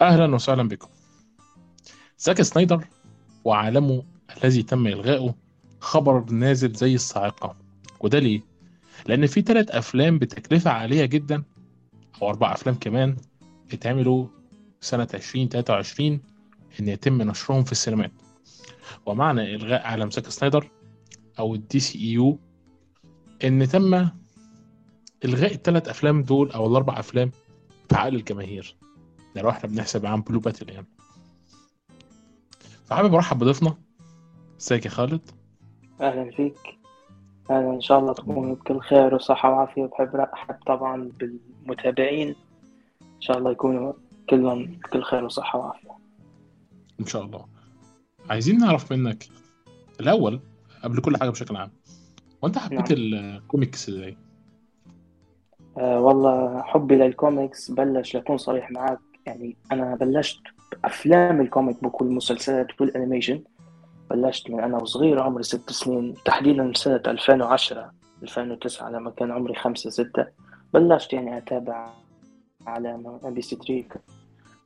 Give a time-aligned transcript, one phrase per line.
[0.00, 0.88] أهلا وسهلا بكم.
[2.18, 2.84] زاك سنايدر
[3.44, 4.04] وعالمه
[4.36, 5.34] الذي تم إلغائه
[5.80, 7.56] خبر نازل زي الصاعقة.
[8.00, 8.40] وده ليه؟
[9.06, 11.42] لأن في ثلاث أفلام بتكلفة عالية جدا
[12.22, 13.16] أو أربع أفلام كمان
[13.72, 14.26] اتعملوا
[14.80, 16.20] سنة 2023
[16.80, 18.12] إن يتم نشرهم في السينمات.
[19.06, 20.70] ومعنى إلغاء عالم زاك سنايدر
[21.38, 22.38] أو الدي سي إي يو
[23.44, 24.08] إن تم
[25.24, 27.30] إلغاء الثلاث أفلام دول أو الأربع أفلام
[27.88, 28.76] في عقل الجماهير.
[29.34, 30.86] ده لو إحنا بنحسب عن بلو باتل يعني.
[32.86, 33.76] فحابب ارحب بضيفنا.
[34.60, 35.30] ازيك يا خالد؟
[36.00, 36.58] أهلا فيك.
[37.50, 39.82] أهلا إن شاء الله تكونوا بكل خير وصحة وعافية.
[39.82, 42.28] وبحب أرحب طبعا بالمتابعين.
[43.02, 43.92] إن شاء الله يكونوا
[44.30, 45.90] كلهم بكل خير وصحة وعافية.
[47.00, 47.46] إن شاء الله.
[48.30, 49.28] عايزين نعرف منك
[50.00, 50.40] الأول
[50.84, 51.70] قبل كل حاجة بشكل عام
[52.42, 54.16] وانت حبيت الكوميكس إزاي؟
[55.78, 60.40] أه والله حبي للكوميكس بلش لأكون صريح معك يعني أنا بلشت
[60.72, 63.42] بأفلام ال comic book والمسلسلات وال animation
[64.10, 66.14] بلشت من أنا وصغير عمري ست سنين.
[66.24, 70.26] تحديدا سنة 2010 2009 لما كان عمري خمسة ستة.
[70.74, 71.90] بلشت يعني أتابع
[72.66, 74.00] على MBC 3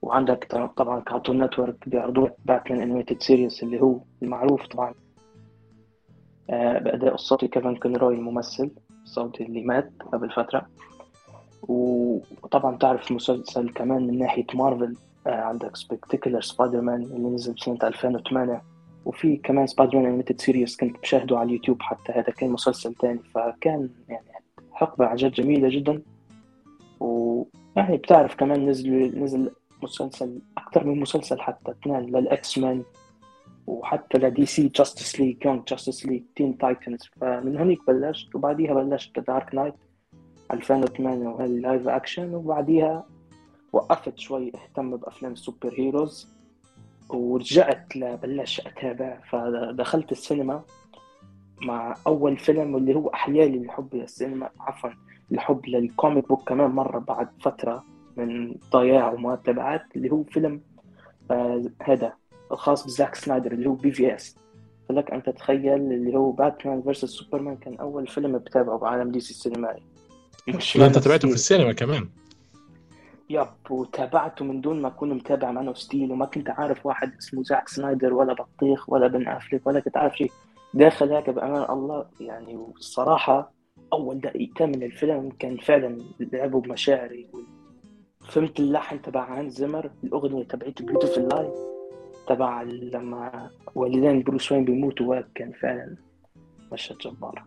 [0.02, 4.94] وعندك طبعا Cartoon Network بيعرضوا Batman Animated Series اللي هو المعروف طبعا.
[6.50, 8.70] آه، بأداء الصوتي كيفن كونروي الممثل.
[9.02, 10.66] الصوتي اللي مات قبل فترة.
[11.62, 14.96] وطبعا تعرف مسلسل كمان من ناحية مارفل
[15.26, 18.62] آه، عندك Spectacular Spider-Man اللي نزل بسنة 2008
[19.04, 23.88] وفي كمان Spider-Man Animated Series كنت بشاهده على اليوتيوب حتى هذا كان مسلسل تاني فكان
[24.08, 24.26] يعني
[24.72, 26.02] حقبة عن جد جميلة جدا.
[27.00, 29.50] ويعني بتعرف كمان نزل نزل
[29.82, 32.82] مسلسل أكثر من مسلسل حتى اثنين لل X-Men
[33.66, 39.18] وحتى ل DC Justice League Young Justice League Teen Titans فمن هونيك بلشت وبعديها بلشت
[39.18, 39.74] Dark Knight
[40.52, 43.04] 2008 وهي ال live action وبعديها
[43.72, 46.28] وقفت شوي اهتم بأفلام ال superheroes
[47.08, 49.18] ورجعت لبلش أتابع.
[49.30, 50.62] فدخلت السينما
[51.62, 54.90] مع أول فيلم اللي هو أحيا لي الحب للسينما عفوا
[55.32, 57.84] الحب لل comic book كمان مرة بعد فترة
[58.16, 60.60] من ضياع وما تبعت اللي هو فيلم
[61.30, 62.12] آه هذا
[62.52, 64.36] الخاص بزاك سنايدر اللي هو BvS
[64.88, 69.82] فلك أن تتخيل اللي هو Batman versus Superman كان أول فيلم بتابعه بعالم DC السينمائي
[70.48, 72.08] مش انت تابعته في السينما كمان.
[73.30, 77.42] yep وتابعته من دون ما اكون متابع Man of Steel وما كنت عارف واحد اسمه
[77.42, 80.32] زاك سنايدر ولا بطيخ ولا بن أفليك ولا كنت عارف شيء.
[80.74, 83.52] داخل هيك بأمان الله يعني والصراحه
[83.92, 87.26] أول دقيقتين من الفيلم كان فعلا لعبوا بمشاعري.
[88.28, 91.54] فهمت اللحن تبع هانز زمر الأغنية تبعت Beautiful Lie
[92.28, 95.96] تبع لما والدين بروس وين بيموتوا كان فعلا
[96.72, 97.44] مشهد جبار.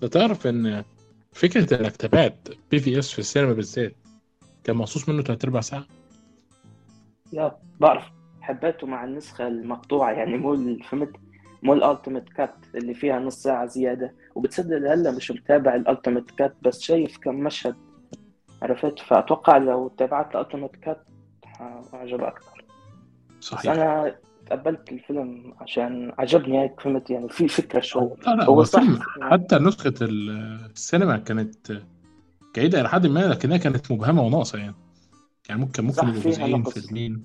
[0.00, 0.84] ده تعرف إن
[1.32, 3.94] فكرة إنك تابعت BvS في السينما بالذات
[4.64, 5.84] كان مخصوص منه تلات ارباع ساعه
[7.32, 8.04] yeah بعرف.
[8.40, 11.12] حبيته مع النسخة المقطوعة يعني مو فهمت؟
[11.62, 14.14] مو ال ultimate cut اللي فيها نص ساعة زيادة.
[14.34, 17.76] وبتصدق هلأ مش متابع ال ultimate cut بس شايف كم مشهد.
[18.62, 21.04] عرفت؟ فأتوقع لو تابعت ال ultimate cut
[21.92, 22.64] عجب أكثر
[23.40, 24.16] صحيح بس أنا
[24.50, 27.82] تقبلت الفيلم عشان عجبني هيك فهمت؟ يعني في فكرة
[28.26, 28.82] لا لا هو صح.
[29.22, 31.82] حتى نسخة السينما كانت
[32.56, 34.74] جيدة إلى حد ما لكنها كانت مبهمة وناقصة يعني.
[35.48, 37.24] يعني ممكن ممكن جزئين فيلمين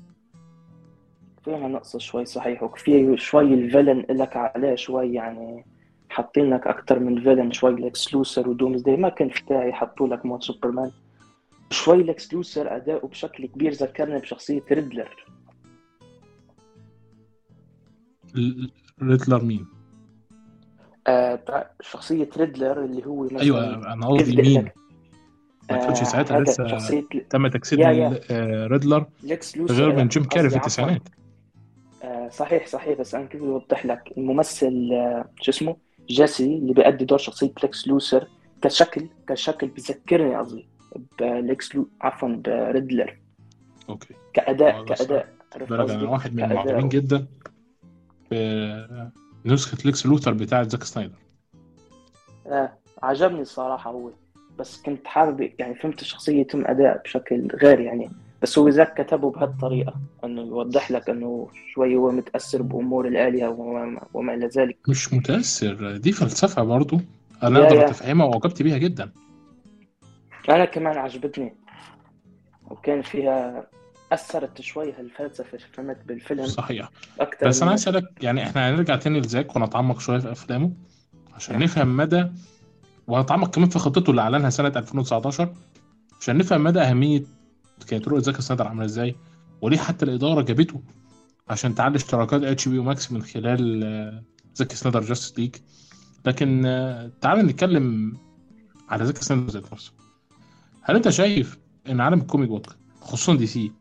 [1.46, 5.66] فيها نقص شوي صحيح وفي شوي ال villain لك عليه شوي يعني
[6.10, 10.08] حاطين لك أكثر من villain شوي ليكس لوثر و Doomsday ما كان في داعي يحطوا
[10.08, 10.92] لك مود سوبرمان.
[11.70, 15.26] شوي ليكس لوثر أداؤه بشكل كبير ذكرني بشخصية ريدلر.
[19.04, 19.66] ريدلر مين؟
[21.08, 24.70] آه شخصية ريدلر اللي هو مثلا أيوه أنا قصدي مين؟
[25.72, 27.04] ما كانش آه ساعتها لسه شخصية...
[27.30, 27.80] تم تجسيد
[28.68, 29.06] ريدلر
[29.60, 31.02] غير من جيم كاري في التسعينات.
[32.04, 35.76] آه صحيح صحيح بس أنا كيف اوضح لك؟ الممثل آه شو اسمه؟
[36.10, 38.28] جيسي اللي بيأدي دور شخصية ليكس لوثر
[38.62, 40.68] كشكل كشكل بذكرني قصدي
[41.20, 43.20] ب Lex Lu عفوا ب Riddler
[43.90, 44.14] okay.
[44.34, 47.28] كأداء كأداء بالك أنا واحد من المعجبين جدا.
[48.32, 51.18] بنسخة Lex Luthor بتاعة زاك سنايدر.
[52.48, 52.74] آه
[53.04, 54.10] عجبني الصراحة هو.
[54.60, 58.10] بس كنت حابب يعني فهمت الشخصية يتم أداء بشكل غير يعني.
[58.42, 64.02] بس هو ذاك كتبه بهالطريقة إنه يوضح لك إنه شوي هو متأثر بأمور الآلهة وما,
[64.14, 64.78] وما إلى ذلك.
[64.88, 67.00] مش متأثر دي فلسفة برضو.
[67.44, 69.12] أنا أقدر أتفهمها وعجبت بيها جدا.
[70.50, 71.56] أنا كمان عجبتني.
[72.70, 73.68] وكان فيها
[74.12, 76.90] أثرت شوي هالفلسفه فهمت بالفيلم صحيح.
[77.20, 80.72] أكثر بس أنا عايز أسألك يعني إحنا هنرجع تاني لزاك ونتعمق شوية في أفلامه
[81.34, 82.28] عشان نفهم مدى
[83.08, 85.54] وهنتعمق كمان في خطته اللي أعلنها سنة 2019
[86.22, 87.24] عشان نفهم مدى أهمية
[87.88, 89.16] كانت رؤية زاك سنايدر عاملة إزاي
[89.62, 90.82] وليه حتى الإدارة جابته
[91.50, 94.24] عشان تعلي اشتراكات HBO Max من خلال آه،
[94.56, 95.56] زاك سنايدر Justice League.
[96.26, 98.18] لكن آه، تعال نتكلم
[98.90, 99.92] على زاك سنايدر ذات نفسه.
[100.82, 101.58] هل أنت شايف
[101.90, 103.72] إن عالم ال comic book خصوصا DC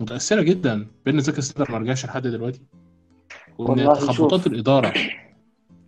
[0.00, 2.60] متأثرة جدا بأن زاك سنايدر ما رجعش لحد دلوقتي
[3.58, 4.92] وإن تخبطات الإدارة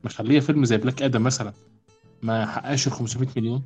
[0.04, 1.52] مخلية فيلم زي Black Adam مثلا
[2.22, 3.62] ما حققش ال 500 مليون.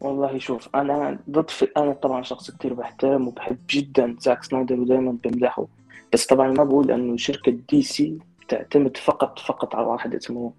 [0.00, 1.68] والله شوف أنا ضد في...
[1.76, 5.66] أنا طبعا شخص كتير بحترم وبحب جدا زاك سنايدر ودائما بمدحه
[6.12, 8.18] بس طبعا ما بقول إنه شركة DC
[8.48, 10.52] تعتمد فقط فقط على واحد اسمه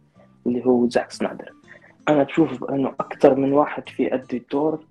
[0.48, 1.54] اللي هو زاك سنايدر.
[2.10, 4.86] أنا بشوف إنه أكثر من واحد في أدي الدور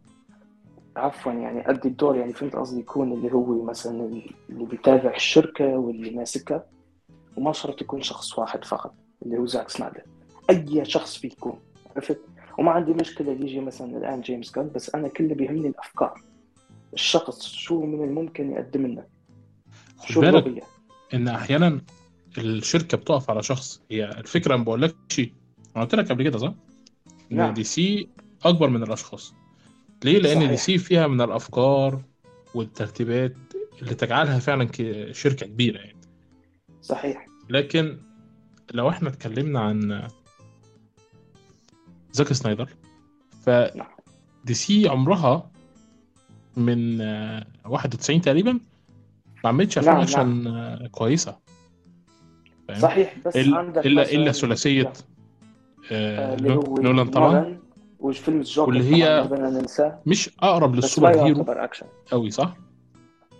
[0.98, 6.10] عفوا يعني أدي الدور يعني فهمت قصدي يكون اللي هو مثلا اللي بيتابع الشركة واللي
[6.10, 6.66] ماسكها
[7.36, 10.02] وما شرط يكون شخص واحد فقط اللي هو زاك سنايدر.
[10.50, 11.58] أي شخص فيه يكون
[11.96, 12.20] عرفت؟
[12.58, 16.22] وما عندي مشكلة يجي مثلا الآن جيمس جان بس أنا كل بيهمني الأفكار.
[16.92, 19.06] الشخص شو من الممكن يقدم لنا؟
[20.04, 20.62] شو بالك
[21.14, 21.80] إن أحيانا
[22.38, 23.82] الشركة بتقف على شخص.
[23.90, 25.20] هي الفكرة ما بقولكش
[25.76, 26.52] أنا قلت لك قبل كده صح؟
[27.32, 27.54] إن نعم.
[27.54, 28.08] DC
[28.44, 29.34] أكبر من الأشخاص.
[30.04, 30.60] ليه؟ لأن دي صحيح.
[30.60, 32.02] سي فيها من الأفكار
[32.54, 33.36] والترتيبات
[33.82, 35.96] اللي تجعلها فعلا ك- شركة كبيرة يعني.
[36.82, 37.26] صحيح.
[37.50, 37.98] لكن
[38.74, 40.08] لو إحنا اتكلمنا عن
[42.12, 42.68] زاك سنايدر
[43.46, 43.86] نعم.
[44.44, 45.50] ف DC عمرها
[46.56, 48.52] من آه، 91 تقريبا
[49.44, 50.86] ما عملتش افلام نعم اكشن نعم.
[50.86, 51.38] كويسة.
[52.68, 54.92] فاهم؟ صحيح بس إلا عندك إلا إلا ثلاثية
[55.92, 56.36] آه،
[56.80, 57.57] نولان طبعا.
[58.00, 59.28] وفيلم الجوكر واللي هي
[60.06, 61.86] مش أقرب لل super hero يعتبر أكشن.
[62.10, 62.56] قوي صح؟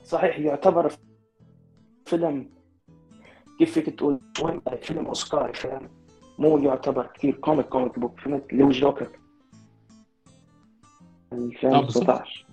[0.05, 0.93] صحيح يعتبر
[2.07, 2.51] فيلم
[3.59, 4.21] كيف فيك تقول؟
[4.83, 5.89] فيلم أوسكاري فاهم؟
[6.39, 9.09] مو يعتبر كثير comic comic book فهمت اللي هو الجوكر.
[11.33, 12.47] آه بالظبط 2019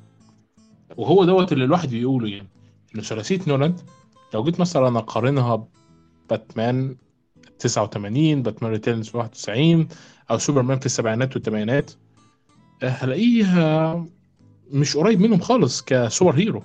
[0.98, 2.48] وهو دوت اللي الواحد بيقوله يعني.
[2.96, 3.76] ان ثلاثيه نولان
[4.34, 5.68] لو جيت مثلا أقارنها
[6.30, 6.96] باتمان
[7.60, 9.88] 89 Batman Returns 91
[10.32, 11.92] أو سوبرمان في السبعينات والثمانينات
[12.84, 13.46] هلاقيه
[14.72, 16.64] مش قريب منهم خالص ك super hero.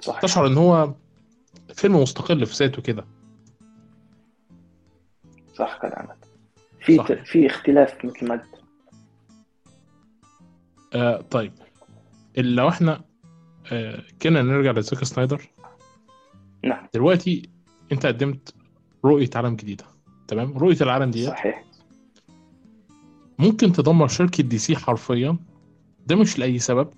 [0.00, 0.20] صحيح.
[0.20, 0.94] تشعر إن هو
[1.74, 3.04] فيلم مستقل في ذاته كده.
[5.54, 6.16] صح كلامك.
[6.80, 8.62] في ت- في اختلاف مثل ما قلت.
[10.94, 11.52] آه طيب.
[12.36, 13.04] لو إحنا
[13.72, 15.42] آه كنا نرجع لزاك سنايدر.
[16.64, 16.86] نعم.
[16.94, 17.50] دلوقتي
[17.92, 18.54] أنت قدمت
[19.04, 19.84] رؤية عالم جديدة.
[20.28, 21.64] تمام؟ رؤية العالم ديت صحيح.
[23.38, 25.36] ممكن تدمر شركة دي سي حرفيا.
[26.06, 26.90] ده مش لأي سبب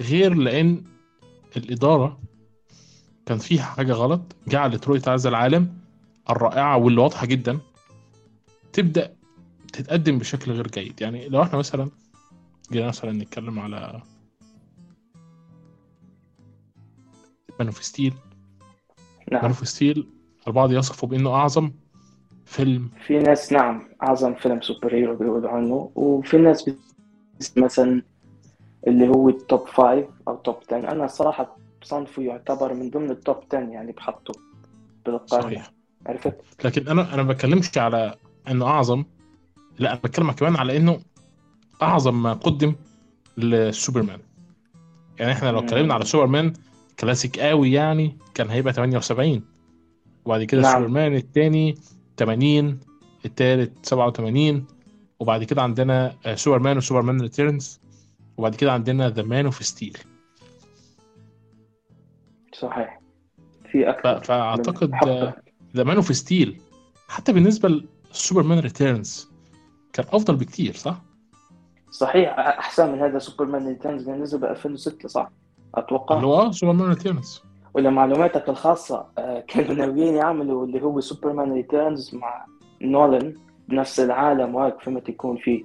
[0.00, 0.84] غير لأن
[1.56, 2.20] الإدارة
[3.26, 5.78] كان فيها حاجة غلط جعلت رؤية هذا العالم
[6.30, 7.58] الرائعة واللي واضحة جدا.
[8.72, 9.16] تبدأ
[9.72, 11.00] تتقدم بشكل غير جيد.
[11.00, 11.90] يعني لو إحنا مثلا
[12.72, 14.02] جينا مثلا نتكلم على
[17.58, 18.14] Man of Steel
[19.32, 20.06] Man نعم of Steel
[20.46, 21.70] البعض يصفه بأنه أعظم
[22.44, 22.90] فيلم.
[23.06, 25.90] في ناس نعم أعظم فيلم super hero بيقولوا عنه.
[25.94, 26.70] وفي ناس
[27.56, 28.02] مثلا
[28.86, 33.17] اللي هو ال top five أو top 10 أنا الصراحة بصنفه يعتبر من ضمن ال
[33.17, 34.34] top 10 يعني بحطه
[35.06, 35.72] بالقائمة صحيح.
[36.06, 36.34] عرفت؟
[36.64, 38.14] لكن أنا أنا ما بتكلمش على
[38.48, 39.04] إنه أعظم.
[39.78, 41.00] لا أنا بتكلم كمان على إنه
[41.82, 42.74] أعظم ما قدم
[43.36, 44.18] لسوبرمان.
[45.18, 46.04] يعني إحنا لو اتكلمنا على.
[46.04, 46.52] سوبرمان
[47.00, 49.42] كلاسيك قوي يعني كان هيبقى 78
[50.26, 50.72] وبعد كده نعم.
[50.72, 51.74] سوبرمان الثاني
[52.18, 52.80] 80
[53.24, 54.66] الثالث 87
[55.20, 57.80] وبعد كده عندنا آه، سوبرمان و Superman Returns
[58.36, 59.98] وبعد كده عندنا The Man of Steel.
[62.52, 63.00] صحيح.
[63.72, 64.90] في أكثر من فاعتقد
[65.76, 66.60] The Man of Steel
[67.08, 69.30] حتى بالنسبة ل Superman Returns
[69.92, 71.02] كان أفضل بكتير صح؟
[71.90, 76.50] صحيح أحسن من هذا Superman Returns اللي نزل ب 2006 صح؟ اللي أتوقع هو آه
[76.50, 77.42] Superman Returns.
[77.76, 82.46] ولمعلوماتك الخاصة آه، كانوا ناويين يعملوا اللي هو Superman Returns مع
[82.82, 83.34] نولان
[83.68, 85.64] بنفس العالم وهيك فهمت يكون في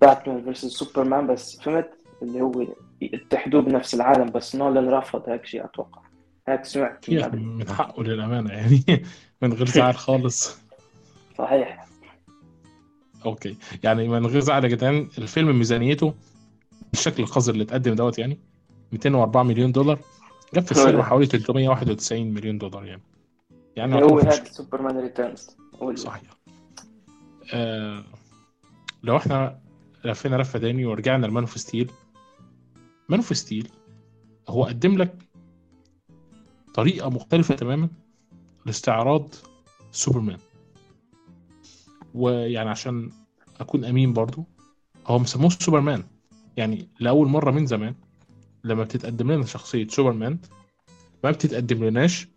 [0.00, 1.90] Batman versus Superman بس فهمت
[2.22, 2.66] اللي هو
[3.00, 6.00] يتحدوا بنفس العالم بس نولان رفض هيك شيء أتوقع.
[6.48, 7.10] هيك سمعت.
[7.10, 8.82] قبل من حقه للأمانة يعني
[9.42, 10.58] من غير زعل خالص.
[11.38, 11.86] صحيح.
[13.26, 13.56] okay.
[13.84, 16.14] يعني من غير زعل يا جدعان الفيلم ميزانيته
[16.92, 18.38] بالشكل القذر اللي اتقدم دوت يعني
[18.92, 19.98] 204 مليون دولار.
[20.54, 23.02] جاب في السينما حوالي 391 مليون دولار يعني.
[23.76, 25.56] يعني هو فشل Superman Returns.
[25.94, 26.30] صحيح.
[27.54, 28.04] آه
[29.02, 29.60] لو إحنا
[30.04, 31.90] لفينا لفة تاني ورجعنا ل Man of Steel.
[33.08, 33.68] Man of Steel
[34.48, 35.14] هو قدم لك
[36.74, 37.88] طريقة مختلفة تماما
[38.66, 39.34] لاستعراض
[39.92, 40.38] سوبرمان.
[42.14, 43.10] ويعني عشان
[43.60, 44.44] أكون أمين برضو
[45.06, 46.04] هو مسموه سوبرمان.
[46.56, 47.94] يعني لأول مرة من زمان
[48.64, 50.38] لما بتتقدم لنا شخصية سوبرمان
[51.24, 52.28] ما بتتقدم لناش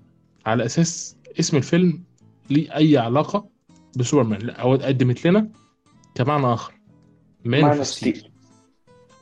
[0.46, 2.04] على أساس اسم الفيلم
[2.50, 3.50] ليه أي علاقة
[3.98, 5.50] بسوبرمان لا هو اتقدمت لنا
[6.16, 6.74] كمعنى آخر
[7.46, 8.32] Man of Steel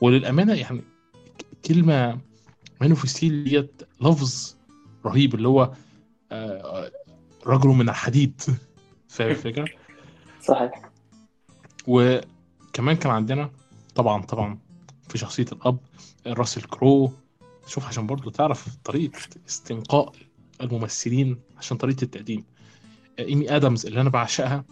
[0.00, 0.82] وللأمانة يعني
[1.64, 2.20] كلمة
[2.80, 4.56] Man of Steel ديت لفظ
[5.06, 5.72] رهيب اللي هو
[6.32, 6.90] آه،
[7.46, 8.40] رجل من الحديد.
[9.08, 9.68] فاهم الفكرة؟
[10.42, 10.90] صحيح.
[11.86, 13.50] وكمان كان عندنا
[13.94, 14.58] طبعا طبعا
[15.10, 15.78] في شخصية الأب
[16.26, 17.12] راسل كرو.
[17.66, 20.12] شوف عشان برضو تعرف طريقة استنقاء
[20.60, 22.44] الممثلين عشان طريقة التقديم.
[23.18, 24.64] إيمي آدمز اللي أنا بعشقها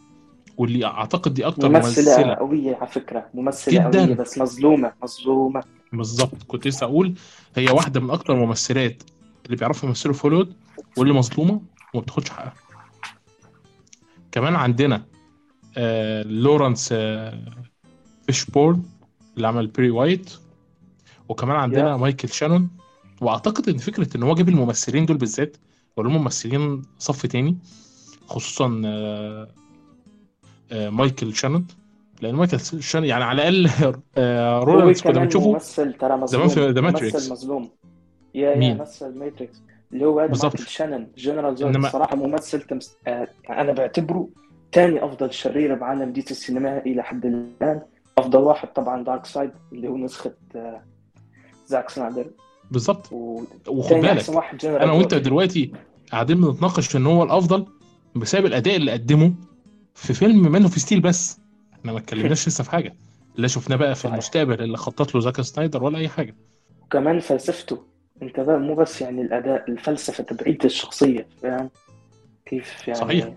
[0.57, 3.27] واللي أعتقد دي أكتر ممثلة ممثلة قوية على فكرة.
[3.35, 4.05] ممثلة جداً.
[4.05, 5.63] قوية بس مظلومة مظلومة.
[5.93, 6.43] بالظبط.
[6.49, 7.15] كنت لسه أقول
[7.57, 9.03] هي واحدة من أكتر الممثلات
[9.47, 10.55] اللي بيعرفوا يمثلوا في هوليوود
[10.97, 11.61] واللي مظلومة
[11.95, 12.55] وما بتاخدش حقها.
[14.33, 15.05] كمان عندنا
[15.77, 17.45] آه لورانس آه
[18.27, 18.83] فيشبورن.
[19.39, 20.33] اللي عمل بري وايت
[21.29, 21.97] وكمان عندنا يا.
[21.97, 22.71] مايكل شانون
[23.21, 25.57] وأعتقد إن فكرة إن هو جاب الممثلين دول بالذات
[25.97, 27.59] ولا هم ممثلين صف تاني
[28.27, 29.49] خصوصا آه
[30.73, 31.67] آه مايكل شانون
[32.23, 36.81] لأن مايكل شانون يعني على الأقل آه رولانس كنا بنشوفه ممثل ترى مظلوم زمان في
[36.81, 37.15] The Matrix.
[37.15, 37.71] ممثل مظلوم
[38.35, 40.15] يا مين؟ يا مثل Matrix اللي هو.
[40.29, 42.97] مايكل شانن General Zod إنما- الصراحة ممثل تمس...
[43.51, 44.29] أنا بعتبره
[44.73, 47.81] ثاني أفضل شرير بعالم DC السينما إلى حد الآن
[48.19, 50.83] أفضل واحد طبعا دارك سايد اللي هو نسخة آه
[51.67, 52.31] زاك سنايدر
[52.71, 53.43] بالظبط و...
[53.69, 54.31] وخد بالك
[54.65, 55.15] أنا وأنت.
[55.15, 55.73] دلوقتي.
[56.13, 57.67] قاعدين بنتناقش في إن هو الأفضل
[58.17, 59.35] بسبب الأداء اللي قدمه
[59.95, 61.41] في فيلم Man of Steel بس.
[61.75, 62.95] إحنا ما اتكلمناش لسه في حاجة.
[63.37, 64.05] لا شفناه بقى في.
[64.05, 66.37] المستقبل اللي خطط له زاك سنايدر ولا أي حاجة.
[66.83, 67.83] وكمان فلسفته.
[68.23, 71.71] أنت فاهم مو بس يعني الأداء الفلسفة تبعيد الشخصية فاهم؟
[72.47, 73.33] كيف يعني صحيح.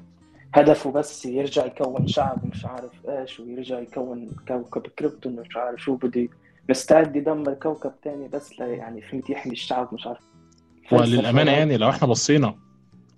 [0.53, 5.95] هدفه بس يرجع يكون شعب مش عارف إيش ويرجع يكون كوكب كريبتون مش عارف شو
[5.95, 6.29] بده
[6.69, 10.19] مستعد يدمر كوكب تاني بس لا يعني فهمت يحمي الشعب مش عارف.
[10.91, 12.55] وللأمانة يعني لو إحنا بصينا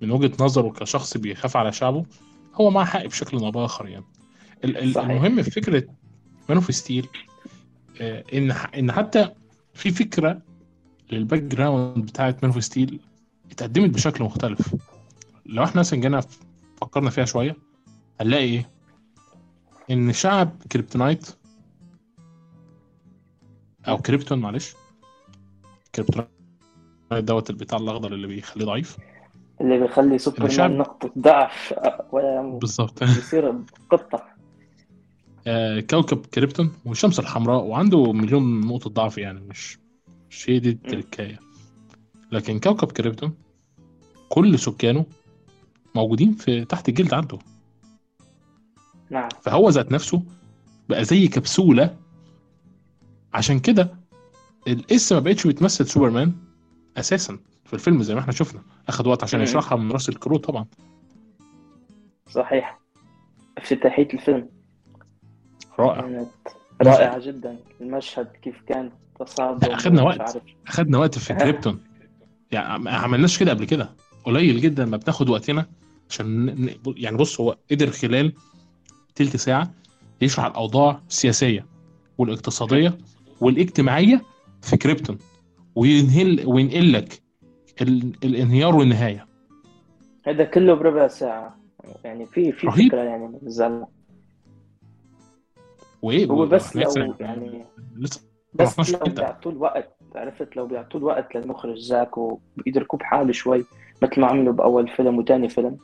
[0.02, 2.06] من وجهة نظره كشخص بيخاف على شعبه
[2.56, 4.06] هو معاه حق بشكل أو بآخر يعني.
[4.94, 5.10] صحيح.
[5.10, 5.84] المهم في فكرة
[6.50, 7.08] Man of Steel
[8.02, 9.30] إن إن حتى
[9.74, 10.42] في فكرة
[11.12, 13.00] لل background بتاعت Man of Steel
[13.52, 14.76] اتقدمت بشكل مختلف.
[15.46, 16.22] لو إحنا مثلا جينا
[16.84, 17.56] فكرنا فيها شوية
[18.22, 18.70] هنلاقي إيه؟
[19.92, 21.30] إن شعب Kryptonite
[23.88, 24.74] أو كريبتون معلش
[25.96, 26.30] Kryptonite
[27.12, 28.98] دوت البتاع الأخضر اللي بيخليه ضعيف.
[29.62, 31.74] اللي بيخلي الشعب- سوبرمان نقطة ضعف
[32.12, 33.00] ولا بالظبط.
[33.04, 33.54] بيصير
[33.90, 34.24] قطة.
[35.48, 39.78] آه، كوكب كريبتون والشمس الحمراء وعنده مليون نقطة ضعف يعني مش
[40.30, 41.40] مش هي دي التركاية
[42.32, 43.34] لكن كوكب كريبتون
[44.30, 45.06] كل سكانه
[45.96, 47.40] موجودين في تحت الجلد عنده.
[49.10, 49.30] نعم.
[49.42, 50.24] فهو ذات نفسه
[50.90, 51.96] بقى زي كبسولة.
[53.34, 53.94] عشان كده
[54.68, 56.34] الاسم ما بقتش بيتمثل سوبرمان
[56.98, 58.62] أساسا في الفيلم زي ما إحنا شفنا.
[58.88, 59.42] اخد وقت عشان.
[59.42, 60.66] يشرحها من راسل كرو طبعا.
[62.30, 62.80] صحيح.
[63.58, 64.50] افتتاحية الفيلم.
[65.80, 66.26] رائع.
[66.82, 67.60] رائعة جدا.
[67.82, 70.42] المشهد كيف كان تصادم أخدنا ومش وقت.
[70.68, 71.80] اخدنا وقت في كريبتون.
[72.52, 73.90] يعني ما عملناش كده قبل كده.
[74.24, 75.66] قليل جدا ما بناخد وقتنا.
[76.10, 78.34] عشان يعني بص هو قدر خلال
[79.16, 79.74] تلت ساعة
[80.22, 81.66] يشرح الأوضاع السياسية
[82.18, 82.98] والاقتصادية
[83.42, 84.22] والاجتماعية
[84.62, 85.18] في كريبتون
[85.76, 87.22] وينهل وينقل لك
[87.82, 88.14] ال...
[88.24, 89.28] الانهيار والنهاية.
[90.26, 91.60] هذا كله بربع ساعة.
[92.04, 92.88] يعني في في رهيب.
[92.88, 93.88] فكرة يعني من الزلمة
[96.02, 97.66] وإيه؟ هو بس لو يعني
[97.98, 98.22] لسه
[98.54, 99.14] بس 12 لو.
[99.14, 103.66] بيعطوا الوقت عرفت؟ لو بيعطوا الوقت للمخرج زاك ويدركوه بحاله شوي
[104.02, 105.78] مثل ما عملوا بأول فيلم وتاني فيلم.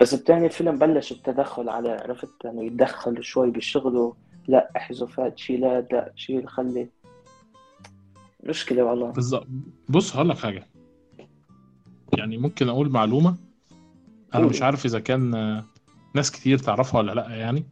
[0.00, 4.14] بس بتاني فيلم بلش التدخل على عرفت؟ انه يتدخل شوي بشغله.
[4.48, 6.88] لا احذفات شيلات لا شيل خلي.
[8.44, 9.10] مشكلة والله.
[9.10, 9.46] بالظبط.
[9.88, 10.66] بص هقول لك حاجة.
[12.18, 13.36] يعني ممكن أقول معلومة.
[14.34, 14.50] أنا قول.
[14.50, 15.64] مش عارف إذا كان آه،
[16.14, 17.64] ناس كتير تعرفها ولا لأ يعني.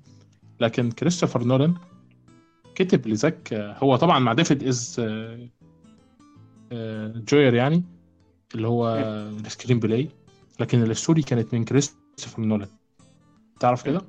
[0.60, 1.74] لكن كريستوفر نولان
[2.74, 4.96] كتب لزاك آه، هو طبعا مع ديفيد إز
[6.72, 7.84] آه، جوير يعني
[8.54, 8.96] اللي هو
[9.44, 10.08] ال screenplay.
[10.60, 12.03] لكن ال story كانت من كريستوفر
[12.38, 12.68] نولان
[13.60, 14.02] تعرف كده؟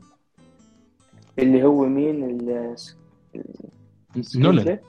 [1.40, 2.76] اللي هو مين ال
[4.36, 4.80] نولان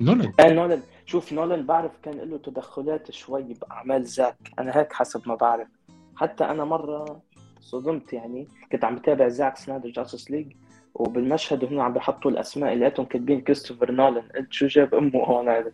[0.00, 4.36] نولان آه نولان شوف نولان بعرف كان له تدخلات شوي بأعمال زاك.
[4.58, 5.68] أنا هيك حسب ما بعرف.
[6.16, 7.22] حتى أنا مرة
[7.60, 8.48] صدمت يعني.
[8.72, 10.52] كنت عم بتابع زاك سنايدر Justice League
[10.94, 14.28] وبالمشهد وهم عم بيحطوا الأسماء لقيتهم كاتبين كريستوفر نولان.
[14.28, 15.72] قلت شو جاب أمه هون هذا؟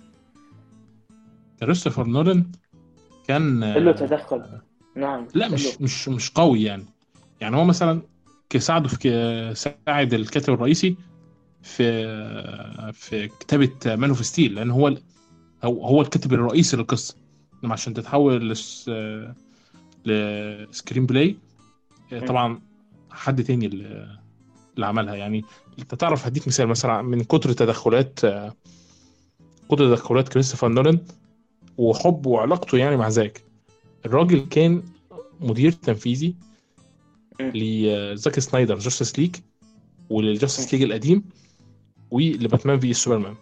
[1.61, 2.53] كريستوفر نولان
[3.29, 4.61] كان له تدخل.
[5.01, 5.49] نعم لا.
[5.49, 6.85] مش مش مش قوي يعني.
[7.41, 8.03] يعني هو مثلا
[8.59, 10.97] ساعده في ساعد الكاتب الرئيسي
[11.63, 14.97] في في كتابة Man of Steel لأن هو
[15.65, 17.17] هو هو الكاتب الرئيسي للقصة.
[17.65, 18.91] إنما عشان تتحول لس...
[20.05, 21.37] ل screenplay
[22.27, 22.61] طبعا
[23.11, 24.19] حد تاني اللي
[24.75, 25.15] اللي عملها.
[25.15, 25.45] يعني
[25.79, 28.21] أنت تعرف هديك مثال مثلا من كتر تدخلات
[29.69, 30.99] كتر تدخلات كريستوفر نولان
[31.79, 33.50] وحبه وعلاقته يعني مع زاك
[34.07, 34.83] الراجل كان
[35.41, 36.35] مدير تنفيذي
[37.41, 39.37] لزاك سنايدر Justice League
[40.11, 41.25] ولل Justice League القديم
[42.11, 43.35] ول Batman v Superman.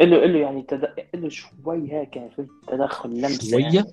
[0.00, 0.88] له له يعني تد...
[1.14, 3.62] له شوي هيك يعني في تدخل لمسة شوية.
[3.62, 3.86] يعني.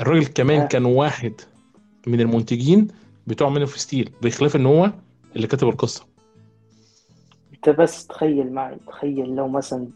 [0.00, 0.66] الراجل كمان آه.
[0.66, 1.32] كان واحد
[2.06, 2.88] من المنتجين
[3.26, 4.92] بتوع Man of Steel بخلاف إن هو
[5.36, 6.06] اللي كتب القصة.
[7.54, 9.88] انت بس تخيل معي تخيل لو مثلا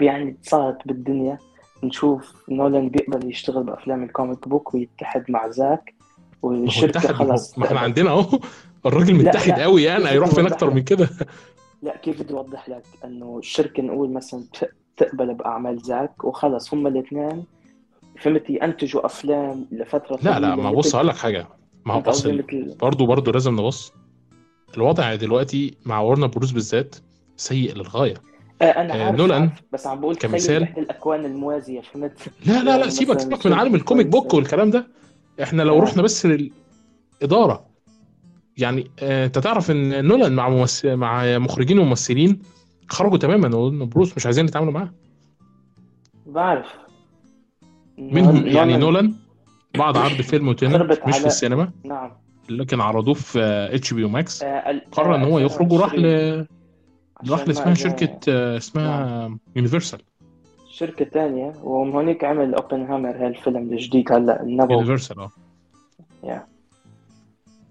[0.00, 1.38] يعني صارت بالدنيا
[1.86, 5.94] نشوف نولان بيقبل يشتغل بأفلام ال comic book ويتحد مع زاك
[6.42, 7.26] والشركة اتحد
[7.56, 7.80] ما إحنا.
[7.80, 8.38] عندنا اهو.
[8.86, 9.60] الراجل متحد.
[9.60, 11.08] قوي يعني هيروح فين أكتر من كده؟
[11.82, 14.44] لا كيف بدي اوضح لك إنه الشركة نقول مثلا
[14.96, 17.44] تقبل بأعمال زاك وخلص هم الاثنين
[18.20, 21.46] فهمت ينتجوا أفلام لفترة لا لا ما بص مثل- أقول لك حاجة.
[21.86, 22.44] ما هو مثل
[22.80, 23.92] برضه برضه لازم نبص.
[24.76, 26.96] الوضع دلوقتي مع ورنر بروس بالذات
[27.36, 28.14] سيء للغاية.
[28.62, 30.62] أنا آه، عارف نولان عارف بس عم بقول كمثال.
[30.78, 32.12] الأكوان الموازية فهمت؟
[32.46, 34.34] لا لا لا يعني سيبك سيبك من عالم ال comic book.
[34.34, 34.86] والكلام ده.
[35.42, 35.82] إحنا لو آه.
[35.82, 37.66] رحنا بس للإدارة
[38.56, 42.42] يعني آه، أنت تعرف إن نولان مع ممثل مع مخرجين وممثلين
[42.88, 44.92] خرجوا تماما ورنر بروس مش عايزين يتعاملوا معاه.
[46.26, 46.66] بعرف.
[47.98, 49.14] منهم يعني نولان-
[49.78, 52.12] بعد عرض فيلم خربت مش في السينما نعم.
[52.50, 53.38] لكن عرضوه في
[53.72, 56.46] اتش بي أو ماكس آه قرر إن هو آه، يخرج وراح ل
[57.22, 60.02] 2020 راح عشان لاسمها ما- شركة آه، اسمها يونيفرسال
[60.70, 65.30] شركة تانية ومن هونيك عمل اوبنهايمر هالفيلم الجديد هلا النبوي يونيفرسال آه.
[66.24, 66.46] يا.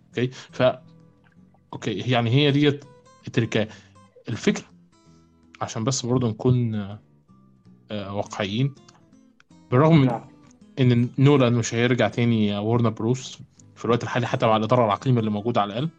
[0.10, 0.64] أوكي ف
[1.74, 2.86] أوكي يعني هي ديت
[3.28, 3.68] التركية
[4.30, 4.64] الفكرة.
[5.62, 7.00] عشان بس برضه نكون آه،
[7.92, 8.76] آه، واقعيين.
[9.72, 10.22] بالرغم من نعم.
[10.80, 13.40] إن نولان مش هيرجع تاني ورنر بروس
[13.76, 15.90] في الوقت الحالي حتى مع الاداره العقيمة اللي موجودة على الأقل.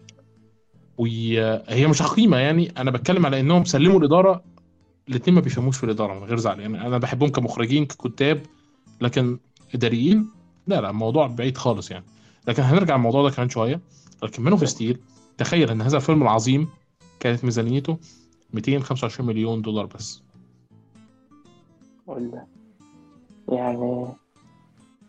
[0.98, 4.42] وهي مش عقيمة يعني أنا بتكلم على إنهم سلموا الإدارة.
[5.08, 6.60] الاثنين ما بيفهموش في الإدارة من غير زعل.
[6.60, 8.42] يعني أنا بحبهم كمخرجين ككتاب
[9.00, 9.38] لكن
[9.74, 10.30] إداريين
[10.66, 12.04] لا لا الموضوع بعيد خالص يعني.
[12.48, 13.80] لكن هنرجع الموضوع ده كمان شوية.
[14.22, 14.98] لكن Man of Steel
[15.38, 16.68] تخيل إن هذا الفيلم العظيم
[17.20, 17.98] كانت ميزانيته
[18.52, 20.22] 225 مليون دولار بس.
[23.48, 24.06] يعني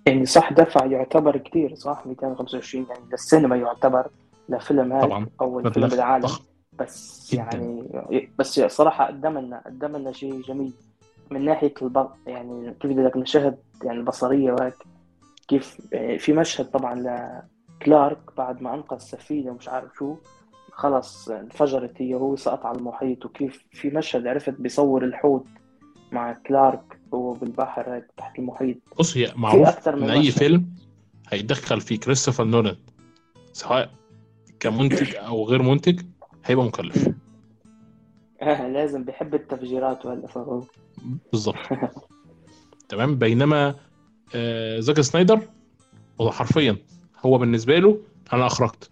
[0.05, 4.07] يعني صح دفع يعتبر كتير صح؟ 225 يعني للسينما يعتبر.
[4.49, 6.43] لفيلم هاي طبعا أول فيلم بالعالم ضخم
[6.79, 7.43] بس جداً.
[7.43, 10.73] يعني بس صراحة قدم لنا قدم لنا شيء جميل
[11.31, 12.07] من ناحية الب...
[12.27, 14.75] يعني كيف بدي لك المشاهد يعني البصرية وهيك
[15.47, 16.95] كيف يعني في مشهد طبعا
[17.81, 20.15] لكلارك بعد ما أنقذ سفينة ومش عارف شو
[20.71, 25.45] خلص انفجرت هي وهو سقط على المحيط وكيف في مشهد عرفت بيصور الحوت
[26.11, 30.31] مع كلارك وهو بالبحر هيك تحت المحيط بص هي معروف من إن أي.
[30.31, 30.65] فيلم
[31.29, 32.75] هيدخل فيه كريستوفر نولان
[33.53, 33.91] سواء
[34.59, 36.01] كمنتج أو غير منتج
[36.45, 37.09] هيبقى مكلف.
[38.41, 40.63] آه لازم بحب التفجيرات فهو.
[41.31, 41.55] بالظبط.
[42.89, 43.15] تمام.
[43.15, 43.75] بينما
[44.35, 45.41] آه، زاك سنايدر
[46.21, 46.77] هو حرفيا
[47.25, 47.99] هو بالنسبة له
[48.33, 48.89] أنا أخرجت.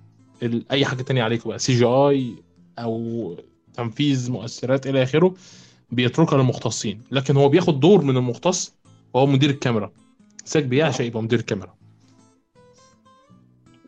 [0.71, 2.35] أي حاجة تانية عليكم بقى CGI
[2.79, 3.35] أو
[3.73, 5.33] تنفيذ مؤثرات إلى آخره
[5.91, 7.01] بيتركها للمختصين.
[7.11, 8.73] لكن هو بياخد دور من المختص
[9.13, 9.91] وهو مدير الكاميرا.
[10.45, 11.75] زاك بيعشق يبقى مدير الكاميرا.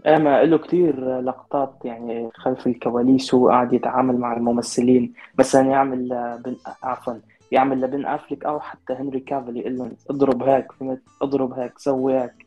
[0.08, 6.10] اما له كتير لقطات يعني خلف الكواليس وهو قاعد يتعامل مع الممثلين مثلا يعمل
[6.46, 7.14] بن عفوا
[7.52, 12.22] يعمل لبن أفلك أو حتى هنري كافيل يقول لهم اضرب هيك فهمت؟ اضرب هيك سوي
[12.22, 12.46] هيك.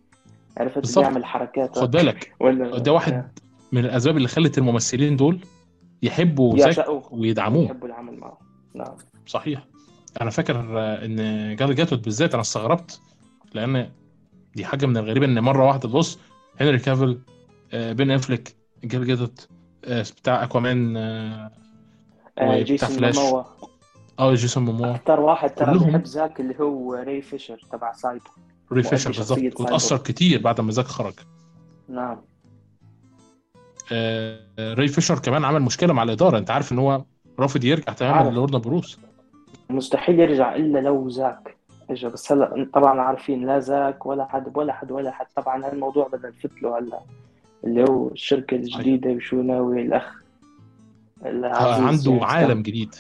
[0.57, 0.99] عرفت.
[0.99, 1.79] بيعمل حركات.
[1.79, 3.29] خد بالك ولا ده واحد
[3.73, 5.41] من الأسباب اللي خلت الممثلين دول
[6.03, 7.65] يحبوا زاك ويدعموه.
[7.65, 8.39] يحبوا العمل معه.
[8.75, 8.95] نعم.
[9.27, 9.65] صحيح.
[10.21, 10.61] أنا فاكر
[11.05, 13.01] إن جال جادوت بالذات أنا استغربت
[13.55, 13.91] لأن
[14.55, 16.19] دي حاجة من الغريبة إن مرة واحدة تبص
[16.61, 17.38] هنري كافيل آه،
[17.73, 19.49] بين أفليك جال جادوت
[19.85, 21.51] آه، بتاع أكوامان آه
[22.39, 23.19] آه جيسون فلاش.
[24.19, 25.79] آه، جيسون موموا أكثر واحد ترى.
[25.79, 28.31] بحب زاك اللي هو راي فيشر تبع سايبورج.
[28.73, 29.61] راي فيشر بالظبط.
[29.61, 31.15] وتأثر كتير بعد ما زاك خرج.
[31.89, 32.21] نعم.
[33.93, 36.39] آه، آه، راي فيشر كمان عمل مشكلة مع الإدارة.
[36.39, 37.05] أنت عارف إن هو
[37.39, 38.31] رافض يرجع تماما.
[38.31, 38.99] لوارنر براذرز.
[39.71, 41.57] مستحيل يرجع إلا لو زاك
[41.91, 45.27] اجى بس هلا طبعا عارفين لا زاك ولا حد ولا حد ولا حد.
[45.37, 47.01] طبعا هالموضوع بدنا نفت له هلا.
[47.65, 50.15] اللي هو الشركة الجديدة وشو ناوي الأخ؟
[51.25, 52.63] آه، عنده عالم كان.
[52.63, 52.95] جديد.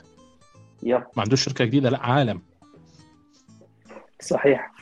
[0.83, 1.03] يب.
[1.16, 2.42] ما عندوش شركة جديدة لا عالم.
[4.21, 4.73] صحيح.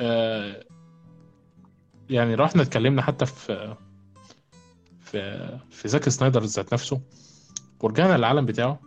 [0.00, 0.64] آه،
[2.10, 3.76] يعني لو إحنا اتكلمنا حتى في
[5.00, 7.00] في في زاك سنايدر ذات نفسه
[7.80, 8.80] ورجعنا للعالم بتاعه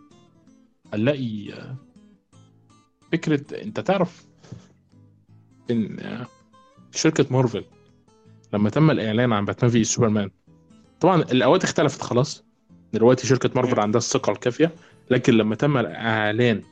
[0.94, 1.76] هنلاقي آه،
[3.12, 4.26] فكرة انت تعرف
[5.70, 6.26] ان آه،
[6.92, 7.64] شركة مارفل
[8.52, 10.30] لما تم الإعلان عن Batman v Superman
[11.00, 12.44] طبعا الأوقات اختلفت خلاص.
[12.92, 14.70] دلوقتي شركة مارفل عندها الثقة الكافية.
[15.10, 16.62] لكن لما تم الإعلان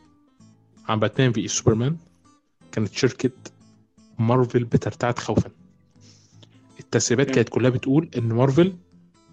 [0.89, 1.97] عن Batman v Superman
[2.73, 3.31] كانت شركة
[4.19, 5.51] مارفل بترتعد خوفا.
[6.81, 7.31] التسريبات.
[7.31, 8.73] كانت كلها بتقول إن مارفل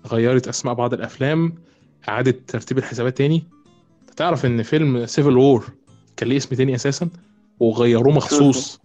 [0.07, 1.55] غيرت أسماء بعض الأفلام
[2.09, 3.43] اعاده ترتيب الحسابات تاني.
[4.15, 5.69] تعرف إن فيلم Civil War
[6.17, 7.09] كان ليه اسم تاني أساسا؟
[7.59, 8.79] وغيروه مخصوص.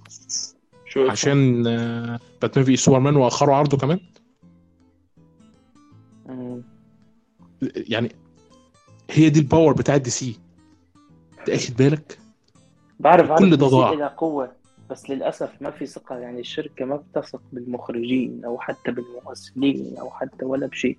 [0.92, 4.00] شو؟ عشان آه، Batman v Superman واخروا عرضه كمان.
[6.26, 6.62] مم.
[7.62, 8.12] يعني
[9.10, 10.38] هي دي ال power بتاعت دي سي.
[11.46, 12.18] تاخد بالك؟
[13.00, 13.92] بعرف كل ده ضاع.
[13.92, 14.52] لها قوة
[14.90, 16.18] بس للأسف ما في ثقة.
[16.18, 20.98] يعني الشركة ما بتثق بالمخرجين أو حتى بالممثلين أو حتى ولا بشيء.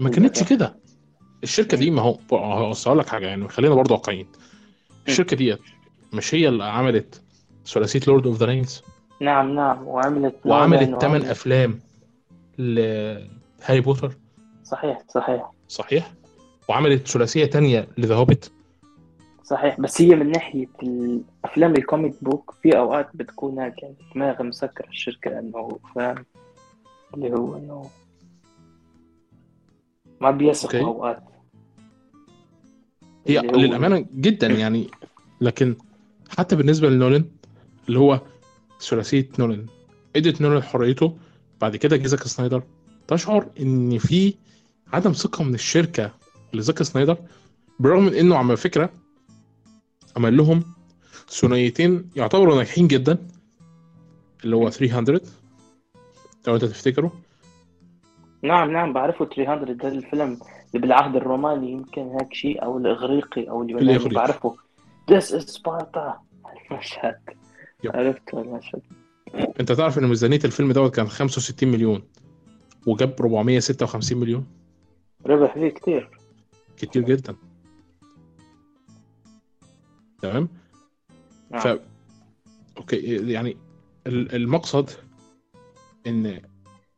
[0.00, 0.76] ما كانتش كده.
[1.42, 4.26] الشركة دي ما هو أقول لك حاجة يعني خلينا برضه واقعيين.
[5.08, 5.56] الشركة دي
[6.12, 7.22] مش هي اللي عملت
[7.66, 8.82] ثلاثية Lord of the Rings
[9.20, 9.88] نعم نعم.
[9.88, 11.80] وعملت وعملت ثمان أفلام
[12.58, 14.16] لهاري بوتر.
[14.64, 15.50] صحيح صحيح.
[15.68, 16.12] صحيح.
[16.68, 18.46] وعملت ثلاثية تانية ل The Hobbit
[19.44, 19.80] صحيح.
[19.80, 24.86] بس هي من ناحية الأفلام ال comic book في أوقات بتكون هيك يعني دماغ مسكر
[24.88, 26.24] الشركة إنه فاهم
[27.14, 27.90] اللي هو إنه
[30.20, 30.84] ما بيثقوا okay.
[30.84, 31.22] أوقات
[33.26, 34.86] هي للأمانة جدا يعني.
[35.40, 35.76] لكن
[36.38, 37.24] حتى بالنسبة لنولان
[37.88, 38.20] اللي هو
[38.80, 39.66] ثلاثية نولان.
[40.16, 41.16] ادت نولان حريته
[41.60, 42.62] بعد كده جه زاك سنايدر.
[43.08, 44.34] تشعر إن في
[44.92, 46.10] عدم ثقة من الشركة
[46.52, 47.16] لزاك سنايدر
[47.80, 48.90] بالرغم من إنه على فكرة
[50.16, 50.64] عمل لهم
[51.28, 53.18] ثنائيتين يعتبروا ناجحين جدا
[54.44, 55.20] اللي هو 300
[56.46, 57.12] لو أنت تفتكره.
[58.42, 60.38] نعم نعم بعرفه 300 ده الفيلم
[60.74, 64.08] اللي بالعهد الروماني يمكن هيك شيء أو الإغريقي أو اليوناني.
[64.08, 64.56] بعرفه.
[65.10, 66.10] This is Sparta.
[66.70, 67.18] المشهد
[67.84, 67.96] يب.
[68.34, 68.82] المشهد
[69.60, 72.02] انت تعرف ان ميزانية الفيلم دوت كان 65 مليون
[72.86, 74.46] وجاب 456 مليون.
[75.26, 76.10] ربح فيه كتير.
[76.76, 77.36] كتير جدا.
[80.22, 80.48] تمام؟
[81.50, 81.60] نعم.
[81.60, 81.80] ف
[82.78, 82.96] okay
[83.32, 83.56] يعني
[84.06, 84.90] ال- المقصد
[86.06, 86.40] إن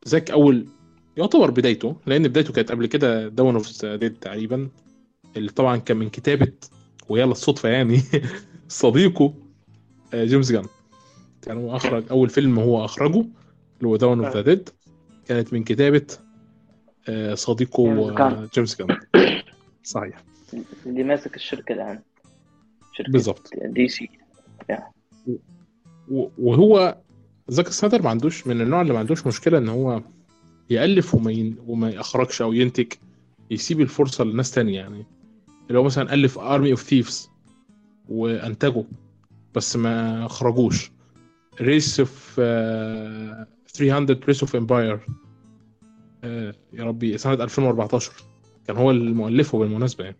[0.03, 0.67] زاك أول
[1.17, 4.69] يعتبر بدايته لأن بدايته كانت قبل كده Dawn of Dead تقريبا
[5.37, 6.51] اللي طبعا كان من كتابة
[7.09, 8.01] ويلا الصدفة يعني
[8.67, 9.33] صديقه
[10.13, 10.65] آه، جيمس جان.
[11.43, 13.25] كان هو اخرج أول فيلم هو أخرجه
[13.77, 14.69] اللي هو Dawn of the Dead
[15.25, 16.07] كانت من كتابة
[17.09, 18.49] آه، صديقه جيمس آه،.
[18.53, 18.97] جيمس جان.
[19.83, 20.23] صحيح.
[20.85, 21.99] اللي ماسك الشركة الآن.
[22.93, 24.09] شركة بالظبط دي سي
[26.37, 26.97] وهو
[27.47, 30.01] زاك سنايدر ما عندوش من النوع اللي ما عندوش مشكلة إن هو
[30.69, 31.57] يألف وما ين...
[31.67, 32.93] وما يخرجش أو ينتج
[33.51, 35.05] يسيب الفرصة لناس تانية يعني.
[35.67, 37.29] اللي هو مثلا ألف Army of Thieves
[38.09, 38.83] وأنتجه
[39.55, 40.91] بس ما خرجوش
[41.61, 44.99] Rise of 300 Rise of Empire
[46.73, 48.11] يا ربي سنة 2014
[48.67, 50.17] كان هو اللي مؤلفه بالمناسبه يعني.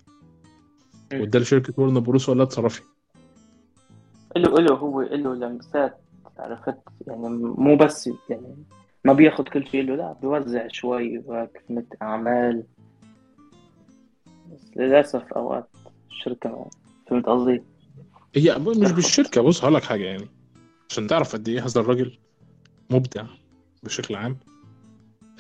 [1.14, 2.82] وادى لشركه ورنر بروس ولا تصرفي
[4.36, 5.98] له له هو له لمسات
[6.40, 8.56] عرفت؟ يعني مو بس يعني
[9.06, 12.64] ما بياخد كل شيء له لا بيوزع شوي وكلمة أعمال.
[14.52, 15.70] بس للأسف أوقات
[16.10, 16.70] الشركة
[17.08, 17.64] فهمت قصدي؟
[18.36, 20.28] هي مش بالشركة بص هقول لك حاجة يعني.
[20.94, 22.18] عشان تعرف قد إيه هذا الراجل
[22.90, 23.26] مبدع
[23.84, 24.38] بشكل عام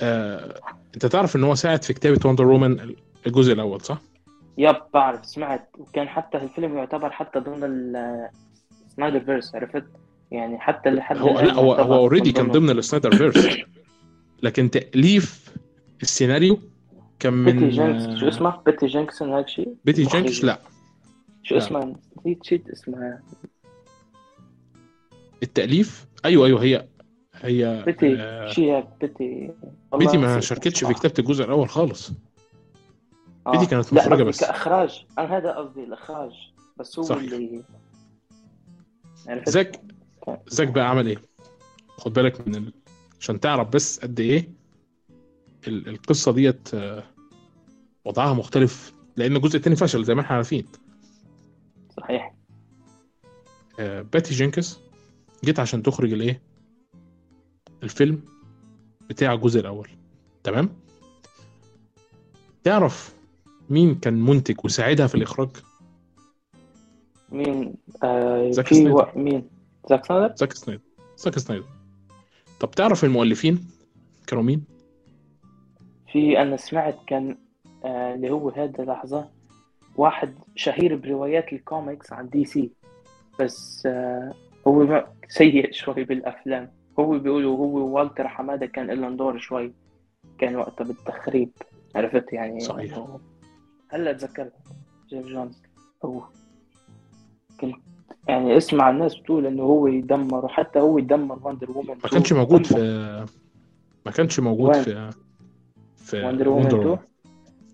[0.01, 0.59] آه،
[0.95, 2.95] أنت تعرف ان هو ساعد في كتابة Wonder Woman
[3.27, 4.01] الجزء الأول صح؟
[4.57, 8.29] yep بعرف سمعت وكان حتى الفيلم يعتبر حتى ضمن ال
[8.89, 9.83] Snyderverse عرفت؟
[10.31, 13.57] يعني حتى لحد هو لا هو هو already كان ضمن ال Snyderverse
[14.43, 15.53] لكن تأليف
[16.01, 16.59] السيناريو
[17.19, 20.03] كان بيتي من جينكس آه، شو اسمه؟ بيتي جينكسون هيك شيء؟ بيتي.
[20.03, 20.59] جينكس لا
[21.43, 21.57] شو.
[21.57, 23.21] اسمها؟ نسيت شيء اسمها
[25.43, 26.87] التأليف أيوه أيوه هي
[27.35, 29.51] هي بيتي آه، شيء هيك بيتي
[29.93, 30.97] بيتي ما شاركتش في نسيت.
[30.97, 32.11] كتابه الجزء الأول خالص
[33.47, 33.51] آه.
[33.51, 34.39] بيتي كانت قصدي بس.
[34.39, 36.31] كإخراج أنا هذا قصدي الإخراج
[36.77, 37.15] بس هو صح.
[37.15, 37.63] اللي
[39.27, 39.81] عرفت؟ زاك
[40.47, 41.17] زاك بقى عمل إيه؟
[41.97, 42.73] خد بالك من ال...
[43.19, 44.49] عشان تعرف بس قد إيه
[45.67, 45.89] ال...
[45.89, 47.03] القصة ديت آه،
[48.05, 50.65] وضعها مختلف لأن الجزء الثاني فشل زي ما إحنا عارفين
[51.97, 52.33] صحيح
[53.79, 54.79] آه، باتي جينكس
[55.43, 56.41] جيت عشان تخرج الايه؟
[57.83, 58.21] الفيلم
[59.09, 59.89] بتاع الجزء الأول
[60.43, 60.69] تمام؟
[62.63, 63.15] تعرف
[63.69, 65.49] مين كان منتج وساعدها في الإخراج؟
[67.31, 69.11] مين آه زاك في سنايدر.
[69.15, 69.19] و...
[69.19, 69.49] مين
[69.89, 70.83] زاك سنايدر زاك سنايدر
[71.17, 71.65] زاك سنايدر
[72.59, 73.67] طب تعرف المؤلفين
[74.27, 74.63] كانوا مين؟
[76.11, 77.37] في أنا سمعت كان
[77.85, 79.29] آه اللي هو هذا لحظة
[79.97, 82.71] واحد شهير بروايات الكوميكس عن DC
[83.39, 84.33] بس آه،
[84.67, 86.71] هو سيء شوي بالأفلام.
[86.99, 89.73] هو بيقولوا هو والتر حمادة كان لهم دور شوي
[90.37, 91.49] كان وقتها بالتخريب.
[91.95, 93.05] عرفت يعني؟ صحيح.
[93.89, 94.53] هلأ تذكرت
[95.09, 95.61] جيف جونز.
[96.05, 96.23] هو.
[97.61, 97.75] كنت
[98.27, 102.65] يعني أسمع الناس بتقول إنه هو يدمر وحتى هو يدمر Wonder Woman ما كانش موجود
[102.65, 103.25] في
[104.05, 105.09] ما كانش موجود؟ في
[105.95, 106.99] في وندر وومن Wonder 2 Woman.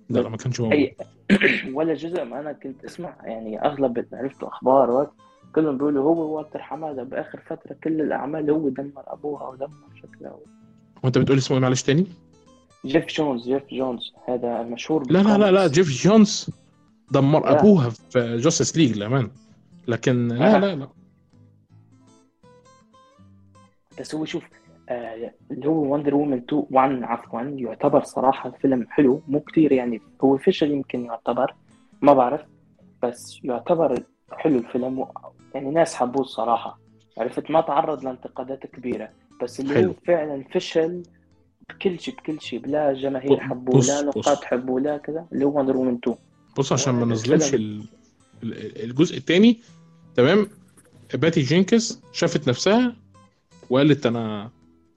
[0.09, 0.73] لا ما كانش موجود.
[0.73, 0.95] اي
[1.75, 3.15] ولا جزء ما أنا كنت أسمع.
[3.23, 5.13] يعني أغلب عرفته أخبار وقت
[5.55, 10.35] كلهم بيقولوا هو والتر حمادة بآخر فترة كل الأعمال هو دمر أبوها ودمر شكلها
[11.03, 12.07] وأنت بتقول اسمه إيه معلش تاني
[12.85, 15.67] جيف جونز جيف جونز هذا مشهور لا لا لا لا.
[15.67, 16.49] جيف جونز
[17.11, 17.59] دمر لا.
[17.59, 19.29] أبوها في جاستس ليج للأمانة
[19.87, 20.59] لكن لا آه.
[20.59, 20.87] لا لا
[23.99, 24.43] بس هو شوف
[24.89, 30.01] آه اللي هو وندر وومن 2 1 عفوا يعتبر صراحة فيلم حلو مو كتير يعني
[30.23, 31.55] هو فشل يمكن يعتبر
[32.01, 32.41] ما بعرف
[33.03, 35.11] بس يعتبر حلو الفيلم و-
[35.55, 36.79] يعني ناس حبوه الصراحة.
[37.17, 39.09] عرفت؟ ما تعرض لانتقادات كبيرة.
[39.43, 39.87] بس اللي حلو.
[39.89, 41.03] هو فعلا فشل
[41.69, 42.67] بكل شيء بكل شيء.
[42.67, 44.17] لا جماهير حبوه لا بص.
[44.17, 45.25] نقاد حبوه لا كذا.
[45.33, 46.17] اللي هو وندر وومن 2
[46.57, 47.83] بص عشان ما نظلمش ال-
[48.43, 49.59] ال- الجزء الثاني
[50.15, 50.49] تمام؟
[51.13, 52.95] باتي جينكس شافت نفسها
[53.69, 54.49] وقالت أنا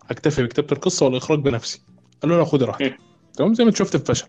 [0.07, 1.83] هكتفي بكتابة القصة والإخراج بنفسي.
[2.23, 2.97] قال له لا خد راحتك
[3.35, 4.27] تمام؟ زي ما انت شفت في فشل.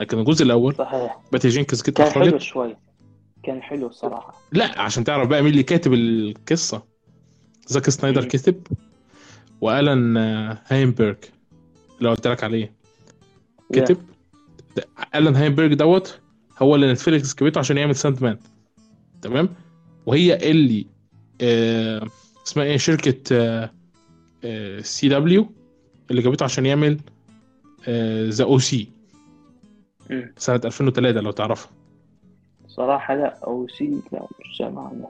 [0.00, 1.20] لكن الجزء الأول صحيح.
[1.32, 2.76] باتي جينكس جت اخرجت شوي.
[3.42, 4.34] كان حلو الصراحة.
[4.52, 6.82] لا عشان تعرف بقى مين اللي كاتب القصة.
[7.66, 8.24] زاك سنايدر.
[8.24, 8.66] كتب
[9.60, 11.16] وألان آه، هاينبرج
[11.98, 12.72] اللي قلت لك عليه.
[13.72, 13.96] كتب.
[15.14, 16.20] ألان هاينبرج دوت
[16.58, 18.38] هو اللي Netflix جابته عشان يعمل Sandman
[19.22, 19.48] تمام؟
[20.06, 20.86] وهي اللي
[21.40, 22.06] آه
[22.46, 23.70] اسمها إيه؟ شركة
[24.82, 25.52] CW
[26.10, 27.00] اللي جابته عشان يعمل
[28.28, 28.88] The O.C..
[30.36, 31.70] سنة 2003 لو تعرفها.
[32.76, 34.02] صراحة لا O.C.
[34.12, 35.08] لا مش سامع عنه.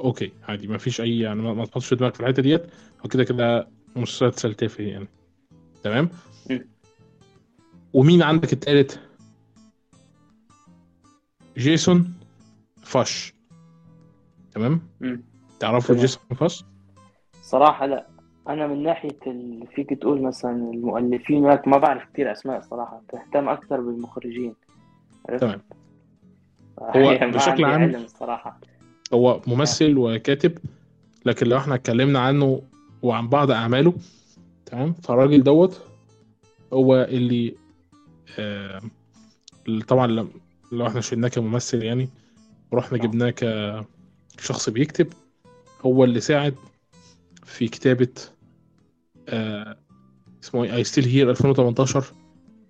[0.00, 2.62] أوكي عادي ما فيش أي يعني ما تحطش في دماغك في الحتة ديت.
[3.04, 5.08] هو كده كده مسلسل تافه يعني.
[5.82, 6.08] تمام.
[7.92, 9.00] ومين عندك التالت؟
[11.56, 12.14] جيسون
[12.82, 13.34] فاش.
[14.52, 14.80] تمام.
[15.60, 15.94] تعرفوا.
[15.94, 16.64] جيسون فاش؟
[17.42, 18.06] صراحة لا.
[18.48, 23.02] أنا من ناحية اللي فيك تقول مثلا المؤلفين ما بعرف كتير أسماء صراحة.
[23.12, 24.54] بهتم أكثر بالمخرجين؟
[25.38, 25.62] تمام.
[26.82, 28.60] هو ما بشكل عام- علم صراحة
[29.12, 30.58] هو ممثل وكاتب
[31.26, 32.62] لكن لو إحنا اتكلمنا عنه
[33.02, 33.94] وعن بعض أعماله
[34.66, 35.82] تمام؟ فالراجل دوت
[36.72, 37.54] هو اللي
[38.38, 38.80] آه
[39.88, 40.28] طبعا
[40.72, 42.08] لو إحنا شلناه كممثل يعني
[42.70, 43.34] ورحنا جبناه
[44.36, 45.06] كشخص بيكتب
[45.86, 46.54] هو اللي ساعد
[47.44, 48.08] في كتابة
[49.28, 49.76] آه
[50.44, 52.04] اسمه إيه؟ اي ستيل هير 2018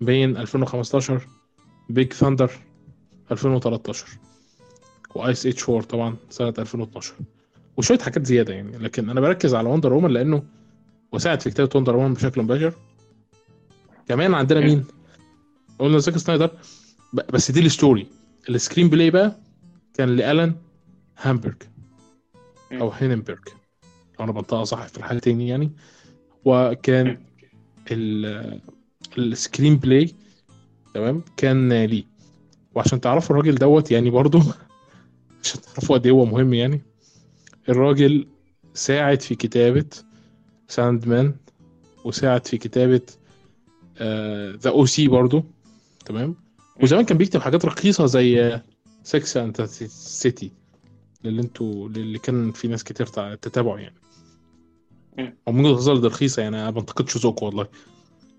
[0.01, 1.21] بين 2015
[1.89, 2.51] بيج ثاندر
[3.31, 4.07] 2013
[5.15, 7.15] وايس اتش 4 طبعا سنة 2012
[7.77, 10.43] وشوية حاجات زيادة يعني لكن أنا بركز على Wonder Woman لأنه
[11.13, 12.75] وساعد في كتابة Wonder Woman بشكل مباشر.
[14.09, 14.61] كمان عندنا.
[14.61, 14.85] مين؟
[15.79, 16.51] قلنا زاك سنايدر
[17.13, 18.07] بس دي ال story.
[18.49, 19.37] ال screenplay بقى
[19.95, 20.55] كان لألان
[21.19, 21.63] هامبرج
[22.73, 22.93] أو مم.
[22.99, 23.49] هيننبرج.
[24.19, 25.73] لو أنا بنطقها صح في الحالتين يعني.
[26.45, 27.19] وكان
[29.19, 30.15] ال screenplay
[30.95, 32.05] تمام كان ليه.
[32.75, 34.39] وعشان تعرفوا الراجل دوت يعني برضو
[35.43, 36.83] عشان تعرفوا قد إيه هو مهم يعني.
[37.69, 38.27] الراجل
[38.75, 39.85] ساعد في كتابة
[40.69, 41.35] Sandman
[42.05, 43.01] وساعد في كتابة
[44.57, 45.09] The O.C.
[45.09, 45.45] برضو
[46.05, 46.35] تمام؟
[46.83, 48.61] وزمان كان بيكتب حاجات رخيصة زي
[49.03, 50.53] Sex and City
[51.25, 53.07] اللي أنتوا اللي كان في ناس كتير
[53.37, 53.95] تتابعه يعني.
[55.49, 57.67] أو من ده رخيصة يعني أنا ما بنتقدش ذوقه والله.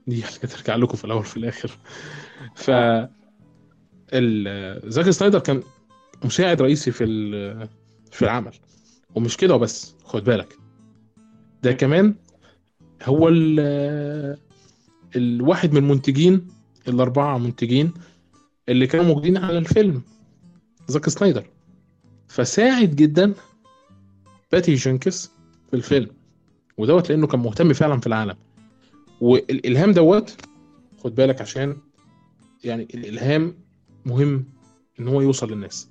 [0.08, 1.78] دي حاجة ترجع لكم في الأول وفي الآخر.
[2.56, 3.10] ف ال-
[4.90, 5.64] زاك سنايدر كان
[6.26, 7.06] مساعد رئيسي في
[8.12, 8.52] في العمل.
[9.16, 10.58] ومش كده وبس خد بالك.
[11.64, 11.72] ده.
[11.72, 12.16] كمان
[13.04, 14.38] هو ال-
[15.16, 16.48] الواحد من المنتجين
[16.88, 17.94] الأربعة منتجين
[18.70, 20.02] اللي كانوا موجودين على الفيلم
[20.88, 21.46] زاك سنايدر.
[22.28, 23.34] فساعد جدا
[24.52, 25.32] باتي جينكس
[25.70, 26.08] في الفيلم.
[26.78, 28.36] ودوت لأنه كان مهتم فعلا في العالم.
[29.22, 30.38] والإلهام دوت
[31.04, 31.78] خد بالك عشان
[32.64, 33.56] يعني الإلهام
[34.06, 34.46] مهم
[35.00, 35.90] إن هو يوصل للناس.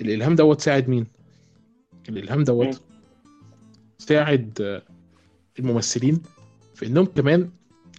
[0.00, 1.06] الإلهام دوت ساعد مين؟
[2.08, 2.82] الإلهام دوت
[3.98, 4.82] ساعد آه،
[5.58, 6.22] الممثلين
[6.74, 7.50] في إنهم كمان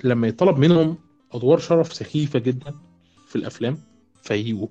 [0.03, 0.97] لما يطلب منهم
[1.31, 2.73] أدوار شرف سخيفة جدا
[3.27, 3.77] في الأفلام
[4.21, 4.67] فيجوا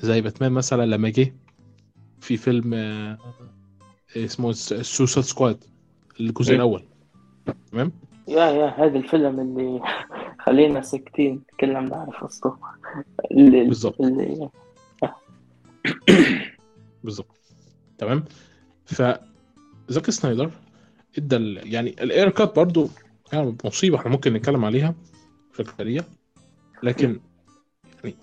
[0.00, 1.34] زي باتمان مثلا لما جه
[2.20, 3.18] في فيلم آه،
[4.16, 5.64] اسمه Suicide Squad
[6.20, 6.56] الجزء مم.
[6.56, 6.84] الأول.
[7.72, 7.92] تمام؟
[8.28, 9.80] يا يا هذا الفيلم اللي
[10.48, 12.56] خلينا ساكتين كلنا بنعرف قصته
[13.68, 13.96] بالظبط.
[17.04, 17.36] بالظبط
[17.98, 18.24] تمام
[18.84, 20.50] فزاك سنايدر
[21.18, 22.88] إدى ال- يعني ال Ayer Cut برضو
[23.32, 24.94] يعني مصيبة إحنا ممكن نتكلم عليها
[25.52, 26.02] بشكل سريع
[26.82, 27.20] لكن
[28.04, 28.16] يعني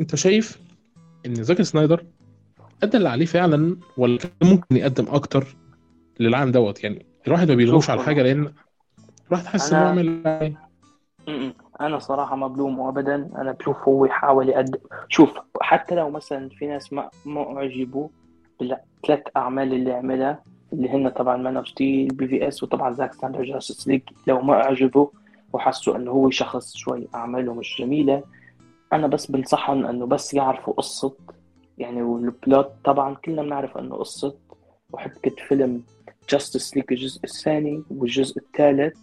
[0.00, 0.58] أنت شايف
[1.26, 2.04] إن زاك سنايدر
[2.82, 5.56] أدى اللي عليه فعلا ولا كان ممكن يقدم أكتر
[6.20, 8.52] للعالم دوت يعني الواحد ما بيلومش شوف على حاجة لأن
[9.26, 10.69] الواحد حاسس إن هو عامل.
[11.80, 13.14] أنا صراحة ما بلومه ابدا.
[13.14, 14.78] أنا بشوف هو يحاول يقدم.
[15.08, 18.08] شوف حتى لو مثلا في ناس ما ما أعجبوا
[18.60, 23.88] بالثلاث أعمال اللي عملها اللي هن طبعا Man of Steel BvS وطبعا زاك سنايدر Justice
[23.88, 25.06] League لو ما أعجبوا
[25.52, 28.22] وحسوا إنه هو شخص شوي أعماله مش جميلة.
[28.92, 31.14] أنا بس بنصحهم إنه بس يعرفوا قصة.
[31.78, 34.34] يعني وال plot طبعا كلنا بنعرف إنه قصة.
[34.92, 35.82] وحبكة فيلم
[36.28, 38.98] Justice League الجزء الثاني والجزء الثالث.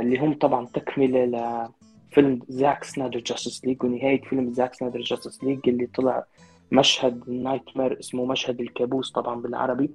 [0.00, 1.24] اللي هم طبعا تكملة
[2.10, 6.24] لفيلم زاك سنايدر Justice League ونهاية فيلم زاك سنايدر Justice League اللي طلع
[6.72, 9.90] مشهد nightmare اسمه مشهد الكابوس طبعا بالعربي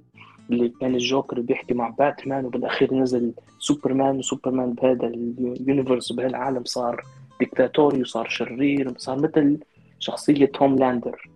[0.50, 7.02] اللي كان الجوكر بيحكي مع باتمان وبالأخير نزل سوبرمان وسوبرمان بهذا ال universe بهالعالم صار
[7.40, 9.58] ديكتاتوري وصار شرير صار مثل
[9.98, 11.30] شخصية Homelander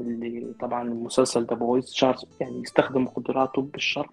[0.00, 1.94] اللي طبعا المسلسل The Boys
[2.40, 4.08] يعني يستخدم قدراته بالشر.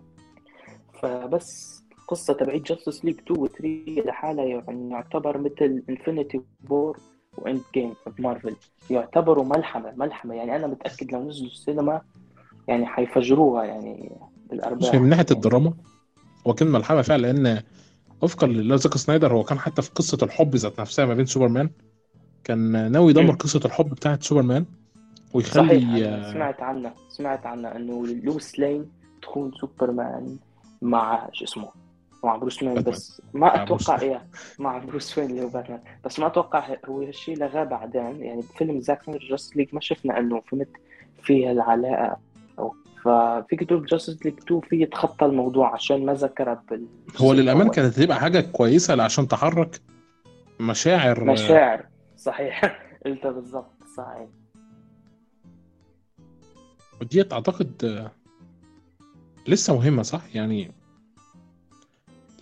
[1.02, 1.79] فبس.
[2.10, 6.98] القصة تبعت Justice League 2 و 3 لحالها يعني يعتبر مثل Infinity War
[7.38, 8.56] و Endgame بمارفل
[8.90, 10.34] يعتبروا ملحمة ملحمة.
[10.34, 12.00] يعني أنا متأكد لو نزلوا السينما
[12.68, 14.94] يعني حيفجروها يعني بص بالأرباح.
[14.94, 15.74] هي من ناحية يعني الدراما؟
[16.46, 17.62] هو كان ملحمة فعلا لأن
[18.22, 21.70] وفقا لزاك سنايدر هو كان حتى في قصة الحب ذات نفسها ما بين سوبرمان.
[22.44, 23.34] كان ناوي يدمر.
[23.34, 28.90] قصة الحب بتاعت سوبرمان صحيح ويخلي أنا سمعت عنها سمعت عنها إنه لويس لين
[29.22, 30.36] تكون سوبرمان
[30.82, 31.79] مع شو اسمه
[32.24, 32.74] مع بروس وين.
[32.82, 34.26] بس ما أتوقع إيه
[34.58, 35.80] مع بروس وين اللي هو باتمان.
[36.04, 38.22] بس ما أتوقع هو هالشيء لغاه بعدين.
[38.22, 40.68] يعني بفيلم زاك سنايدر Justice League ما شفنا إنه فهمت
[41.22, 42.16] فيها العلاقة.
[42.58, 47.70] أو ففيك تقول Justice League 2 في يتخطى الموضوع عشان ما ذكرها بالجزء هو للأمانة
[47.70, 49.80] كانت هتبقى حاجة كويسة عشان تحرك
[50.60, 51.24] مشاعر.
[51.24, 51.86] مشاعر.
[52.16, 52.80] صحيح.
[53.06, 53.70] قلت بالضبط.
[53.96, 54.28] صحيح.
[57.00, 58.10] وديت أعتقد آه،
[59.48, 60.72] لسه مهمة صح؟ يعني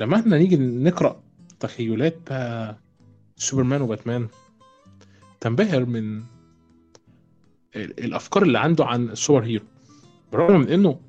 [0.00, 1.22] لما إحنا نيجي نقرأ
[1.60, 2.78] تخيلات بقى
[3.36, 4.28] سوبرمان وباتمان
[5.40, 6.18] تنبهر من
[7.76, 9.64] ال- الأفكار اللي عنده عن ال superhero.
[10.32, 11.00] بالرغم من إنه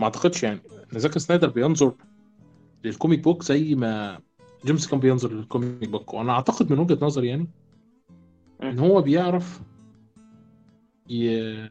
[0.00, 0.60] ما أعتقدش يعني
[0.94, 1.94] إن زاك سنايدر بينظر
[2.84, 4.20] لل comic book زي ما
[4.66, 7.48] جيمس جان بينظر لل comic book وأنا أعتقد من وجهة نظري يعني
[8.62, 9.60] إن هو بيعرف
[11.10, 11.68] ي...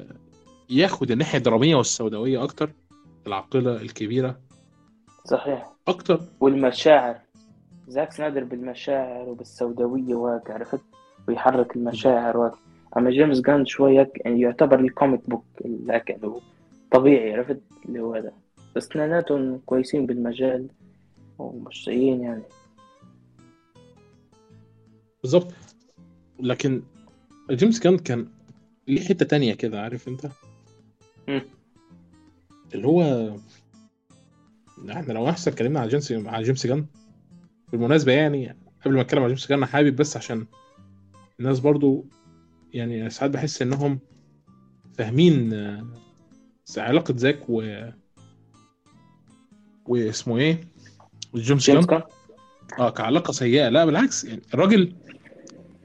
[0.69, 2.71] ياخد الناحية الدرامية والسوداوية أكتر
[3.27, 4.39] العاقلة الكبيرة.
[5.25, 5.71] صحيح.
[5.87, 6.21] أكتر.
[6.39, 7.19] والمشاعر.
[7.87, 10.81] زاك سنايدر بالمشاعر وبالسوداوية وهيك عرفت؟
[11.27, 12.53] ويحرك المشاعر وهيك.
[12.97, 15.45] أما جيمس جان شوي هيك يعني يعتبر ال comic book
[15.89, 16.19] هيك
[16.91, 18.31] طبيعي عرفت؟ اللي هو هذا.
[18.75, 20.67] بس اثنيناتهم كويسين بالمجال
[21.39, 22.43] ومش سيئين يعني.
[25.21, 25.53] بالظبط
[26.39, 26.81] لكن
[27.51, 28.27] جيمس جان كان
[28.87, 30.27] ليه حتة تانية كده عارف أنت؟
[31.27, 31.41] مم.
[32.73, 33.31] اللي هو
[34.89, 36.85] إحنا لو احسن اتكلمنا على جيمس على جيمس جان
[37.71, 40.45] بالمناسبة يعني قبل ما اتكلم على جيمس جان أنا حابب بس عشان
[41.39, 42.05] الناس برضو
[42.73, 43.99] يعني ساعات بحس إنهم
[44.97, 45.87] فاهمين آه،
[46.77, 47.89] علاقة زاك و
[49.85, 50.61] واسمه إيه؟
[51.35, 51.77] جيمس جان.
[52.79, 53.69] آه كعلاقة سيئة.
[53.69, 54.95] لا بالعكس يعني الراجل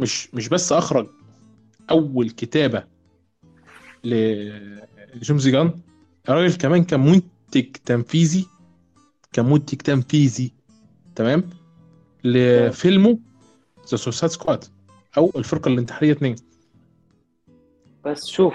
[0.00, 1.06] مش مش بس أخرج
[1.90, 2.84] أول كتابة
[4.04, 5.80] لجيمس جان
[6.28, 8.46] الراجل كمان كان منتج تنفيذي
[9.36, 10.52] كان منتج تنفيذي
[11.14, 11.44] تمام
[12.24, 13.18] لفيلمه
[13.90, 14.64] The Suicide Squad
[15.16, 16.36] أو الفرقة الانتحارية 2
[18.04, 18.54] بس شوف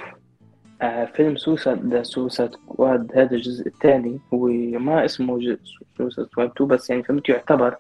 [0.82, 4.48] آه فيلم Suicide The Suicide Squad هذا الجزء الثاني هو
[4.80, 5.58] ما اسمه
[5.98, 7.76] Suicide Squad 2 بس يعني فهمت يعتبر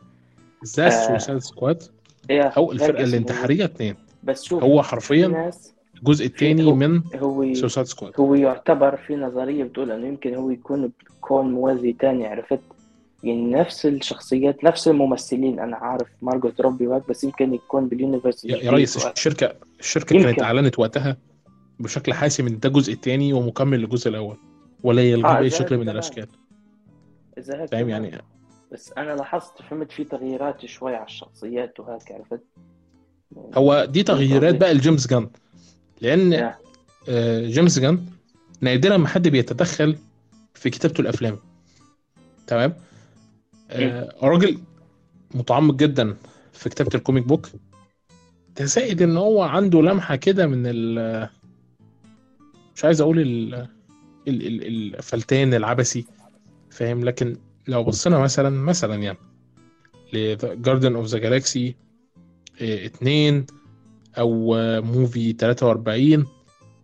[0.75, 1.17] The آه.
[1.17, 1.83] Suicide Squad
[2.29, 3.09] إيه أو الفرقة اسمه.
[3.09, 5.51] الانتحارية 2 بس شوف هو في حرفيا
[5.97, 10.91] الجزء الثاني من هو Suicide Squad هو يعتبر في نظرية بتقول إنه يمكن هو يكون
[11.17, 12.59] بكون موازي تاني عرفت
[13.23, 18.71] يعني نفس الشخصيات نفس الممثلين أنا عارف مارجوت روبي وهيك بس يمكن يكون بال universe
[18.71, 19.13] ياريس وهيك.
[19.17, 20.25] الشركة الشركة يمكن.
[20.27, 21.17] كانت أعلنت وقتها
[21.79, 24.37] بشكل حاسم إن ده الجزء الثاني ومكمل للجزء الأول
[24.83, 25.89] ولا يلغي آه، بأي شكل من.
[25.89, 26.27] الأشكال
[27.71, 27.89] فاهم.
[27.89, 28.21] يعني
[28.71, 32.41] بس أنا لاحظت فهمت في تغييرات شوي على الشخصيات وهيك عرفت
[33.57, 35.29] هو دي تغييرات بقى لجيمس جان
[36.01, 36.53] لأن.
[37.09, 38.05] آه، جيمس جان
[38.61, 39.95] نادرا ما حد بيتدخل
[40.53, 41.37] في كتابته الأفلام
[42.47, 42.73] تمام
[43.71, 44.57] آه، راجل
[45.35, 46.15] متعمق جدا
[46.53, 47.47] في كتابة ال comic book
[48.59, 51.29] ده زائد إن هو عنده لمحة كده من ال
[52.75, 53.53] مش عايز أقول ال...
[53.53, 53.67] ال...
[54.27, 54.95] ال...
[54.95, 56.05] الفلتان العبثي
[56.69, 59.17] فاهم؟ لكن لو بصينا مثلا مثلا يعني
[60.13, 61.75] ل Guardians of the Galaxy
[62.61, 63.45] 2
[64.17, 66.25] أو Movie 43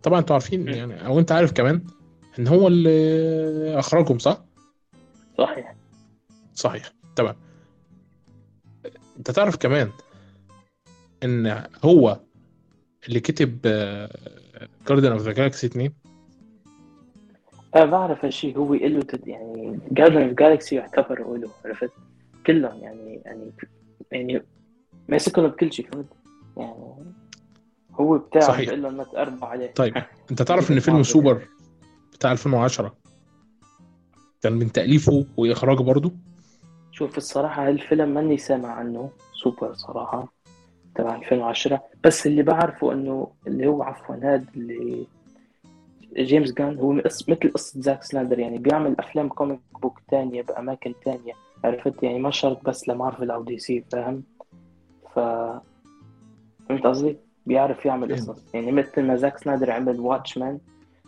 [0.02, 1.82] طبعا أنتوا عارفين يعني أو أنت عارف كمان
[2.38, 4.44] إن هو اللي أخرجهم صح؟
[5.38, 5.77] صحيح.
[6.58, 7.34] صحيح تمام.
[9.18, 9.90] انت تعرف كمان
[11.24, 12.20] إن هو
[13.08, 13.60] اللي كتب
[14.88, 15.92] Guardians of the Galaxy 2
[17.76, 19.28] أنا بعرف هالشيء هو له تد...
[19.28, 21.90] يعني Guardians of Galaxy يعتبر له عرفت؟
[22.46, 23.52] كلهم يعني يعني
[24.12, 24.42] يعني
[25.08, 26.06] ماسكهم بكل شيء فهمت؟
[26.56, 26.94] يعني
[27.92, 28.64] هو بتاعه صحيح.
[28.64, 29.72] بيقول لهم ما تقربوا عليه.
[29.72, 29.94] طيب
[30.30, 31.48] أنت تعرف إن فيلم سوبر
[32.12, 32.96] بتاع 2010
[34.42, 36.27] كان من تأليفه وإخراجه برضه؟
[36.98, 40.32] شوف الصراحة هالفيلم ماني سامع عنه سوبر صراحة
[40.94, 45.06] تبع 2010 بس اللي بعرفه إنه اللي هو عفوا هذا اللي
[46.16, 51.32] جيمس جان هو مثل قصة زاك سنايدر يعني بيعمل أفلام comic book تانية بأماكن تانية
[51.64, 54.22] عرفت يعني ما شرط بس لمارفل أو DC فاهم
[55.14, 55.18] ف
[56.68, 58.30] فهمت قصدي؟ بيعرف يعمل فهمت.
[58.30, 60.58] قصص يعني مثل ما زاك سنايدر عمل Watchmen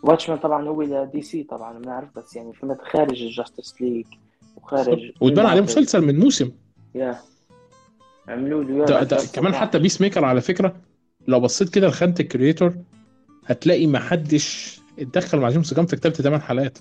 [0.03, 4.05] Watchmen طبعا هو ل DC طبعا بنعرف بس يعني فهمت خارج ال Justice League
[4.55, 5.11] وخارج.
[5.21, 5.61] واتبنى عليه.
[5.61, 6.51] مسلسل من موسم.
[6.95, 7.15] يا.
[8.27, 9.53] عملوا له ده, ده كمان.
[9.53, 10.75] حتى Peacemaker على فكرة
[11.27, 12.75] لو بصيت كده لخانة ال creator
[13.45, 16.77] هتلاقي ما حدش اتدخل مع جيمس جان في كتابة 8 حلقات.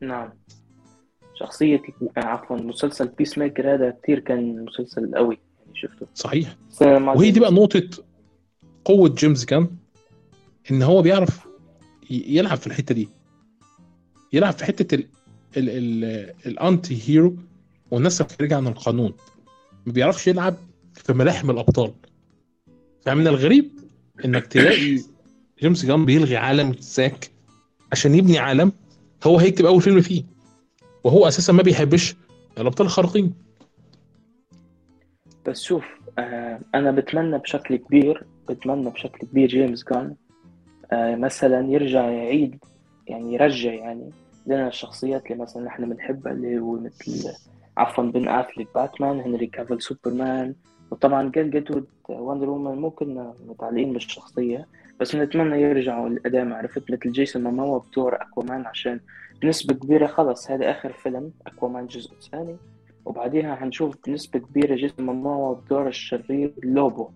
[0.00, 0.30] نعم.
[1.34, 1.82] شخصية
[2.16, 6.06] عفوا مسلسل Peacemaker هذا كثير كان مسلسل قوي يعني شفته.
[6.14, 6.56] صحيح.
[6.80, 7.88] وهي دي بقى نقطة
[8.84, 9.68] قوة جيمس جان
[10.70, 11.46] إن هو بيعرف
[12.10, 13.08] يلعب في الحتة دي.
[14.32, 15.04] يلعب في حتة
[15.56, 17.36] ال anti-hero
[17.90, 19.12] والناس الخارجة عن القانون
[19.86, 20.54] ما بيعرفش يلعب
[20.94, 21.92] في ملاحم الأبطال.
[23.06, 23.70] فمن الغريب
[24.24, 24.98] إنك تلاقي
[25.60, 27.30] جيمس جان بيلغي عالم زاك
[27.92, 28.72] عشان يبني عالم
[29.24, 30.24] هو هيكتب أول فيلم فيه.
[31.04, 32.16] وهو أساسا ما بيحبش
[32.58, 33.34] الأبطال الخارقين.
[35.46, 35.84] بس شوف
[36.18, 40.14] آه أنا بتمنى بشكل كبير بتمنى بشكل كبير جيمس جان
[40.92, 42.58] آه مثلا يرجع يعيد
[43.06, 44.10] يعني يرجع يعني
[44.46, 47.32] لنا الشخصيات اللي مثلا نحن بنحبها اللي هو مثل
[47.76, 50.54] عفوا بن أفليك باتمان هنري كافل سوبرمان.
[50.90, 54.66] وطبعا جال جادوت Wonder Woman مو كنا متعلقين بالشخصية
[55.00, 59.00] بس بنتمنى يرجعوا لقدام عرفت مثل جيسون ماموا بدور أكوامان عشان
[59.42, 62.56] بنسبة كبيرة خلص هذا آخر فيلم أكوامان الجزء الثاني
[63.04, 67.08] وبعديها حنشوف بنسبة كبيرة جيسون ماموا بدور الشرير لوبو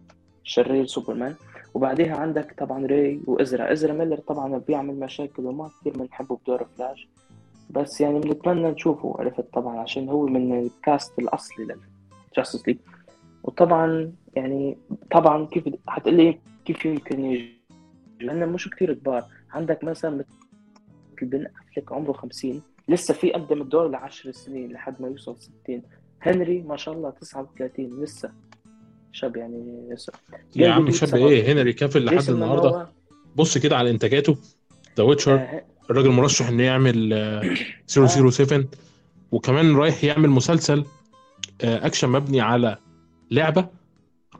[0.44, 1.34] شرير سوبرمان.
[1.74, 3.72] وبعديها عندك طبعا ري وإزرا.
[3.72, 7.08] إزرا ميلر طبعا بيعمل مشاكل وما كثير بنحبه بدور فلاش.
[7.70, 11.76] بس يعني بنتمنى نشوفه عرفت طبعا عشان هو من ال cast الأصلي
[12.30, 12.78] لل Justice League
[13.42, 14.78] وطبعا يعني
[15.10, 17.62] طبعا كيف حتقلي كيف يمكن يجي.
[18.20, 19.24] لأنه مش كثير كبار.
[19.50, 20.26] عندك مثلا مثل
[21.22, 25.82] بن أفلك عمره 50 لسه في قدم الدور لعشر سنين لحد ما يوصل 60
[26.22, 28.32] هنري ما شاء الله 39 لسه.
[29.12, 30.12] شاب يعني لسه.
[30.56, 31.14] يا عم شاب.
[31.14, 32.70] إيه؟ هنري كافل لحد النهارده.
[32.70, 32.86] ماموا،
[33.36, 34.36] بص كده على انتاجاته.
[34.98, 37.54] The Witcher آه، الراجل مرشح انه يعمل آه،
[37.86, 38.64] 007
[39.32, 40.84] وكمان رايح يعمل مسلسل
[41.62, 42.78] آه، أكشن مبني على
[43.30, 43.68] لعبة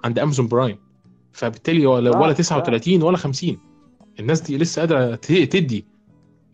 [0.05, 0.79] عند Amazon Prime
[1.33, 2.39] فبالتالي ولا صح، ولا صح.
[2.39, 3.59] 39 ولا 50
[4.21, 5.85] الناس دي لسه قادرة تدي.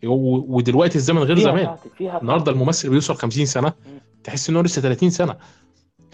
[0.05, 1.75] ودلوقتي الزمن غير زمان.
[2.01, 2.51] النهارده.
[2.51, 3.73] الممثل بيوصل 50 سنة.
[4.23, 5.35] تحس إن هو لسه 30 سنة.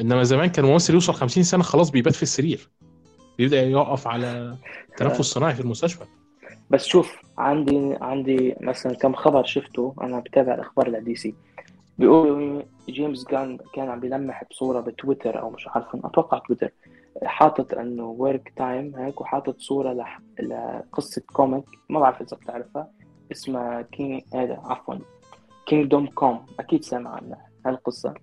[0.01, 2.69] إنما زمان كان الممثل يوصل 50 سنة خلاص بيبات في السرير.
[3.37, 4.55] بيبدأ يقف على
[4.97, 6.05] تنفس صناعي في المستشفى.
[6.69, 11.35] بس شوف عندي عندي مثلا كم خبر شفته أنا بتابع الأخبار لدي سي
[11.97, 16.69] بيقولوا جيمس جان كان عم بيلمح بصورة بتويتر أو مش عارف أتوقع تويتر.
[17.23, 20.19] حاطط إنه work time هيك وحاطط صورة لح...
[20.39, 22.87] لقصة comic ما بعرف إذا بتعرفها
[23.31, 24.95] اسمها King هذا عفوا
[25.65, 28.13] Kingdom Come أكيد سامع عنها هالقصة.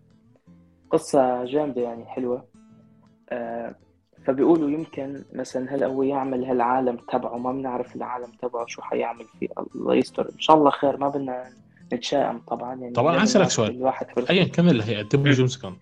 [0.92, 2.44] قصة جامدة يعني حلوة.
[3.30, 3.74] آه
[4.26, 9.48] فبيقولوا يمكن مثلا هلا هو يعمل هالعالم تبعه ما بنعرف العالم تبعه شو حيعمل فيه.
[9.76, 10.28] الله يستر.
[10.34, 11.52] إن شاء الله خير ما بدنا
[11.92, 12.92] نتشائم طبعا يعني.
[12.92, 13.70] طبعاً أسألك نعطي سؤال.
[13.70, 14.06] الواحد.
[14.30, 15.76] ايا كان اللي هيقدمه جيمس كان؟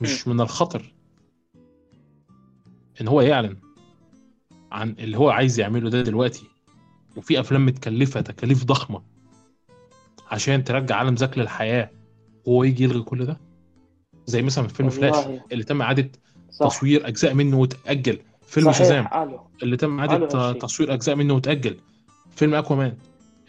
[0.00, 0.94] مش من الخطر
[3.00, 3.56] إن هو يعلن
[4.72, 6.46] عن اللي هو عايز يعمله ده دلوقتي.
[7.16, 9.02] وفي أفلام متكلفة تكاليف ضخمة
[10.30, 11.90] عشان ترجع عالم زاك للحياه
[12.46, 13.40] وهو يجي يلغي كل ده؟
[14.26, 16.10] زي مثلا فيلم فلاش اللي تم إعادة
[16.60, 18.18] تصوير أجزاء منه وتأجل.
[18.42, 19.06] فيلم شازام
[19.62, 20.52] اللي تم إعادة.
[20.52, 21.76] تصوير أجزاء منه وتأجل.
[22.30, 22.94] فيلم أكوامان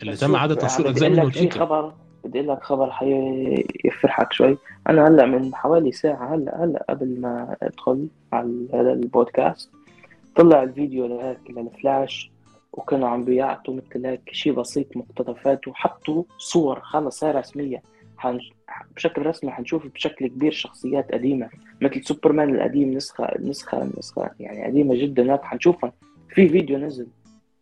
[0.02, 1.60] اللي تم إعادة تصوير أجزاء منه في وتأجل.
[1.60, 1.94] خبر
[2.26, 4.58] بدي أقول لك خبر حيفرحك شوي.
[4.90, 9.70] أنا هلأ من حوالي ساعة هلا هلأ قبل ما أدخل على هذا البودكاست
[10.36, 12.32] طلع الفيديو لهيك للفلاش
[12.74, 17.82] وكانوا عم بيعطوا مثل هيك شيء بسيط مقتطفات وحطوا صور خلص هي رسمية.
[18.96, 21.50] بشكل رسمي حنشوف بشكل كبير شخصيات قديمة
[21.82, 25.94] مثل سوبرمان القديم نسخة نسخة نسخة يعني قديمة جدا هيك حنشوفها
[26.30, 27.08] في فيديو نزل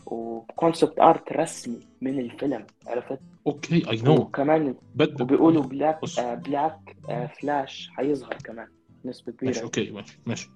[0.06, 6.20] و concept art رسمي من الفيلم عرفت؟ okay I know وكمان بد وبيقولوا black بص.
[6.20, 8.68] آه black آه فلاش حيظهر كمان
[9.06, 10.50] نسبة ماشي كبيرة okay ماشي ماشي.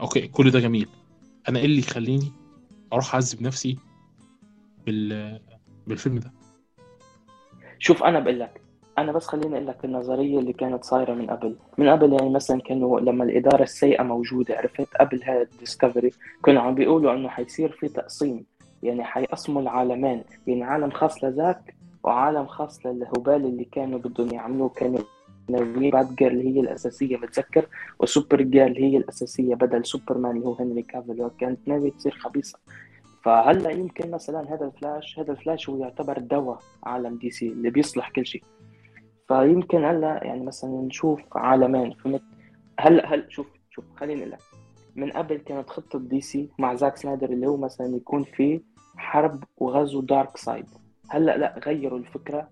[0.00, 0.88] okay كل ده جميل.
[1.48, 2.32] أنا إيه اللي يخليني
[2.92, 3.78] أروح أعذب نفسي
[4.86, 5.40] بال
[5.86, 6.32] بالفيلم ده؟
[7.78, 8.60] شوف أنا بقول لك
[8.98, 11.56] أنا بس خليني أقول لك النظرية اللي كانت صايرة من قبل.
[11.78, 16.10] من قبل يعني مثلا كانوا لما الإدارة السيئة موجودة عرفت؟ قبل هذا ال Discovery
[16.44, 18.44] كانوا عم بيقولوا إنه حيصير في تقسيم.
[18.82, 20.24] يعني حيقسموا العالمين.
[20.46, 21.74] يعني عالم خاص لذاك
[22.04, 24.68] وعالم خاص للهبال اللي كانوا بدهم يعملوه.
[24.68, 25.00] كانوا
[25.48, 27.66] ناويين Batgirl هي الأساسية بتذكر
[28.00, 31.28] و Supergirl هي الأساسية بدل سوبرمان اللي هو هنري كافيل.
[31.38, 32.58] كانت ناوية تصير خبيثة.
[33.24, 38.10] فهلأ يمكن مثلا هذا الفلاش هذا الفلاش هو يعتبر دواء عالم دي سي اللي بيصلح
[38.10, 38.42] كل شيء.
[39.28, 41.94] فيمكن هلا يعني مثلا نشوف عالمين.
[41.94, 42.22] فهمت؟
[42.80, 44.40] هلا هل شوف شوف خليني أقول لك.
[44.96, 48.60] من قبل كانت خطة دي سي مع زاك سنايدر اللي هو مثلا يكون في
[48.96, 50.66] حرب وغزو دارك سايد.
[51.08, 52.48] هلا لا غيروا الفكرة.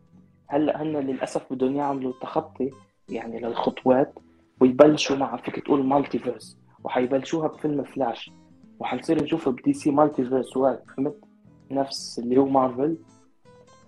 [0.48, 2.70] هلا هن للأسف بدهم يعملوا تخطي
[3.08, 4.18] يعني للخطوات
[4.60, 8.30] ويبلشوا مع فيك تقول multiverse وحيبلشوها بفيلم فلاش.
[8.78, 10.52] وحنصير نشوف بدي سي multiverse
[10.96, 11.16] فهمت؟
[11.70, 12.96] نفس اللي هو مارفل.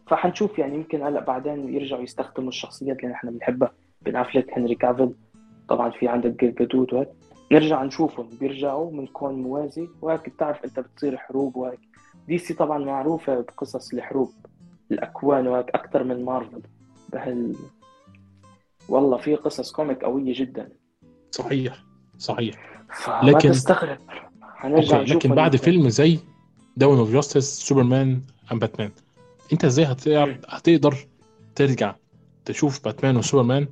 [0.06, 3.72] فحنشوف يعني يمكن هلا بعدين يرجعوا يستخدموا الشخصيات اللي نحن بنحبها.
[4.02, 5.10] بن أفليك هنري كافيل
[5.68, 7.08] طبعا في عندك جيل جادوت وهيك.
[7.52, 10.28] نرجع نشوفهم بيرجعوا من كون موازي وهيك.
[10.28, 11.80] بتعرف إنت بتصير حروب وهيك.
[12.28, 14.32] دي سي طبعا معروفة بقصص الحروب
[14.90, 16.62] الأكوان وهيك أكثر من مارفل
[17.12, 17.56] بهال.
[18.88, 20.68] والله في قصص comic قوية جدا.
[21.30, 21.78] صحيح
[22.18, 22.54] صحيح.
[23.22, 23.98] لكن- تستغرب.
[24.64, 26.18] نشوف لكن بعد فيلم زي
[26.76, 28.20] Dawn of Justice Superman
[28.52, 28.90] and Batman
[29.52, 30.96] انت إزاي هتقدر هتقدر
[31.54, 31.94] ترجع
[32.44, 33.68] تشوف باتمان وسوبرمان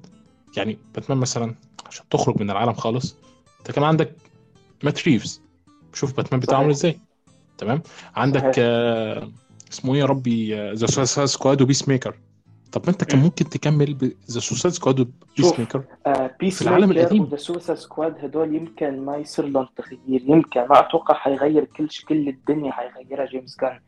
[0.56, 1.54] يعني باتمان مثلا
[1.86, 3.16] عشان تخرج من العالم خالص
[3.58, 4.16] انت كان عندك
[4.84, 5.42] مات ريفز
[5.94, 6.70] شوف باتمان بتاعه عامل.
[6.70, 6.98] إزاي
[7.58, 7.82] تمام
[8.16, 8.54] عندك.
[8.58, 9.30] آه
[9.72, 12.18] اسمه إيه يا ربي The Suicide Squad و Peacemaker
[12.72, 13.24] طب ما انت كان مم.
[13.24, 15.58] ممكن تكمل The Suicide Squad و Peace.
[15.60, 17.22] maker آه Peace في العالم القديم.
[17.22, 21.90] و The Suicide Squad هدول يمكن ما يصير لهم تغيير يمكن ما أتوقع حيغير كل
[21.90, 23.80] شيء كل الدنيا حيغيرها جيمس جان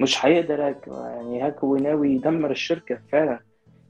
[0.00, 3.40] مش حيقدر هيك يعني هيك هو ناوي يدمر الشركة فعلا.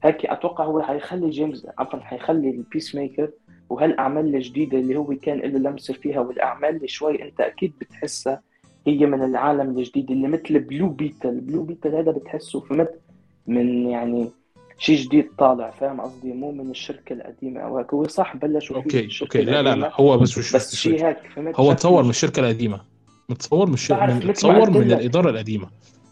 [0.03, 3.29] هيك أتوقع هو حيخلي جيمس عفوا حيخلي ال Peacemaker
[3.69, 8.41] وهالأعمال الجديدة اللي هو كان له لمسة فيها والأعمال اللي شوي أنت أكيد بتحسها
[8.87, 12.99] هي من العالم الجديد اللي مثل Blue Beetle Blue Beetle هذا بتحسه فهمت
[13.47, 14.29] من يعني
[14.77, 17.93] شيء جديد طالع فاهم قصدي؟ مو من الشركة القديمة أو هيك.
[17.93, 19.91] هو صح فيه okay okay لا لا لا.
[19.93, 22.81] هو بس مش بس شيء هيك فهمت هو اتصور من الشركة القديمة.
[23.29, 24.91] متصور من الشركة بعرف من.
[24.91, 25.69] الإدارة القديمة.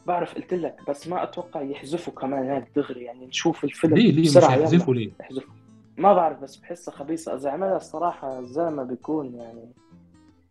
[0.07, 4.21] بعرف قلت لك بس ما أتوقع يحذفوا كمان هيك دغري يعني نشوف الفيلم ليه ليه
[4.21, 5.53] مش بسرعة يلا هيحذفوا ليه؟ يحذفوا
[5.97, 9.73] ما بعرف بس بحسها خبيثه اذا عملها الصراحه الزلمه بيكون يعني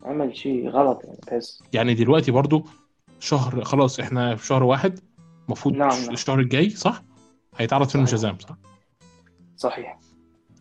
[0.03, 2.65] عمل شيء غلط يعني بحس يعني دلوقتي برضو
[3.21, 5.01] شهر خلاص إحنا في شهر واحد
[5.47, 6.11] المفروض نعم، نعم.
[6.11, 7.03] الشهر الجاي صح؟
[7.57, 8.07] هيتعرض فيلم.
[8.07, 8.57] شازام صح؟
[9.57, 9.99] صحيح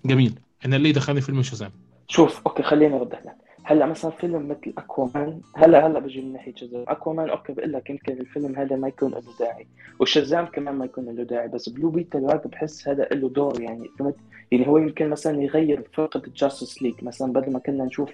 [0.05, 1.71] جميل أنا ليه دخلني فيلم شازام؟
[2.07, 3.35] شوف أوكي خليني أوضح لك
[3.67, 7.89] هلا مثلا فيلم مثل أكوامان هلا هلا بجي من ناحية شازام أكوامان OK بقول لك
[7.89, 9.67] يمكن الفيلم هذا ما يكون له داعي.
[9.99, 13.89] وشازام كمان ما يكون له داعي بس بلو بيتل هيك بحس هذا له دور يعني
[13.99, 14.15] فهمت؟
[14.51, 18.09] يعني هو يمكن مثلا يغير فرقه الجاستس ليج مثلا بدل ما كنا نشوف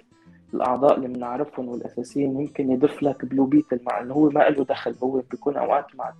[0.54, 4.94] الأعضاء اللي بنعرفهم والأساسيين يمكن يضيف لك بلو بيتل مع إنه هو ما له دخل
[5.02, 6.12] هو بيكون أوقات مع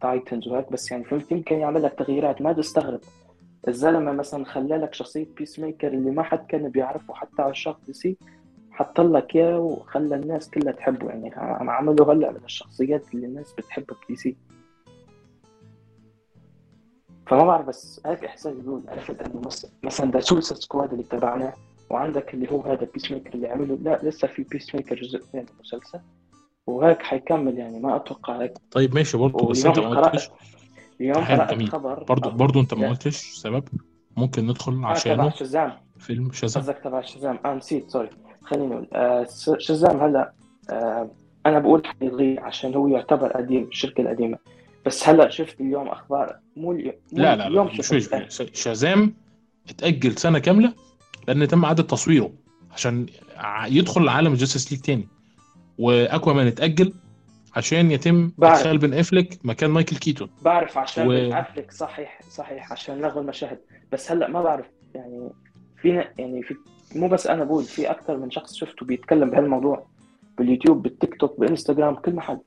[0.00, 2.42] تايتنز وهيك بس يعني فهمت؟ يمكن يعمل لك تغييرات.
[2.42, 3.00] ما تستغرب.
[3.68, 7.92] الزلمة مثلا خلى لك شخصية بيس ميكر اللي ما حد كان بيعرفه حتى عشاق دي
[7.92, 8.16] سي
[8.78, 11.08] حط لك اياه وخلى الناس كلها تحبه.
[11.08, 14.36] يعني عم عمله هلا من الشخصيات اللي الناس بتحبها بدي سي
[17.26, 19.42] فما بعرف بس هيك إحساس بيقول عرفت إنه
[19.82, 21.52] مثلا The Suicide Squad اللي تبعنا
[21.90, 23.78] وعندك اللي هو هذا بيس ميكر اللي عمله.
[23.82, 26.00] لا لسه في بيس ميكر جزء ثاني مسلسل
[26.66, 28.58] وهيك حيكمل يعني ما أتوقع هيك.
[28.70, 30.30] طيب ماشي برضو بس أنت ما قلتش.
[31.00, 31.62] اليوم قرأت.
[31.62, 32.88] خبر برضو برضو أنت ما.
[32.88, 33.64] قلتش سبب؟
[34.16, 35.30] ممكن ندخل آه عشانه.
[35.30, 38.10] شازام فيلم شازام قصدك تبع شازام آه نسيت sorry
[38.48, 39.26] خليني أقول آه
[39.58, 40.32] شازام هلا
[40.70, 41.10] آه
[41.46, 44.38] أنا بقول حيتغير عشان هو يعتبر قديم الشركة القديمة.
[44.86, 49.14] بس هلا شفت اليوم أخبار مو اليوم مو لا لا اليوم لا شفت مش شازام
[49.70, 50.72] اتأجل سنة كاملة
[51.28, 52.32] لأن تم إعادة تصويره
[52.72, 53.06] عشان
[53.66, 55.08] يدخل عالم الجاستس ليج تاني.
[55.78, 56.92] وأكوامان اتأجل
[57.56, 58.30] عشان يتم.
[58.42, 60.28] إدخال بن أفلك مكان مايكل كيتون.
[60.42, 61.26] بعرف عشان و- و...
[61.26, 63.58] بتعفلك صحيح صحيح عشان لغوا المشاهد
[63.92, 65.28] بس هلا ما بعرف يعني
[65.82, 65.88] في
[66.18, 66.54] يعني في
[66.96, 69.86] مو بس أنا بقول في أكثر من شخص شفته بيتكلم بهالموضوع
[70.38, 72.38] باليوتيوب بالتيك توك بالانستغرام كل محل.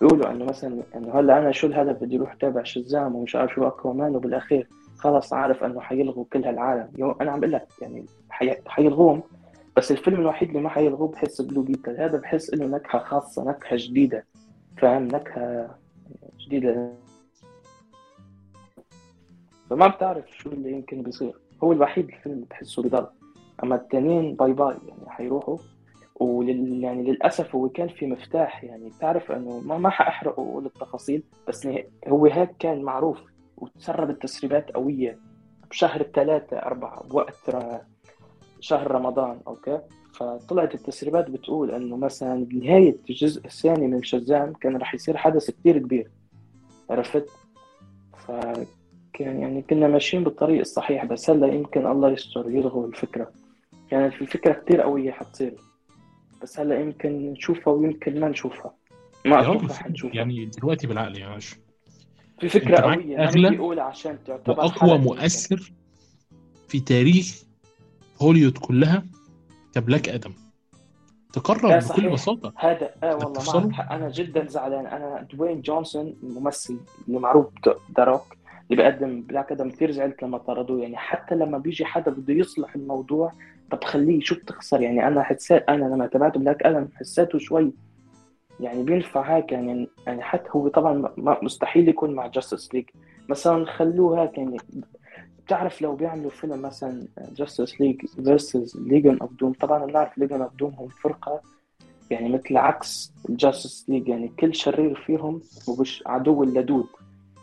[0.00, 3.66] بيقولوا إنه مثلا إنه هلأ أنا شو الهدف بدي أروح تابع شزام ومش عارف شو
[3.66, 4.68] أكوامان وبالأخير
[4.98, 7.14] خلص عارف إنه حيلغوا كل هالعالم.
[7.20, 8.56] أنا عم بقول لك يعني حي...
[8.66, 9.22] حيلغوهم
[9.76, 13.76] بس الفيلم الوحيد اللي ما حيلغوه بحس بلو بيتل هذا بحس إنه نكهة خاصة نكهة
[13.76, 14.24] جديدة.
[14.76, 15.78] فاهم؟ نكهة
[16.38, 16.92] جديدة.
[19.70, 21.32] فما بتعرف شو اللي يمكن بيصير.
[21.64, 23.06] هو الوحيد الفيلم بحسه بضل.
[23.62, 25.58] أما التانيين bye bye يعني حيروحوا.
[26.20, 31.22] ولل يعني للأسف هو كان في مفتاح يعني بتعرف إنه ما ما حاحرق واقول التفاصيل
[31.48, 31.68] بس
[32.08, 33.18] هو هيك كان معروف
[33.56, 35.18] وتسربت تسريبات قوية
[35.70, 37.56] بشهر ثلاثة أربعة بوقت
[38.60, 39.80] شهر رمضان OK؟
[40.14, 45.78] فطلعت التسريبات بتقول إنه مثلا بنهاية الجزء الثاني من شزام كان راح يصير حدث كتير
[45.78, 46.10] كبير.
[46.90, 47.28] عرفت؟
[48.26, 53.30] فكان يعني كنا ماشيين بالطريق الصحيح بس هلأ يمكن الله يستر يلغوا الفكرة.
[53.90, 55.54] كانت يعني الفكرة كتير قوية حتصير.
[56.42, 58.74] بس هلا يمكن نشوفها ويمكن ما نشوفها.
[59.26, 61.56] ما أتوقع حنشوفها يعني دلوقتي بالعقل يا باشا
[62.40, 65.72] في فكرة قوية أغلى بيقول عشان تعتبر وأقوى مؤثر
[66.68, 67.42] في تاريخ
[68.22, 69.04] هوليوود كلها
[69.74, 70.32] كبلاك آدم.
[71.32, 72.52] تقرر بكل بساطة.
[72.56, 73.92] هذا آه والله معك حق.
[73.92, 74.86] أنا جدا زعلان.
[74.86, 77.46] أنا دوين جونسون الممثل اللي معروف
[77.96, 78.36] ذا روك.
[78.70, 80.82] اللي بيقدم بلاك آدم كثير زعلت لما طردوه.
[80.82, 83.32] يعني حتى لما بيجي حدا بده يصلح الموضوع
[83.70, 87.72] طب خليه شو بتخسر؟ يعني أنا حسيت أنا لما تابعت بلاك آدم حسيته شوي
[88.60, 91.12] يعني بينفع هيك يعني يعني حتى هو طبعا
[91.42, 92.84] مستحيل يكون مع جاستس ليج
[93.28, 94.56] مثلا خلوه هيك يعني
[95.46, 100.54] بتعرف لو بيعملوا فيلم مثلا جاستس ليج versus ليجن اوف دوم طبعا بنعرف ليجن اوف
[100.54, 101.40] دوم هم فرقة
[102.10, 106.86] يعني مثل عكس الجاستس ليج يعني كل شرير فيهم هو عدو اللدود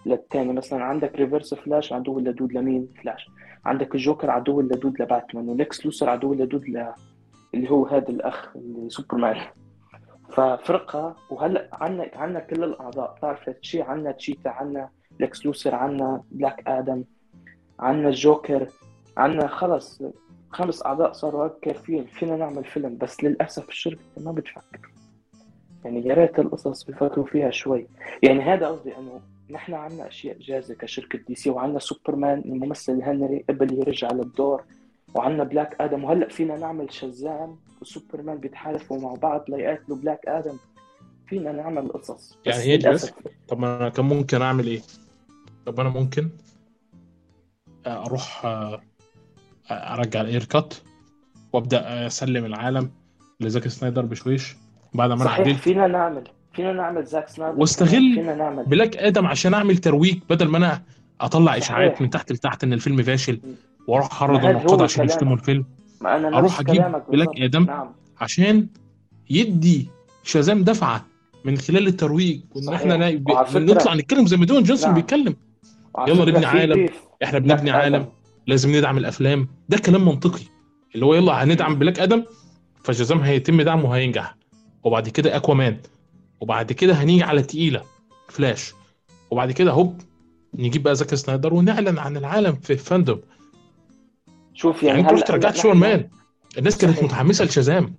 [0.06, 0.54] للتاني.
[0.54, 3.30] مثلا عندك ريفرس فلاش عدو اللدود لمين فلاش
[3.66, 6.94] عندك الجوكر عدو اللدود لباتمان وليكس لوسر عدو اللدود ل
[7.54, 9.38] اللي هو هذا الأخ اللي سوبرمان.
[10.30, 13.16] ففرقة وهلا عندنا عندنا كل الأعضاء.
[13.18, 14.90] بتعرف شيء عندنا تشيتا عندنا
[15.20, 17.04] ليكس لوسر عندنا بلاك آدم
[17.80, 18.68] عندنا الجوكر
[19.18, 20.04] عندنا خلص.
[20.50, 22.06] خمس أعضاء صاروا كافيين.
[22.06, 24.92] فينا نعمل فيلم بس للأسف الشركة ما بتفكر
[25.86, 27.88] يعني يا ريت القصص بيفكروا فيها شوي.
[28.24, 33.46] يعني هذا قصدي إنه نحن عندنا أشياء جاهزة كشركة دي سي وعندنا سوبرمان الممثل هنري
[33.50, 34.64] قبل يرجع للدور
[35.16, 36.04] وعندنا بلاك آدم.
[36.04, 40.58] وهلأ فينا نعمل شزام وسوبرمان بيتحالفوا مع بعض ليقاتلوا بلاك آدم.
[41.28, 42.38] فينا نعمل قصص.
[42.46, 43.12] يعني هي بس؟
[43.48, 44.82] طب أنا كان ممكن أعمل إيه؟
[45.66, 46.30] طب أنا ممكن
[47.88, 48.82] أروح آه،
[49.72, 50.74] أرجع الإير كات
[51.54, 52.92] وأبدأ أسلم العالم
[53.40, 54.56] لزاك سنايدر بشويش
[54.94, 55.56] بعد ما أنا عدلت.
[55.60, 56.24] فينا نعمل.
[56.56, 60.82] فينا نعمل زاك سنايدر واستغل فينا نعمل بلاك آدم عشان أعمل ترويج بدل ما أنا
[61.22, 63.40] أطلع إشاعات من تحت لتحت إن الفيلم فاشل
[63.88, 65.66] وأروح أحرض النقاد عشان يشتموا الفيلم.
[66.02, 67.90] ما أنا أروح أجيب بلاك آدم نعم.
[68.22, 68.68] عشان
[69.30, 69.90] يدي
[70.24, 71.06] شازام دفعة
[71.46, 73.12] من خلال الترويج وإن إحنا
[73.56, 74.96] نطلع نتكلم زي ما دوين جونسون نعم.
[74.96, 75.36] بيتكلم.
[76.08, 76.90] يلا نبني عالم.
[77.24, 78.06] إحنا بنبني عالم.
[78.48, 79.48] لازم ندعم الأفلام.
[79.70, 80.44] ده كلام منطقي.
[80.96, 82.24] اللي هو يلا هندعم بلاك آدم
[82.84, 84.36] فشازام هيتم دعمه وهينجح.
[84.84, 85.78] وبعد كده أكوامان.
[86.42, 87.82] وبعد كده هنيجي على تقيلة
[88.30, 88.74] فلاش.
[89.32, 90.02] وبعد كده هوب
[90.54, 93.22] نجيب بقى زاك سنايدر ونعلن عن العالم في فاندوم.
[94.54, 96.10] شوف يعني, يعني انت رحت رجعت شو مان
[96.58, 97.96] الناس كانت متحمسة لشازام.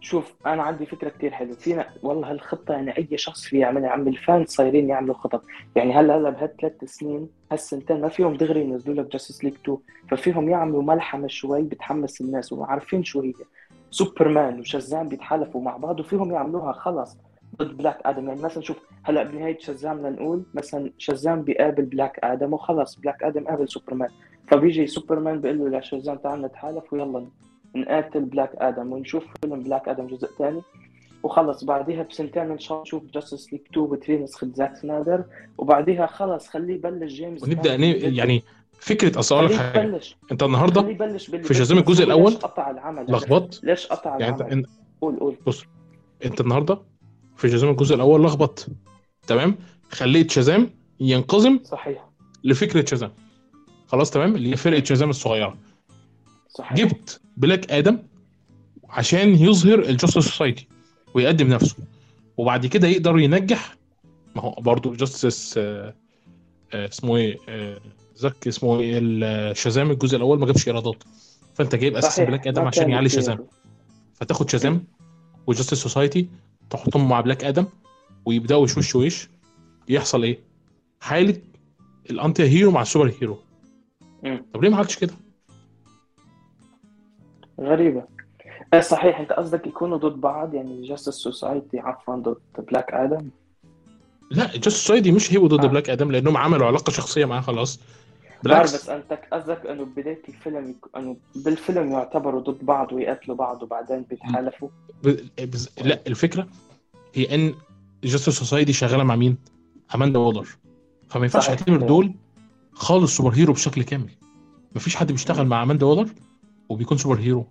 [0.00, 1.54] شوف أنا عندي فكرة كثير حلوة.
[1.54, 5.44] فينا والله هالخطه يعني أي شخص فيه يعملها عم الفان صايرين يعملوا خطط.
[5.76, 9.78] يعني هلا هلا بهالثلاث سنين هالسنتين ما فيهم دغري ينزلوا لك جاستس ليج 2
[10.10, 13.32] ففيهم يعملوا ملحمة شوي بتحمس الناس وعارفين شو هي.
[13.90, 17.18] سوبرمان وشزام بيتحالفوا مع بعض وفيهم يعملوها خلص
[17.56, 18.28] ضد بلاك آدم.
[18.28, 23.44] يعني مثلا شوف هلأ بنهاية شزام لنقول مثلا شزام بيقابل بلاك آدم وخلص بلاك آدم
[23.44, 24.08] قابل سوبرمان.
[24.48, 27.26] فبيجي سوبرمان بيقول له لشزام تعال نتحالف ويلا
[27.74, 30.62] نقاتل بلاك آدم ونشوف فيلم بلاك آدم جزء ثاني
[31.22, 35.24] وخلص بعديها بسنتين إن شاء الله نشوف جاستس ليج 2 بتري نسخه زاك سنايدر
[35.58, 38.42] وبعديها خلص خليه يبلش جيمس ونبدأ يعني
[38.80, 40.00] فكرة أصل أقول لك حاجة.
[40.32, 40.82] أنت النهارده
[41.42, 43.60] في شازام الجزء الأول؟ قطع العمل؟ لخبط.
[43.62, 44.66] ليش قطع يعني العمل؟ انت
[45.00, 45.36] قول قول.
[45.46, 45.64] بص
[46.24, 46.82] أنت النهارده
[47.36, 48.66] في شازام الجزء الأول لخبط.
[49.26, 49.56] تمام؟
[49.90, 50.70] خليت شازام
[51.00, 52.08] ينقسم صحيح.
[52.44, 53.12] لفكرة شازام.
[53.86, 55.58] خلاص تمام؟ اللي هي فرقه شازام الصغيرة.
[56.48, 56.78] صحيح.
[56.78, 57.98] جبت بلاك آدم
[58.88, 60.68] عشان يظهر ال Justice Society
[61.14, 61.76] ويقدم نفسه.
[62.36, 63.74] وبعد كده يقدر ينجح.
[64.36, 65.94] ما هو برضه Justice آه
[66.74, 67.80] آه اسمه إيه؟ آه
[68.20, 71.02] زك اسمه إيه؟ شازام الجزء الأول ما جابش إيرادات.
[71.54, 73.46] فأنت جايب أساسا بلاك آدم عشان يعلي شازام.
[74.14, 74.84] فتاخد شازام
[75.46, 76.28] و Justice Society
[76.70, 77.66] تحطهم مع بلاك آدم
[78.24, 79.28] ويبدأوا وش وش
[79.88, 80.38] يحصل إيه؟
[81.00, 81.40] حالة
[82.10, 83.38] ال anti hero مع ال super hero.
[84.54, 85.14] طب ليه ما عملتش كده؟
[87.60, 88.04] غريبة.
[88.74, 93.28] إيه صحيح أنت قصدك يكونوا ضد بعض؟ يعني Justice Society عفوا ضد بلاك آدم
[94.30, 95.68] لا Justice Society مش هيبقوا ضد آه.
[95.68, 97.80] بلاك آدم لأنهم عملوا علاقة شخصية معاه خلاص.
[98.42, 100.74] بالعكس بس انت قصدك إنه بداية الفيلم.
[100.96, 104.68] إنه بالفيلم يعتبروا ضد بعض ويقتلوا بعض وبعدين بيتحالفوا
[105.04, 105.16] ب...
[105.40, 105.68] بز...
[105.84, 106.48] لا الفكرة
[107.14, 107.54] هي إن
[108.04, 109.38] Justice Society شغالة مع مين؟
[109.94, 110.48] اماندا وولر
[111.08, 111.48] فما ينفعش.
[111.48, 112.14] اعتبر دول
[112.72, 114.10] خالص super hero بشكل كامل
[114.76, 116.08] مفيش حد بيشتغل مع اماندا وولر
[116.68, 117.46] وبيكون super hero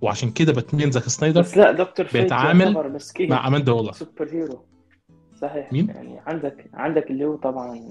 [0.00, 4.64] وعشان كده باتمان زاك سنايدر بس لا دكتور بيتعامل مع اماندا وولر سوبر هيرو
[5.40, 7.88] صحيح مين؟ يعني عندك عندك اللي هو طبعا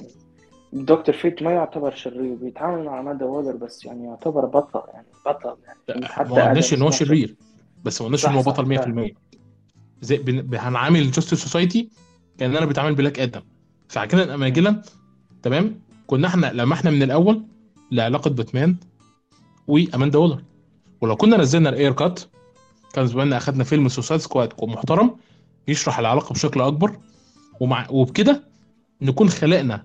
[0.84, 5.56] دكتور فيت ما يعتبر شرير بيتعامل مع اماندا وولر بس يعني يعتبر بطل يعني بطل
[5.90, 7.36] يعني حتى ما قلناش إن هو سمعت- شرير
[7.84, 8.66] بس ما قلناش إن هو بطل
[9.12, 9.14] 100%
[10.02, 10.58] زي بن...
[10.58, 11.90] هنعامل Justice Society
[12.38, 13.42] كأن أنا بتعامل بلاك آدم.
[13.88, 14.82] فعشان كده لما جينا
[15.44, 17.44] تمام؟ كنا إحنا لمحنا من الأول
[17.92, 18.76] لعلاقة باتمان
[19.68, 20.44] واماندا وولر.
[21.02, 22.20] ولو كنا نزلنا ال Ayer Cut
[22.94, 25.16] كان زماننا أخدنا فيلم Suicide Squad محترم
[25.68, 26.98] يشرح العلاقة بشكل أكبر
[27.60, 28.44] ومع وبكده
[29.02, 29.84] نكون خلقنا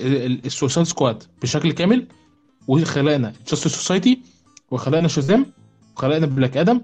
[0.00, 2.06] ال Suicide Squad بشكل كامل
[2.68, 4.22] وخلقنا Justice Society
[4.70, 5.46] وخلقنا شازام
[5.96, 6.80] وخلقنا بلاك آدم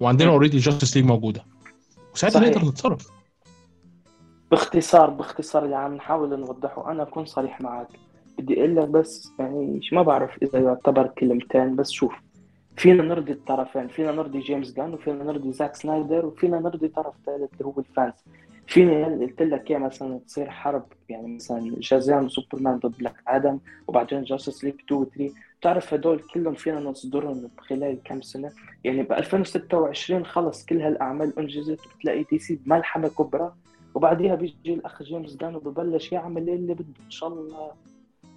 [0.00, 1.44] وعندنا already Justice League موجودة.
[2.14, 2.40] وساعتها.
[2.40, 3.10] نقدر نتصرف.
[4.50, 6.90] باختصار باختصار اللي عم نحاول نوضحه.
[6.90, 7.88] أنا أكون صريح معك
[8.38, 12.12] بدي أقول لك بس يعني ما بعرف إذا يعتبر كلمتين بس شوف.
[12.76, 13.88] فينا نرضي الطرفين.
[13.88, 17.84] فينا نرضي جيمس جان وفينا نرضي زاك سنايدر وفينا نرضي طرف ثالث اللي هو ال
[17.84, 18.14] fans.
[18.66, 23.58] فينا قلت لك اياه مثلا تصير حرب يعني مثلا شازام وسوبرمان ضد بلاك آدم
[23.88, 28.52] وبعدين Justice League 2 و 3 بتعرف هدول كلهم فينا نصدرهم خلال كم سنة؟
[28.84, 33.52] يعني ب 2026 خلص كل هالأعمال أنجزت وبتلاقي DC بملحمة كبرى.
[33.94, 37.70] وبعديها بيجي الأخ جيمس جان وببلش يعمل اللي بده إن شاء الله.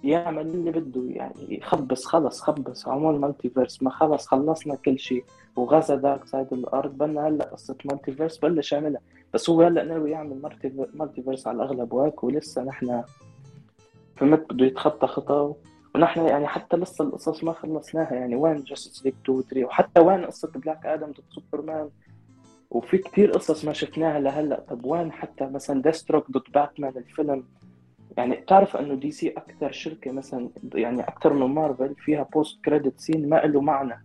[0.04, 2.88] يعمل اللي بده يعني خبص خلص خبص.
[2.88, 5.24] عمول multiverse ما خلص خلصنا كل شيء.
[5.56, 9.00] وغزا دارك سايد الأرض بدنا هلأ قصة multiverse بلش يعملها.
[9.34, 13.02] بس هو هلأ ناوي يعمل multiv- multiverse على الأغلب وهيك ولسه نحن
[14.16, 15.54] فهمت بده يتخطى خطى
[15.94, 20.00] ونحن يعني حتى لسه القصص ما خلصناها يعني وين Justice League 2 و 3 وحتى
[20.00, 21.88] وين قصة بلاك آدم ضد سوبرمان
[22.70, 24.60] وفي كتير قصص ما شفناها لهلأ.
[24.68, 27.44] طب وين حتى مثلا ديثستروك ضد باتمان الفيلم؟
[28.16, 33.28] يعني بتعرف إنه DC أكثر شركة مثلا يعني أكثر من مارفل فيها post credit scene
[33.28, 34.04] ما له معنى.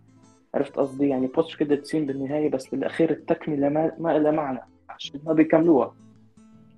[0.55, 4.59] عرفت قصدي؟ يعني post credit scene بالنهاية بس بالأخير التكملة ما, ما لها معنى.
[4.95, 5.95] عشان ما بيكملوها.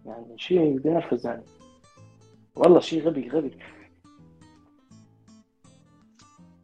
[0.06, 1.44] يعني شيء بينرفز يعني.
[2.56, 3.58] والله شيء غبي غبي.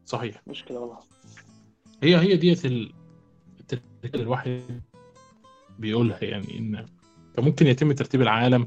[0.06, 0.42] صحيح.
[0.46, 0.98] مشكلة والله.
[2.02, 2.92] هي هي ديت ال-
[3.60, 4.62] التركيبه الواحد
[5.78, 6.86] بيقولها يعني إن
[7.36, 8.66] كان ممكن يتم ترتيب العالم.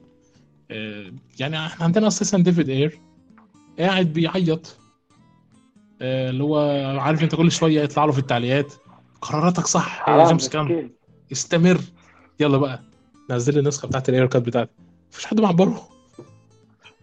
[0.71, 2.99] آه، يعني إحنا عندنا أساسا ديفيد إير
[3.79, 4.77] قاعد بيعيط.
[6.01, 6.57] آه، اللي هو
[6.99, 8.73] عارف أنت كل شوية يطلع له في التعليقات
[9.21, 10.91] قراراتك صح يا جيمس كام
[11.31, 11.79] استمر.
[12.39, 12.79] يلا بقى
[13.31, 14.71] نزل لي النسخة بتاعت ال Ayer Cut بتاعتي.
[15.11, 15.89] مفيش حد معبره.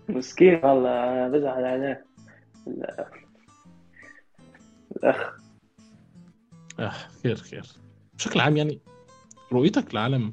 [0.09, 2.05] مسكين والله أنا بزعل عليه.
[2.67, 3.07] ال-
[4.97, 5.33] الأخ.
[6.81, 7.67] آه خير خير.
[8.15, 8.81] بشكل عام يعني
[9.53, 10.33] رؤيتك لعالم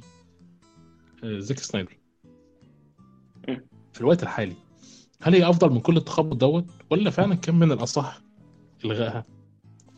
[1.24, 1.98] آه، زاك سنايدر.
[3.94, 4.56] في الوقت الحالي
[5.22, 8.22] هل هي أفضل من كل التخبط دوت ولا فعلا كان من الأصح
[8.86, 9.26] إلغائها؟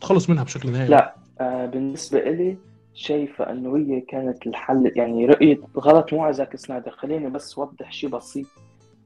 [0.00, 0.88] تخلص منها بشكل نهائي.
[0.88, 2.58] لا آه بالنسبة إلي
[2.94, 7.92] شايفة إنه هي كانت الحل يعني رؤية غلط مو على زاك سنايدر خليني بس أوضح
[7.92, 8.46] شيء بسيط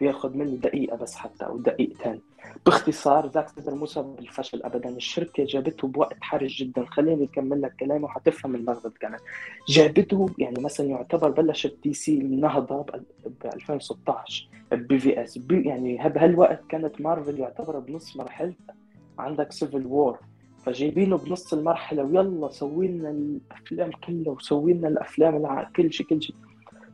[0.01, 2.20] بياخذ مني دقيقة بس حتى أو دقيقتين.
[2.66, 7.74] باختصار زاك سنايدر مو سبب الفشل أبدا الشركة جابته بوقت حرج جدا خليني أكمل لك
[7.80, 9.20] كلامي وحتفهم المغزى كمان
[9.68, 17.78] جابته يعني مثلا يعتبر بلشت DC النهضة ب 2016 BvS يعني بهالوقت كانت مارفل يعتبر
[17.78, 18.74] بنص مرحلتها.
[19.18, 20.18] عندك Civil War
[20.67, 25.64] فجايبينه بنص المرحلة ويلا سوي لنا الأفلام كلها وسوي لنا الافلام.
[25.77, 26.37] كل شيء كل شيء.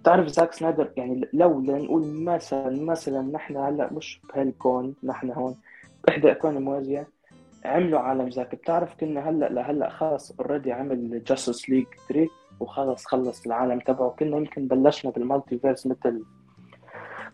[0.04, 5.56] تعرف زاك سنايدر؟ يعني لو لنقول مثلا مثلا نحن هلأ مش بهالكون نحن هون
[6.04, 7.08] بإحدى أكوان موازية
[7.64, 8.54] عملوا عالم زاك.
[8.54, 12.28] بتعرف كنا هلأ لهلأ خلص already عمل Justice League 3
[12.60, 14.10] وخلص خلص العالم تبعه.
[14.18, 16.22] كنا يمكن بلشنا بال multiverse مثل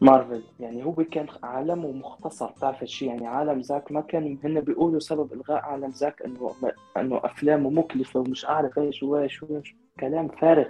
[0.01, 0.43] مارفل.
[0.61, 5.33] يعني هو كان عالمه مختصر بتعرف الشيء يعني عالم زاك ما كان هن بيقولوا سبب
[5.33, 6.53] إلغاء عالم زاك إنه
[6.97, 9.77] إنه أفلامه مكلفة ومش اعرف إيش وإيش وإيش.
[10.01, 10.67] كلام فارغ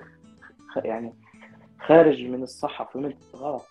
[0.76, 1.14] يعني
[1.78, 3.66] خارج من الصحة فهمت غلط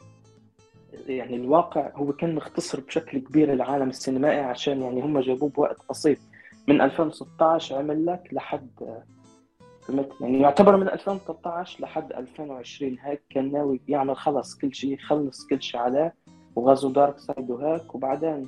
[1.08, 6.18] يعني الواقع هو كان مختصر بشكل كبير العالم السينمائي عشان يعني هم جابوه بوقت بسيط
[6.68, 8.70] من 2016 عمل لك لحد
[9.88, 15.48] فهمت يعني يعتبر من 2013 لحد 2020 هيك كان ناوي يعمل خلص كل شيء يخلص
[15.48, 16.14] كل شيء عليه
[16.56, 18.48] وغزو دارك سايد وهيك وبعدين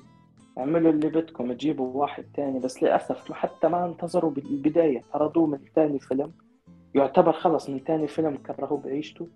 [0.58, 2.60] اعملوا اللي بدكم تجيبوا واحد تاني.
[2.60, 6.32] بس للأسف حتى ما انتظروا بالبداية طردوه من تاني فيلم.
[6.96, 9.28] يعتبر خلص من تاني فيلم كرهوه بعيشته.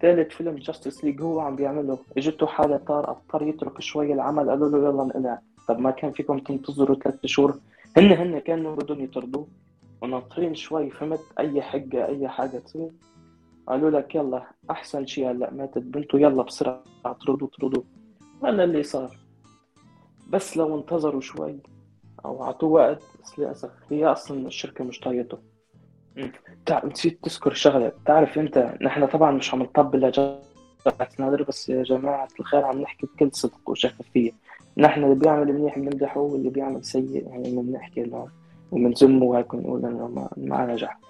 [0.00, 1.98] ثالث فيلم Justice League هو عم بيعمله.
[2.16, 5.38] اجته حالة طار اضطر يترك شوي العمل قالوا له يلا انقلع.
[5.68, 7.60] طب ما كان فيكم تنتظروا ثلاث شهور.
[7.96, 9.46] هن هن كانوا بدهم يطردوه.
[10.02, 12.90] وناطرين شوي فهمت؟ أي حجة أي حاجة تصير.
[13.68, 17.82] قالوا لك يلا أحسن شيء هلأ ماتت بنته يلا بسرعة اطردوا اطردوا
[18.44, 19.16] هذا اللي صار.
[20.28, 21.58] بس لو انتظروا شوي
[22.24, 25.38] أو اعطوه وقت بس للأسف هي أصلا الشركة مش طايته
[26.66, 27.88] تع- نسيت تذكر شغلة.
[27.88, 30.40] بتعرف أنت نحن طبعا مش عم نطبل لجاك
[31.20, 34.32] نادر بس يا جماعة الخير عم نحكي بكل صدق وشفافية.
[34.78, 38.28] نحن اللي بيعمل منيح بنمدحه واللي بيعمل سيء يعني بنحكي انه
[38.70, 41.00] وبنذمه وهيك ونقول إنه ما, نجح.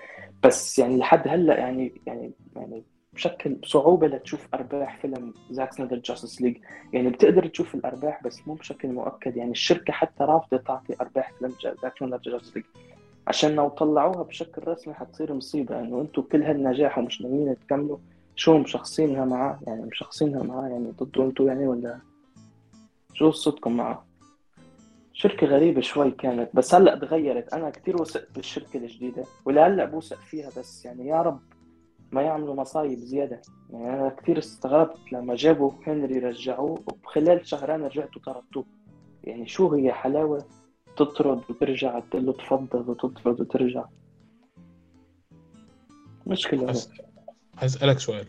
[0.45, 6.43] بس يعني لحد هلأ يعني يعني يعني بشكل صعوبة لتشوف أرباح فيلم زاك سنايدر Justice
[6.43, 6.57] League.
[6.93, 9.37] يعني بتقدر تشوف الأرباح بس مو بشكل مؤكد.
[9.37, 11.53] يعني الشركة حتى رافضة تعطي أرباح فيلم
[11.83, 12.64] زاك سنايدر Justice League.
[13.27, 15.81] عشان لو طلعوها بشكل رسمي حتصير مصيبة.
[15.81, 17.99] إنه أنتم كل هالنجاح ومش ناويين تكملوا
[18.37, 21.99] شو مشخصينها معاه؟ يعني مشخصينها معاه يعني ضده أنتم يعني ولا؟
[23.15, 24.10] شو قصتكم معاه؟
[25.21, 27.53] شركة غريبة شوي كانت بس هلأ تغيرت.
[27.55, 31.41] أنا كتير وثقت بالشركة الجديدة ولهلا بوثق فيها بس يعني يا رب
[32.12, 33.41] ما يعملوا مصايب زيادة.
[33.71, 38.64] يعني أنا كتير استغربت لما جابوا هنري رجعوه وبخلال شهرين رجعتوا طردتوه.
[39.25, 40.45] يعني شو هي حلاوة
[40.97, 43.85] تطرد وترجع تقول له تفضل وتطرد وترجع؟
[46.27, 46.66] مشكلة
[47.59, 48.27] عايز اسالك سؤال.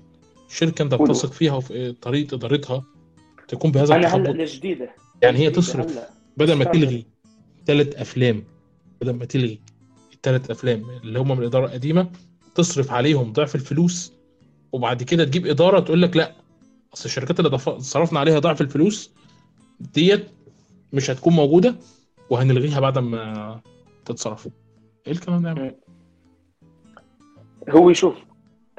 [0.64, 1.14] أنت قولوا.
[1.14, 2.84] بتثق فيها وفي طريقه ادارتها
[3.48, 4.90] تكون بهذا هلأ التخبط الجديدة
[5.22, 6.21] يعني هي تصرف؟ هلأ.
[6.38, 6.66] بدل ما.
[6.66, 7.06] تلغي
[7.66, 8.44] ثلاث أفلام
[9.02, 9.62] بدل ما تلغي
[10.14, 12.12] الثلاث أفلام اللي هم من الإدارة القديمة
[12.56, 14.14] تصرف عليهم ضعف الفلوس
[14.72, 16.36] وبعد كده تجيب إدارة تقول لك لا
[16.94, 19.12] أصل الشركات اللي صرفنا عليها ضعف الفلوس
[19.80, 20.28] ديت
[20.94, 21.76] مش هتكون موجودة
[22.30, 23.62] وهنلغيها بعد ما
[24.06, 24.48] تتصرف
[25.08, 25.76] إيه الكلام ده؟
[27.70, 28.16] هو شوف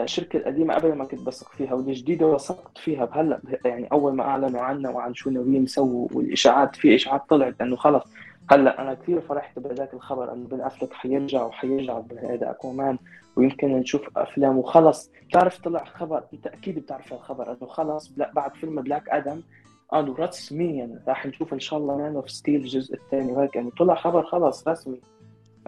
[0.01, 4.61] الشركة القديمة قبل ما كنت بثق فيها والجديدة وثقت فيها بهلا يعني أول ما أعلنوا
[4.61, 8.03] عنها وعن شو ناويين يسووا والإشاعات في إشاعات طلعت إنه خلص.
[8.51, 12.99] هلأ أنا كثير فرحت بهذاك الخبر إنه بن أفلك حيرجع وحيرجع بهذا أكوامان
[13.37, 15.11] ويمكن نشوف أفلام وخلص.
[15.29, 19.41] بتعرف طلع خبر أنت أكيد بتعرف الخبر إنه خلص بعد فيلم بلاك آدم
[19.89, 23.95] قالوا رسميا راح نشوف إن شاء الله Man of Steel الجزء الثاني وهيك يعني طلع
[23.95, 25.01] خبر خلص رسمي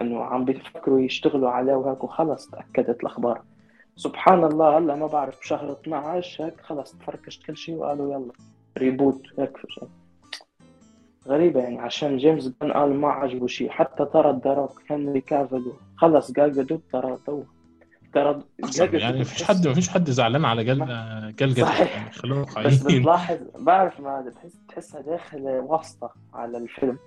[0.01, 3.43] إنه عم بيفكروا يشتغلوا عليه وهيك وخلص تأكدت الأخبار.
[3.97, 8.33] سبحان الله هلا ما بعرف بشهر 12 هيك خلص تفركش كل شيء وقالوا يلا
[8.79, 9.89] reboot هيك شيء.
[11.29, 15.73] غريبة يعني عشان جيمس جان قال ما عجبه شيء حتى طرد ذا روك هنري كافل
[15.97, 17.45] خلص جال جادوت طردوه
[18.15, 20.79] جال يعني مفيش بحس- حد مفيش حد زعلان على جال
[21.37, 21.97] جادوت صحيح.
[21.97, 26.99] يعني خلينا بس بتلاحظ بعرف ما بتحس تحسها داخلة واسطة على الفيلم.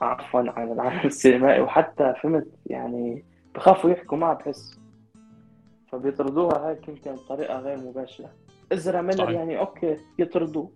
[0.00, 3.24] عفوا على العالم السينمائي وحتى فهمت يعني
[3.54, 4.78] بخافوا يحكوا معه بحس.
[5.92, 8.30] فبيطردوها هيك يمكن بطريقة غير مباشرة.
[8.72, 9.30] إزرا ميلر.
[9.30, 10.70] يعني أوكي يطردوه.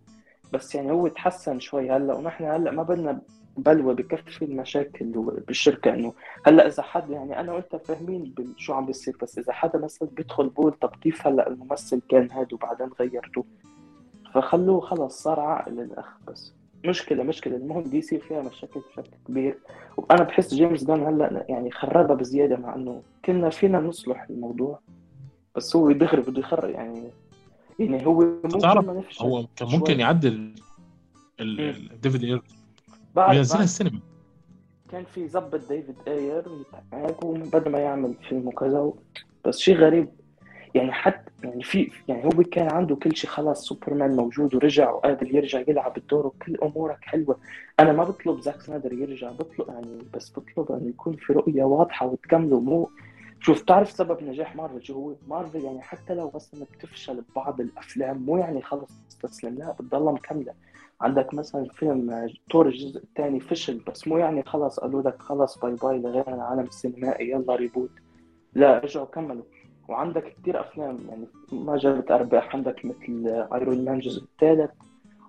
[0.53, 3.21] بس يعني هو تحسن شوي هلأ ونحن هلأ ما بدنا
[3.57, 5.05] بلوى بكفي المشاكل
[5.47, 6.13] بالشركة إنه
[6.47, 10.49] هلأ إذا حد يعني أنا وأنت فاهمين شو عم بيصير بس إذا حدا مثلا بيدخل
[10.49, 13.45] بقول طب كيف هلأ الممثل كان هاد وبعدين غيرته.
[14.35, 16.55] فخلوه خلص صار عقل الأخ بس.
[16.85, 17.57] مشكلة مشكلة.
[17.57, 19.59] المهم دي سي فيها مشاكل بشكل كبير.
[19.97, 24.81] وأنا بحس جيمس جان هلأ يعني خربها بزيادة مع إنه كنا فينا نصلح الموضوع.
[25.57, 27.11] بس هو دغري بده يخرب يعني
[27.79, 29.69] يعني هو ممكن تعرف هو كان.
[29.69, 30.55] ممكن يعدل مم.
[31.41, 32.43] الديفيد اير
[33.17, 34.01] وينزلها السينما
[34.91, 36.45] كان في ظبط ديفيد اير
[37.25, 38.93] بدل ما يعمل فيلم وكذا
[39.45, 40.09] بس شيء غريب
[40.75, 45.35] يعني حتى يعني في يعني هو كان عنده كل شيء خلاص سوبرمان موجود ورجع وقادر
[45.35, 47.39] يرجع يلعب الدور وكل أمورك حلوة
[47.81, 52.07] أنا ما بطلب زاك سنايدر يرجع بطلب يعني بس بطلب انه يكون في رؤية واضحة
[52.07, 52.91] وتكملوا مو
[53.47, 58.17] شوف تعرف سبب نجاح مارفل شو هو؟ مارفل يعني حتى لو مثلا بتفشل ببعض الأفلام
[58.23, 60.53] مو يعني خلص تستسلم لا بتضلها مكملة.
[61.01, 65.75] عندك مثلا فيلم ثور الجزء الثاني فشل بس مو يعني خلص قالوا لك خلص bye
[65.83, 67.91] bye لغير العالم السينمائي يلا reboot
[68.55, 69.43] لا رجعوا كملوا.
[69.89, 72.57] وعندك كثير أفلام يعني ما جابت أرباح.
[72.57, 74.71] عندك مثل ايرون مان الجزء الثالث.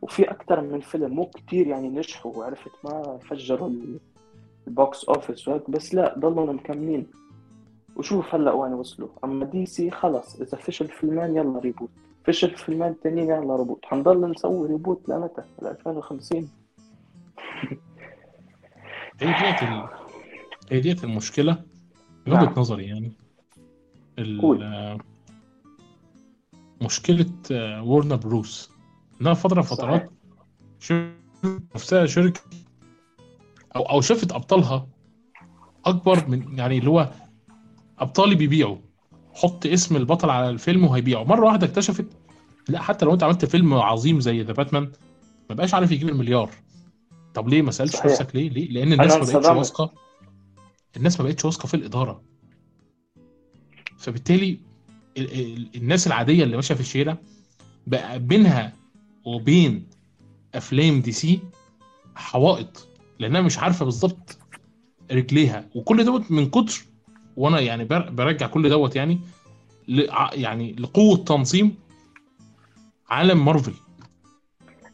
[0.02, 4.00] وفي أكثر من فيلم مو كثير يعني نجحوا وعرفت ما فجروا ال-
[4.68, 7.08] ال box office وهيك بس لا ضلوا مكملين.
[7.98, 9.10] وشوف هلا وين وصلوا.
[9.24, 11.90] أما دي سي خلص إذا فشل فيلمان يلا reboot
[12.24, 16.38] فشل فيلمان تانيين يلا reboot حنضل نسوي reboot لمتى؟ ل 2050
[19.22, 19.88] هي ديت ال...
[20.72, 21.64] هي ديت المشكلة
[22.28, 22.44] من نعم.
[22.44, 23.12] وجهه نظري يعني.
[24.20, 24.42] ال...
[24.42, 24.64] قول.
[24.64, 24.98] آه،
[26.82, 28.72] مشكلة آه، ورنر بروس
[29.22, 29.62] إنها فترة.
[29.62, 30.12] فترات
[30.80, 31.14] شفت
[31.76, 32.42] نفسها شركة
[33.76, 34.88] أو أو شافت أبطالها
[35.86, 37.10] أكبر من يعني اللي هو
[38.00, 38.78] أبطالي بيبيعوا.
[39.34, 42.06] حط اسم البطل على الفيلم وهيبيعه مرة واحدة اكتشفت
[42.70, 44.92] لا حتى لو أنت عملت فيلم عظيم زي ذا باتمان
[45.50, 46.50] ما بقاش عارف يجيب المليار.
[47.34, 49.94] طب ليه ما سألتش نفسك ليه؟ ليه؟ لأن الناس ما بقتش واثقة.
[50.98, 52.22] الناس ما بقتش واثقة في الإدارة.
[53.98, 54.60] فبالتالي
[55.18, 57.18] ال- ال- الناس العادية اللي ماشية في الشارع
[57.88, 58.74] بقى بينها
[59.26, 59.88] وبين
[60.56, 61.40] أفلام دي سي
[62.16, 62.88] حوائط
[63.20, 64.38] لأنها مش عارفة بالظبط
[65.12, 65.70] رجليها.
[65.76, 66.82] وكل دوت من كتر
[67.38, 69.20] وأنا يعني بر- برجع كل دوت يعني
[70.34, 71.76] يعني لقوة تنظيم
[73.10, 73.74] عالم مارفل.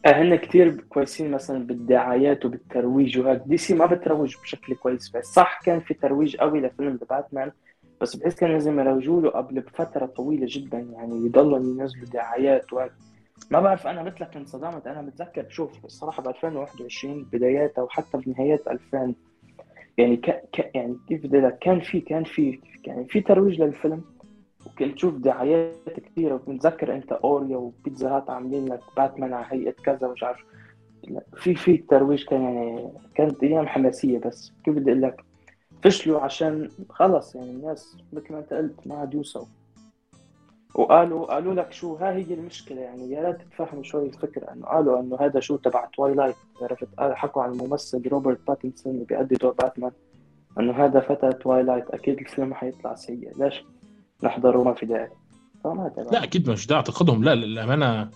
[0.06, 5.24] هن كتير كويسين مثلا بالدعايات وبالترويج وهيك دي سي ما بتروج بشكل كويس بس.
[5.24, 7.52] صح كان في ترويج قوي لفيلم The Batman
[8.00, 12.92] بس بحس كان لازم يروجوا له قبل بفترة طويلة جدا يعني يضلوا ينزلوا دعايات وهيك
[13.50, 14.86] ما بعرف أنا مثلك انصدمت.
[14.86, 19.14] أنا بتذكر شوف الصراحة ب 2021 بداياتها وحتى بنهايات 2000
[19.98, 20.30] يعني ك...
[20.30, 20.70] ك...
[20.74, 24.02] يعني كيف بدي لك كان في كان في يعني في ترويج للفيلم
[24.66, 30.08] وكنت تشوف دعايات كثيرة وبتذكر أنت أوريو وبيتزا هات عاملين لك باتمان على هيئة كذا
[30.08, 30.44] مش عارف.
[31.36, 34.52] في في ترويج كان يعني كانت أيام حماسية بس.
[34.64, 35.24] كيف بدي أقول لك
[35.82, 39.46] فشلوا عشان خلص يعني الناس مثل ما أنت قلت ما عاد يوصلوا.
[40.74, 44.52] وقالوا قالوا لك شو ها هي المشكلة يعني يا ريت تفهموا شوي الفكرة.
[44.52, 49.34] إنه قالوا إنه هذا شو تبع توايلايت عرفت؟ حكوا عن الممثل روبرت باتنسون اللي بيأدي
[49.34, 49.90] دور باتمان.
[50.60, 53.32] إنه هذا فتى توايلايت أكيد الفيلم حيطلع سيء.
[53.38, 53.64] ليش؟
[54.22, 55.10] نحضره ما في داعي.
[55.64, 58.10] فما تبع لا أكيد مش ده اعتقادهم لا للأمانة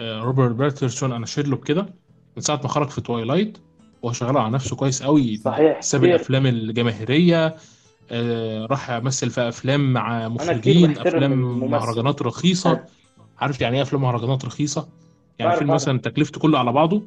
[0.00, 1.86] آه، روبرت باتنسون أنا شايل له بكده
[2.36, 3.58] من ساعة ما خرج في توايلايت
[4.02, 5.36] وهو شغال على نفسه كويس قوي.
[5.36, 5.80] صحيح.
[5.82, 7.56] ساب الأفلام الجماهيرية.
[8.70, 12.84] راح مثل في أفلام مع أنا مخرجين أفلام مهرجانات رخيصة.
[13.38, 14.88] عارف يعني إيه أفلام مهرجانات رخيصة؟
[15.38, 17.02] يعني فيلم مثلا تكلفته كله على بعضه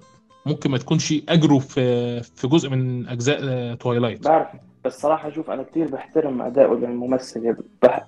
[0.46, 4.48] ممكن ما تكونش أجره في في جزء من أجزاء آه، توايلايت بعرف.
[4.86, 7.56] بس صراحة شوف أنا كثير بحترم أداؤه للممثل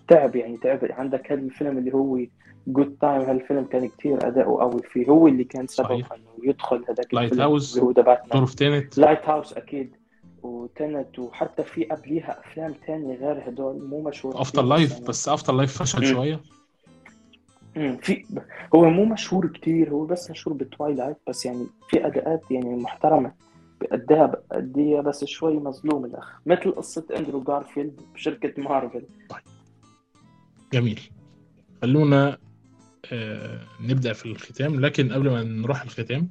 [0.08, 0.80] تعب يعني تعب.
[0.90, 2.20] عندك هذا الفيلم اللي هو
[2.68, 5.08] Good Time هالفيلم كان كثير أداؤه قوي فيه.
[5.08, 6.04] هو اللي كان سبب إنه
[6.44, 10.01] يدخل هذاك Lighthouse دور Tenet Light house أكيد.
[10.44, 15.30] و Tenet وحتى في قبليها أفلام تانية غير هدول مو مشهورة After Life يعني بس
[15.30, 16.06] After Life فشل.
[16.06, 16.40] شوية.
[17.74, 18.26] في
[18.76, 23.34] هو مو مشهور كتير هو بس مشهور بتوايلايت بس يعني في أداءات يعني محترمة.
[23.82, 26.42] بأديها بأديها بس شوي مظلوم الأخ.
[26.46, 29.04] مثل قصة أندرو جارفيلد بشركة مارفل.
[29.30, 29.42] طيب.
[30.74, 31.00] جميل.
[31.82, 32.38] خلونا
[33.14, 34.80] آه، نبدأ في الختام.
[34.80, 36.30] لكن قبل ما نروح الختام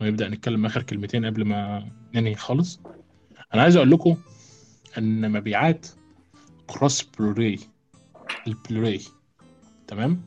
[0.00, 2.80] ونبدأ نتكلم آخر كلمتين قبل ما ننهي خالص.
[3.54, 4.16] أنا عايز أقول لكم
[4.98, 5.86] أن مبيعات
[6.66, 7.58] أقراص Blu-ray
[8.46, 9.00] ال Blu-ray
[9.86, 10.22] تمام؟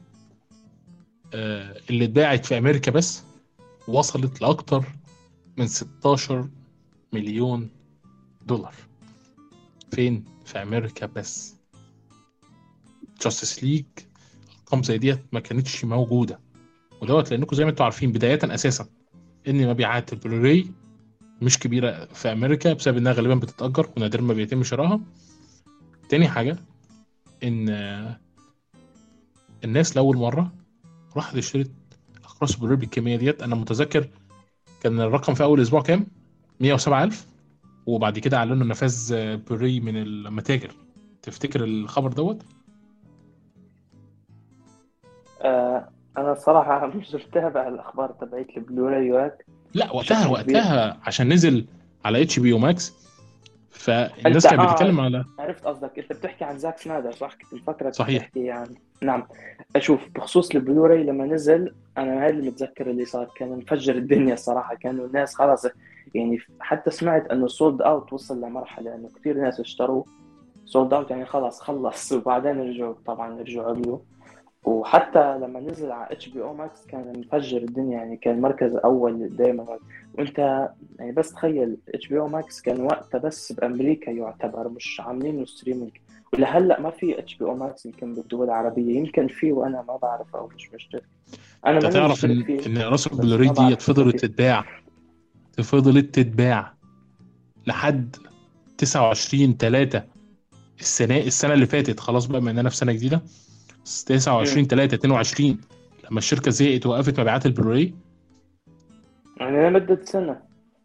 [1.33, 3.23] آه، اللي اتباعت في أمريكا بس
[3.87, 4.85] وصلت لأكتر
[5.57, 6.49] من 16
[7.13, 7.69] مليون
[8.45, 8.73] دولار.
[9.91, 11.55] فين؟ في أمريكا بس.
[13.21, 13.85] Justice League
[14.59, 16.39] أرقام زي ديت ما كانتش موجودة.
[17.01, 18.87] ودوت لأنكم زي ما أنتم عارفين بداية أساسا
[19.47, 20.67] إن مبيعات البلوراي
[21.41, 24.99] مش كبيرة في أمريكا بسبب إنها غالبا بتتأجر ونادرا ما بيتم شرائها
[26.09, 26.57] تاني حاجة
[27.43, 27.69] إن
[29.63, 30.51] الناس لأول مرة
[31.15, 31.71] راحت اشترت
[32.23, 33.43] أقراص بلوراي بالكمية ديت.
[33.43, 34.09] أنا متذكر
[34.83, 36.07] كان الرقم في أول أسبوع كام؟
[36.59, 37.27] 107000
[37.85, 40.71] وبعد كده أعلنوا نفاذ بلوراي من المتاجر.
[41.21, 42.41] تفتكر الخبر دوت؟
[45.41, 48.11] آه أنا الصراحه مش متابع الأخبار.
[48.11, 51.65] تبعت البلوراي وهيك لا وقتها وقتها عشان نزل
[52.05, 52.93] على HBO Max
[53.71, 55.99] فالناس انت كانت آه بتتكلم على عرفت قصدك.
[55.99, 58.23] أنت بتحكي عن زاك سنايدر صح؟ كنت مفكرك صحيح.
[58.23, 59.27] بتحكي عن نعم.
[59.75, 63.27] أشوف بخصوص البلوراي لما نزل أنا هذا اللي متذكر اللي صار.
[63.37, 64.75] كان مفجر الدنيا الصراحة.
[64.75, 65.65] كانوا الناس خلاص
[66.15, 70.05] يعني حتى سمعت إنه sold out وصل لمرحلة إنه كثير ناس اشتروه
[70.65, 72.11] sold out يعني خلاص خلص.
[72.13, 73.99] وبعدين رجعوا طبعا رجعوا عملوا.
[74.63, 79.79] وحتى لما نزل على HBO Max كان مفجر الدنيا يعني كان مركز أول دائما
[80.17, 85.91] وأنت يعني بس تخيل HBO Max كان وقتها بس بأمريكا يعتبر مش عاملينه streaming
[86.33, 90.73] ولهلأ ما في HBO Max يمكن بالدول العربيه يمكن في وأنا ما بعرف أو مش
[90.73, 91.03] مشترك.
[91.65, 94.65] أنا ماني تعرف إن إن راس بس البلوراي ما ديت بعرف إذا فضلت تتباع.
[95.63, 96.73] فضلت تتباع
[97.67, 98.15] لحد
[98.77, 100.03] 29 3
[100.79, 101.99] السنة السنة اللي فاتت.
[101.99, 103.21] خلاص بقى بما إننا في سنة جديدة.
[103.89, 105.57] 29 امم 3 22
[106.09, 107.93] لما الشركة زهقت وقفت مبيعات البلوراي
[109.37, 110.39] يعني لمدة سنة.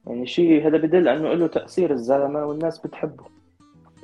[0.06, 3.24] يعني شيء هذا بدل أنه له تأثير الزلمة والناس بتحبه.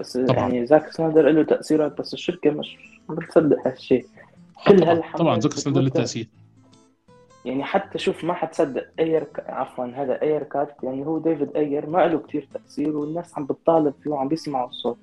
[0.00, 0.38] بس طبعا.
[0.38, 2.76] يعني زاك سنايدر له تأثيرات بس الشركة مش
[3.08, 4.06] ما بتصدق هالشيء.
[4.66, 6.28] كل طبعا طبعا ده ليه بتويتر تأثير.
[7.44, 10.76] يعني حتى شوف ما حتصدق أير عفوا هذا Ayer Cut.
[10.82, 14.98] يعني هو ديفيد أير ما له كتير تأثير والناس عم بتطالب فيه وعم بيسمعوا الصوت.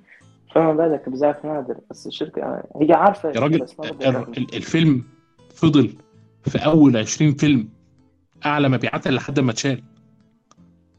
[0.58, 3.66] فما بالك بزاك سنايدر بس الشركة هي عارفة يا راجل
[4.38, 5.04] الفيلم
[5.54, 5.94] فضل
[6.44, 7.68] في أول 20 فيلم
[8.46, 9.82] أعلى مبيعات لحد ما اتشال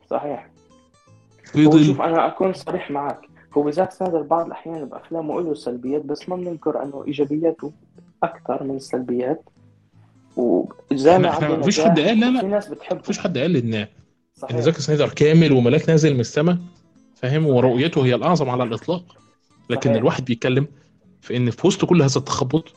[0.09, 0.49] صحيح.
[1.53, 1.85] فضل.
[1.85, 3.21] شوف أنا أكون صريح معك.
[3.57, 7.71] هو زاك سنايدر بعض الأحيان بأفلامه له سلبيات بس ما بننكر أنه إيجابياته
[8.23, 9.41] أكثر من السلبيات.
[10.37, 12.99] وزي ما إحنا مفيش حد قال لا في لا ناس بتحبه.
[12.99, 13.87] مفيش حد قال ان إن
[14.35, 14.59] صحيح.
[14.59, 16.57] زاك سنايدر كامل وملاك نازل من السماء
[17.15, 19.03] فاهم؟ ورؤيته هي الأعظم على الإطلاق.
[19.69, 19.95] لكن صحيح.
[19.95, 20.67] الواحد بيتكلم
[21.21, 22.73] في إن في وسط كل هذا التخبط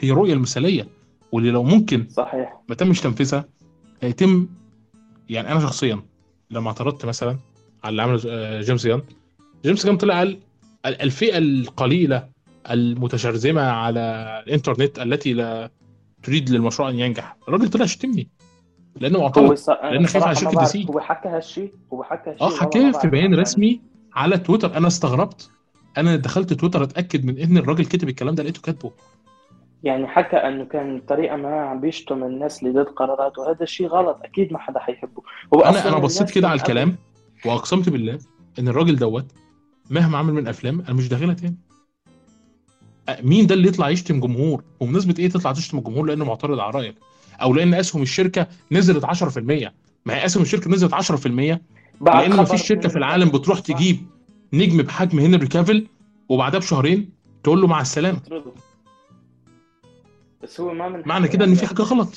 [0.00, 0.88] هي الرؤيه المثالية
[1.32, 3.44] واللي لو ممكن صحيح ما تمش تنفيذها
[4.02, 4.48] هيتم
[5.28, 6.02] يعني أنا شخصيا
[6.50, 7.38] لما اعترضت مثلا
[7.84, 9.02] على اللي عمله آه، جيمس جان
[9.64, 10.38] جيمس جان طلع قال
[10.86, 12.28] ال- الفئة القليلة
[12.70, 14.00] المتشرذمة على
[14.46, 15.70] الإنترنت التي لا
[16.22, 18.28] تريد للمشروع أن ينجح الراجل طلع شتمني
[19.00, 19.68] لأنه معترض ص...
[19.70, 20.90] أنا لأن خايف على شركة بعرف DC.
[20.90, 23.34] هو حكى هالشيء هو حكى هالشيء آه حكاه في بيان.
[23.34, 23.80] رسمي
[24.14, 25.50] على تويتر أنا استغربت
[25.98, 28.92] أنا دخلت تويتر أتأكد من إن الراجل كتب الكلام ده لقيته كاتبه.
[29.82, 34.20] يعني حكى إنه كان بطريقه ما عم بيشتم الناس اللي ضد قراراته وهذا الشيء غلط
[34.22, 35.22] أكيد ما حدا حيحبه.
[35.54, 36.96] هو أنا أنا بصيت كده على الكلام
[37.46, 38.18] وأقسمت بالله
[38.58, 39.26] إن الراجل دوت
[39.90, 41.56] مهما عمل من أفلام أنا مش داخلها تاني.
[43.22, 46.94] مين ده اللي يطلع يشتم جمهور؟ وبمناسبه إيه تطلع تشتم الجمهور؟ لأنه معترض على رأيك.
[47.42, 49.72] أو لأن أسهم الشركة نزلت 10%
[50.06, 51.60] ما هي أسهم الشركة نزلت 10%
[52.00, 53.58] بعد لأن مفيش شركة في العالم بتروح.
[53.60, 53.96] تجيب.
[54.58, 55.88] نجم بحجم هنري كافيل
[56.28, 57.10] وبعدها بشهرين
[57.42, 58.20] تقول له مع السلامة.
[60.42, 62.08] بس هو ما من معنى كده إن في حاجة غلط.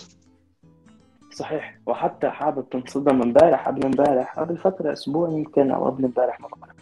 [1.33, 1.77] صحيح.
[1.85, 6.75] وحتى حابب تنصدم امبارح قبل امبارح قبل فترة أسبوع يمكن أو قبل امبارح ما بعرف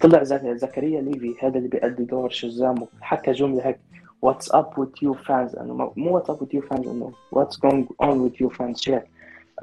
[0.00, 3.78] طلع زك- زكريا ليفي هذا اللي بيأدي دور شزام حكى جملة هيك
[4.22, 7.86] what's up with you fans إنه مو- what's up with you fans إنه what's going
[8.02, 9.02] on with you fans شير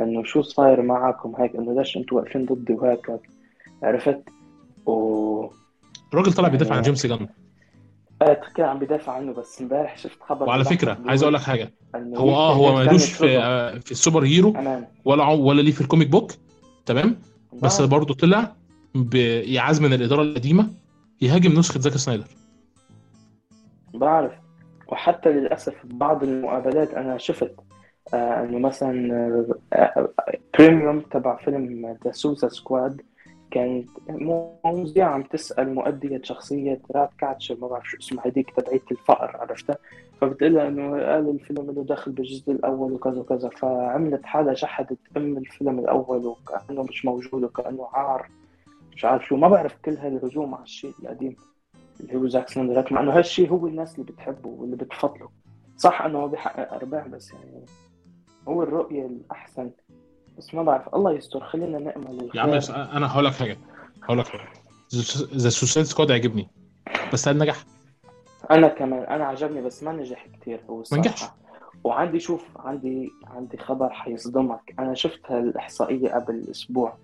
[0.02, 1.56] إنه شو صاير معاكم؟ هيك.
[1.56, 3.10] إنه ليش أنتم واقفين ضدي؟ وهيك.
[3.10, 3.22] هيك.
[3.84, 4.22] عرفت؟
[4.86, 5.50] و
[6.14, 7.28] الراجل طلع بيدافع عن يعني- جيمس جان.
[8.22, 11.74] آه، كان عم بدافع عنه بس امبارح شفت خبر وعلى فكرة عايز أقول لك حاجة.
[11.96, 13.38] هو آه هو مالوش في.
[13.38, 14.54] آه، في ال superhero
[15.06, 16.32] ولا ولا ليه في ال comic book
[16.86, 17.16] تمام؟
[17.62, 17.82] بس.
[17.82, 18.56] برضه طلع
[18.96, 20.70] بإعاز من الإدارة القديمة
[21.22, 22.28] يهاجم نسخة زاك سنايدر.
[23.94, 24.32] بعرف.
[24.88, 27.56] وحتى للأسف بعض المقابلات أنا شفت
[28.14, 29.56] آه إنه مثلا
[30.60, 33.02] premiere تبع فيلم The Suicide Squad
[33.54, 33.90] كانت
[34.66, 39.78] مذيعة عم تسأل مؤدية شخصية Ratcatcher ما بعرف شو اسمها هذيك تبعية الفار عرفتها؟
[40.22, 45.38] فبتقول لها إنه قال الفيلم له دخل بالجزء الأول وكذا وكذا فعملت حالها شحدت أم
[45.38, 48.30] الفيلم الأول وكأنه مش موجود وكأنه عار
[48.96, 51.36] مش عارف شو ما بعرف كل هالهجوم على الشيء القديم
[52.00, 55.30] اللي هو زاك سنايدر مع إنه هالشيء هو الناس اللي بتحبه واللي بتفضله.
[55.78, 57.66] صح إنه هو بيحقق أرباح بس يعني
[58.48, 59.72] هو الرؤية الأحسن.
[60.38, 60.96] بس ما بعرف.
[60.96, 63.58] الله يستر خلينا نأمل يا عم أنا هقول لك حاجة
[64.04, 64.50] هقول لك حاجة.
[65.34, 66.50] The Suicide Squad عجبني
[67.14, 67.66] بس هل نجح؟
[68.52, 71.24] أنا كمان أنا عجبني بس ما نجح كتير هو ما نجحش.
[71.84, 74.74] وعندي شوف عندي عندي خبر حيصدمك.
[74.80, 76.98] أنا شفت هالإحصائية قبل أسبوع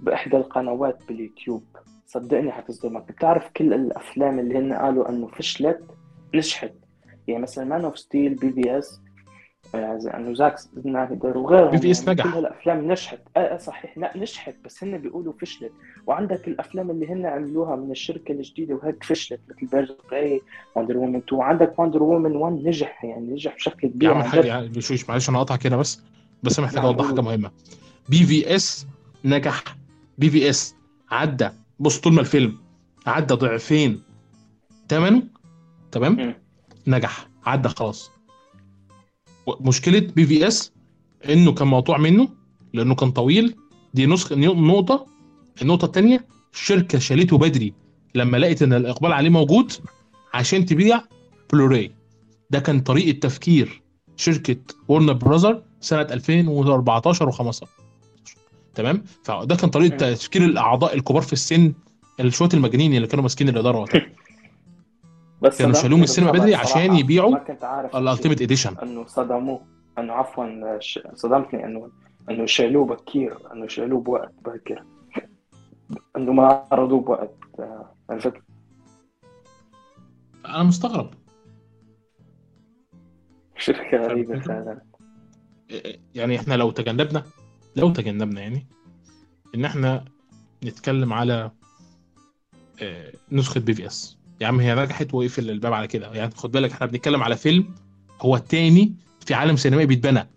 [0.00, 1.64] بإحدى القنوات باليوتيوب.
[2.06, 3.08] صدقني حتصدمك.
[3.08, 5.80] بتعرف كل الأفلام اللي هن قالوا إنه فشلت
[6.34, 6.72] نجحت.
[7.28, 9.00] يعني مثلا Man of Steel BvS
[9.74, 12.24] أنه زاك سنايدر وغيرهم BVS يعني نجح.
[12.24, 13.18] كل هالافلام نجحت.
[13.36, 15.72] آه آه، صحيح لا نجحت بس هن بيقولوا فشلت.
[16.06, 20.40] وعندك الأفلام اللي هن عملوها من الشركة الجديدة وهيك فشلت مثل Birds of Prey
[20.74, 24.24] Wonder Woman 2 وعندك Wonder Woman 1 نجح يعني نجح بشكل يا كبير عم عن
[24.24, 24.46] حاجة جد.
[24.46, 24.70] يعني
[25.08, 26.00] معلش أنا أقطع كده بس.
[26.42, 27.08] بس أنا محتاج نعم، أوضح قول.
[27.10, 27.50] حاجة مهمة.
[28.08, 28.86] BvS
[29.24, 29.64] نجح.
[30.18, 30.74] BvS
[31.10, 31.48] عدى.
[31.80, 32.58] بص طول ما الفيلم
[33.06, 34.02] عدى ضعفين
[34.88, 35.22] ثمنه
[35.92, 36.34] تمام.
[36.86, 37.28] نجح.
[37.46, 38.10] عدى خلاص.
[39.60, 40.72] مشكلة BvS
[41.28, 42.28] إنه كان مقطوع منه
[42.74, 43.54] لأنه كان طويل.
[43.94, 45.06] دي نسخه نقطة.
[45.62, 47.74] النقطة الثانية الشركة شالته بدري
[48.14, 49.72] لما لقت إن الإقبال عليه موجود
[50.34, 51.02] عشان تبيع
[51.52, 51.92] بلوراي.
[52.50, 53.82] ده كان طريقة تفكير
[54.16, 54.56] شركة
[54.88, 57.66] Warner Brothers سنة 2014 و15
[58.74, 60.14] تمام؟ فده كان طريقة.
[60.14, 61.72] تفكير الأعضاء الكبار في السن
[62.28, 64.06] شوية المجانين اللي كانوا ماسكين الإدارة وقتها.
[65.42, 66.54] بس كانوا شالوه من السينما بدري.
[66.54, 68.00] عشان يبيعوا ما كنت عارف هالشيء.
[68.00, 69.60] ال Ultimate Edition إنه صدموه
[69.98, 70.78] إنه عفوا
[71.14, 71.90] صدمتني إنه
[72.30, 74.84] إنه شالوه بكير إنه شالوه بوقت باكر
[76.16, 78.32] إنه ما عرضوه بوقت آه، عرفت
[80.46, 81.10] أنا مستغرب
[83.56, 84.80] شركة غريبة فهمت؟ فعلا
[86.14, 87.24] يعني إحنا لو تجنبنا
[87.76, 88.66] لو تجنبنا يعني
[89.54, 90.04] إن إحنا
[90.64, 91.50] نتكلم على
[92.82, 96.12] آه، نسخة بي في اس يا عم هي نجحت وقفل الباب على كده.
[96.12, 97.74] يعني خد بالك إحنا بنتكلم على فيلم
[98.20, 98.92] هو التاني
[99.26, 100.28] في عالم سينمائي بيتبنى.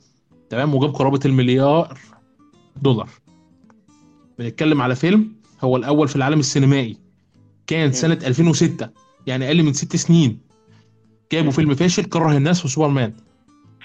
[0.50, 2.00] تمام؟ وجاب قرابة المليار
[2.82, 3.10] دولار.
[4.40, 5.32] بنتكلم على فيلم
[5.62, 6.98] هو الأول في العالم السينمائي.
[7.68, 8.90] كان سنة 2006
[9.28, 10.40] يعني أقل من ست سنين.
[11.32, 13.14] جابوا فيلم فاشل كره الناس في سوبرمان.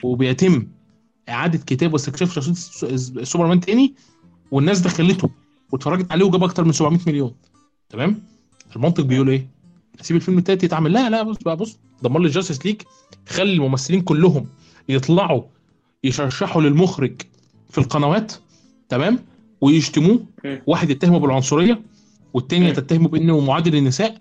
[0.02, 0.66] وبيتم
[1.28, 3.94] إعادة كتابة واستكشاف شخصية سوبرمان تاني
[4.50, 5.30] والناس دخلته
[5.72, 7.34] واتفرجت عليه وجاب أكتر من 700 مليون.
[7.88, 8.22] تمام؟
[8.76, 9.57] المنطق بيقول إيه؟
[10.00, 12.82] اسيب الفيلم التالت يتعمل لا لا بص بقى بص دمر لي Justice League
[13.28, 14.46] خلي الممثلين كلهم
[14.88, 15.42] يطلعوا
[16.04, 17.22] يشرشحوا للمخرج
[17.70, 18.32] في القنوات
[18.88, 19.18] تمام
[19.60, 20.26] ويشتموه.
[20.66, 21.82] واحد يتهمه بالعنصرية
[22.34, 22.74] والتانية مم.
[22.74, 24.18] تتهمه بأنه معادي للنساء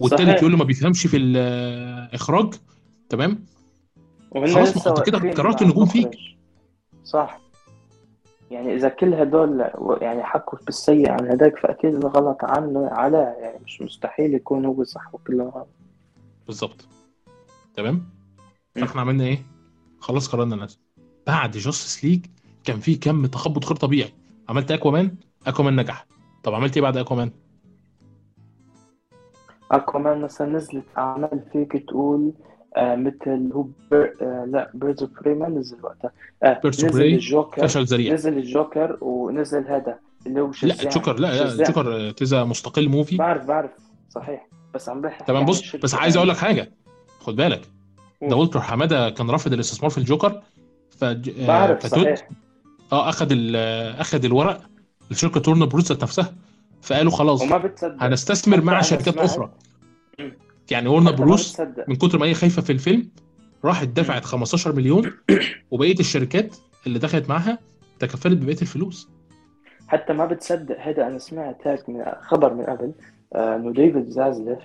[0.00, 0.38] والتالت.
[0.38, 2.54] يقول له ما بيفهمش في الاخراج
[3.08, 3.44] تمام
[4.34, 6.10] خلاص، ما انت كده كررت النجوم فيك.
[7.04, 7.40] صح
[8.50, 9.70] يعني إذا كل هدول
[10.00, 15.14] يعني حكوا بالسيء عن هداك فأكيد الغلط عنه على يعني مش مستحيل يكون هو صح
[15.14, 15.68] وكله غلط
[16.46, 16.88] بالظبط
[17.76, 18.08] تمام.
[18.74, 19.38] فاحنا عملنا إيه؟
[20.00, 20.80] خلاص قررنا الناس
[21.26, 22.26] بعد Justice League
[22.64, 24.12] كان في كم تخبط غير طبيعي.
[24.48, 25.16] عملت اكوامان
[25.46, 26.06] اكوامان نجح.
[26.42, 27.30] طب عملت إيه بعد اكوامان
[29.70, 32.32] اكوامان مثلا نزلت أعمال فيك تقول
[32.76, 34.12] آه مثل هو بر...
[34.22, 36.10] آه لا Birds of Prey ما نزل وقتها.
[36.42, 38.14] آه نزل الجوكر فشل ذريع.
[38.14, 41.66] نزل الجوكر ونزل هذا اللي هو لا شزام جوكر لا لا شزام.
[41.66, 43.16] جوكر تزا مستقل موفي.
[43.16, 43.70] بعرف بعرف
[44.10, 44.48] صحيح.
[44.74, 46.70] بس عم بحكي تمام عن بص بس عايز أقول لك حاجة.
[47.20, 47.60] خد بالك
[48.22, 48.36] ده.
[48.36, 50.42] والتر حمادة كان رافض الاستثمار في الجوكر
[50.90, 51.04] ف
[51.46, 52.28] بعرف فتوت صحيح.
[52.92, 54.60] آه أخذ ال- أخذ الورق
[55.10, 56.34] لشركه تورنر بروس نفسها
[56.82, 57.42] فقالوا خلاص
[58.00, 59.50] هنستثمر مع شركات أخرى.
[60.70, 63.10] يعني ما بروس من كتر ما هي خايفة في الفيلم
[63.64, 65.12] راحت دفعت 15 مليون
[65.70, 66.56] وبقية الشركات
[66.86, 67.58] اللي دخلت معاها
[67.98, 69.10] تكفلت ببقية الفلوس.
[69.88, 72.92] حتى ما بتصدق هذا أنا سمعت هيك من خبر من قبل
[73.34, 74.58] آه، إنه ديفيد زازلف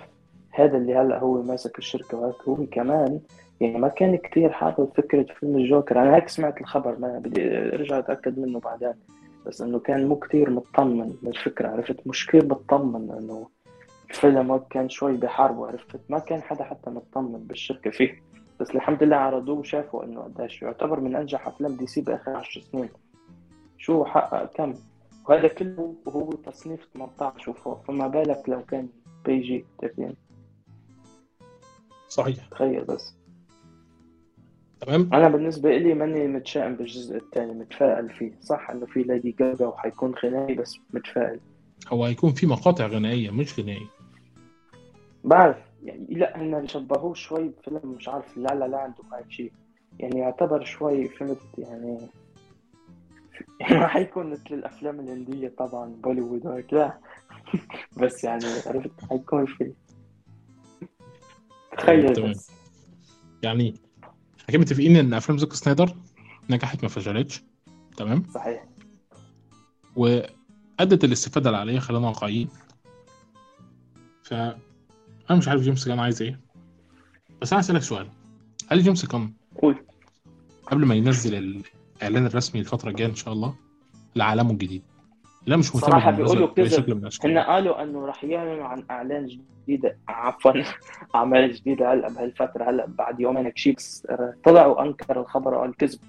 [0.52, 3.20] هذا اللي هلأ هو ماسك الشركة وهيك هو كمان
[3.62, 6.02] يعني ما كان كتير حابب فكرة فيلم الجوكر.
[6.02, 8.94] أنا هيك سمعت الخبر ما بدي أرجع أتأكد منه بعدين
[9.46, 13.48] بس إنه كان مو كتير مطمن للفكره عرفت؟ مش كتير مطمن إنه
[14.16, 18.24] الفيلم هيك كان شوي بحاربه عرفت؟ ما كان حدا حتى مطمن بالشركة فيه.
[18.60, 22.62] بس الحمد لله عرضوه وشافوا إنه قديش يعتبر من أنجح أفلام دي سي بآخر 10
[22.62, 22.90] سنين.
[23.78, 24.74] شو حقق كم؟
[25.30, 27.86] وهذا كله وهو تصنيف 18 وفوق.
[27.88, 28.90] فما بالك لو كان
[29.26, 30.16] بيجي 30
[32.10, 32.46] صحيح.
[32.52, 33.16] تخيل بس.
[34.82, 38.32] تمام؟ أنا بالنسبة لي ماني متشائم بالجزء الثاني متفائل فيه.
[38.42, 41.40] صح إنه في ليدي جاجا وحيكون غنائي بس متفائل.
[41.88, 43.95] هو هيكون في مقاطع غنائية مش غنائيه
[45.26, 49.52] بعرف يعني لا هن شبهوه شوي بفيلم مش عارف لا لا لا عنده هاي شيء.
[50.00, 52.10] يعني يعتبر شوي فهمت يعني
[53.72, 56.98] ما حيكون مثل الأفلام الهندية طبعا بوليوود وهيك لا.
[58.02, 59.74] بس يعني عرفت حيكون في
[61.78, 62.32] تخيل تمام.
[62.32, 62.52] بس.
[63.44, 63.74] يعني
[64.50, 65.96] إحنا متفقين إن أفلام زاك سنايدر
[66.50, 67.44] نجحت ما فشلتش؟
[67.98, 68.66] تمام؟ صحيح.
[69.96, 72.50] وأدت الاستفادة اللي عليها خلينا واقعيين.
[74.24, 74.34] ف
[75.30, 76.40] أنا مش عارف جيمس كان عايز إيه.
[77.42, 78.08] بس أنا هسألك سؤال.
[78.72, 79.32] هل جيمس كان
[79.62, 79.76] قول.
[80.68, 81.36] قبل ما ينزل
[82.02, 83.56] الإعلان الرسمي الفترة الجاية إن شاء الله
[84.16, 84.82] لعالمه الجديد
[85.46, 87.12] لا مش مهتم بالمناسبة بيقولوا كذب.
[87.26, 90.52] هن قالوا إنه رح يعلنوا عن إعلان جديده عفوا
[91.16, 94.08] أعمال جديدة هلأ بهالفترة هلأ بعد يومين هيك شيء بس
[94.44, 96.00] طلعوا انكر الخبر وقال كذب.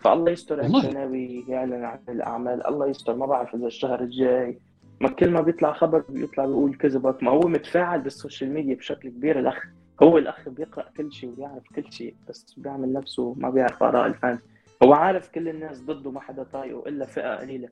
[0.00, 3.16] فالله يستر ناوي يعلن عن الأعمال الله يستر.
[3.16, 4.58] ما بعرف إذا الشهر الجاي
[5.00, 9.08] ما كل ما بيطلع خبر بيطلع بيقول كذب ما هو متفاعل بال social media بشكل
[9.08, 9.38] كبير.
[9.38, 9.64] الاخ
[10.02, 14.12] هو الأخ بيقرأ كل شيء ويعرف كل شيء بس بيعمل نفسه ما بيعرف آراء ال
[14.12, 14.38] fans
[14.82, 17.68] هو عارف كل الناس ضده ما حدا طايقه إلا فئة قليلة.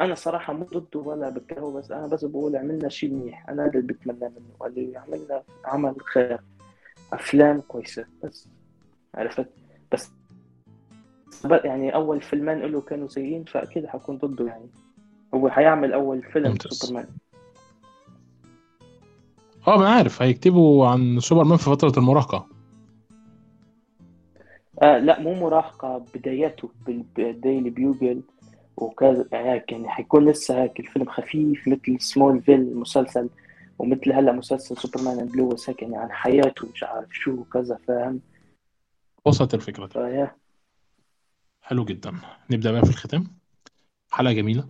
[0.00, 3.48] أنا صراحة مو ضده ولا بكرهه بس أنا بس بقول عملنا شيء منيح.
[3.48, 6.40] أنا هذا اللي بتمناه منه قال لي عملنا عمل خير.
[7.12, 8.48] أفلام كويسة بس.
[9.14, 9.48] عرفت؟
[9.92, 10.12] بس.
[11.64, 14.70] يعني أول فيلمين له كانوا سيئين فأكيد حكون ضده يعني.
[15.34, 16.72] هو حيعمل أول فيلم ممتاز.
[16.72, 17.06] سوبرمان.
[19.68, 20.22] آه ما عارف.
[20.22, 22.46] هيكتبوا عن سوبرمان في فترة المراهقة.
[24.82, 28.22] آه لا مو مراهقة بداياته بال Daily Bugle
[28.76, 29.28] وكذا.
[29.32, 33.30] هيك يعني حيكون لسه هيك الفيلم خفيف مثل Smallville المسلسل
[33.78, 38.20] ومثل هلأ مسلسل Superman and Lois هيك يعني عن حياته مش عارف شو وكذا فاهم؟
[39.24, 39.86] وصلت الفكرة.
[39.86, 40.36] دي فيا
[41.62, 42.12] حلو جدا.
[42.50, 43.26] نبدأ بقى في الختام.
[44.12, 44.68] حلقة جميلة.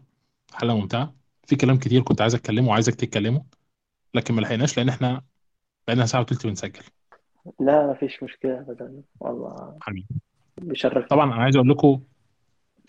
[0.52, 1.14] حلقة ممتعة.
[1.46, 3.44] في كلام كتير كنت عايز اتكلمه وعايزك تتكلمه
[4.14, 5.22] لكن ما لحقناش لأن إحنا
[5.86, 6.82] بقينا ساعة وتلت بنسجل.
[7.60, 9.02] لا ما فيش مشكلة أبدا.
[9.20, 10.06] والله حبيبي.
[10.60, 12.02] بشرف طبعا أنا عايز أقول لكم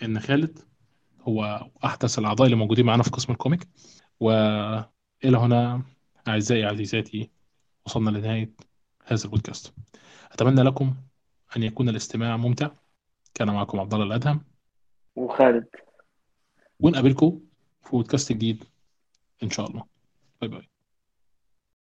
[0.03, 0.60] إن خالد
[1.22, 3.68] هو أحدث الأعضاء اللي موجودين معانا في قسم الكوميك.
[4.19, 5.84] وإلى هنا
[6.27, 7.32] أعزائي عزيزاتي
[7.86, 8.52] وصلنا لنهاية
[9.06, 9.73] هذا البودكاست.
[10.32, 10.95] أتمنى لكم
[11.57, 12.69] أن يكون الاستماع ممتع.
[13.34, 14.41] كان معكم عبد الله الأدهم.
[15.15, 15.68] وخالد.
[16.80, 17.39] ونقابلكم
[17.84, 18.64] في بودكاست جديد
[19.43, 19.84] إن شاء الله.
[20.41, 20.74] باي باي.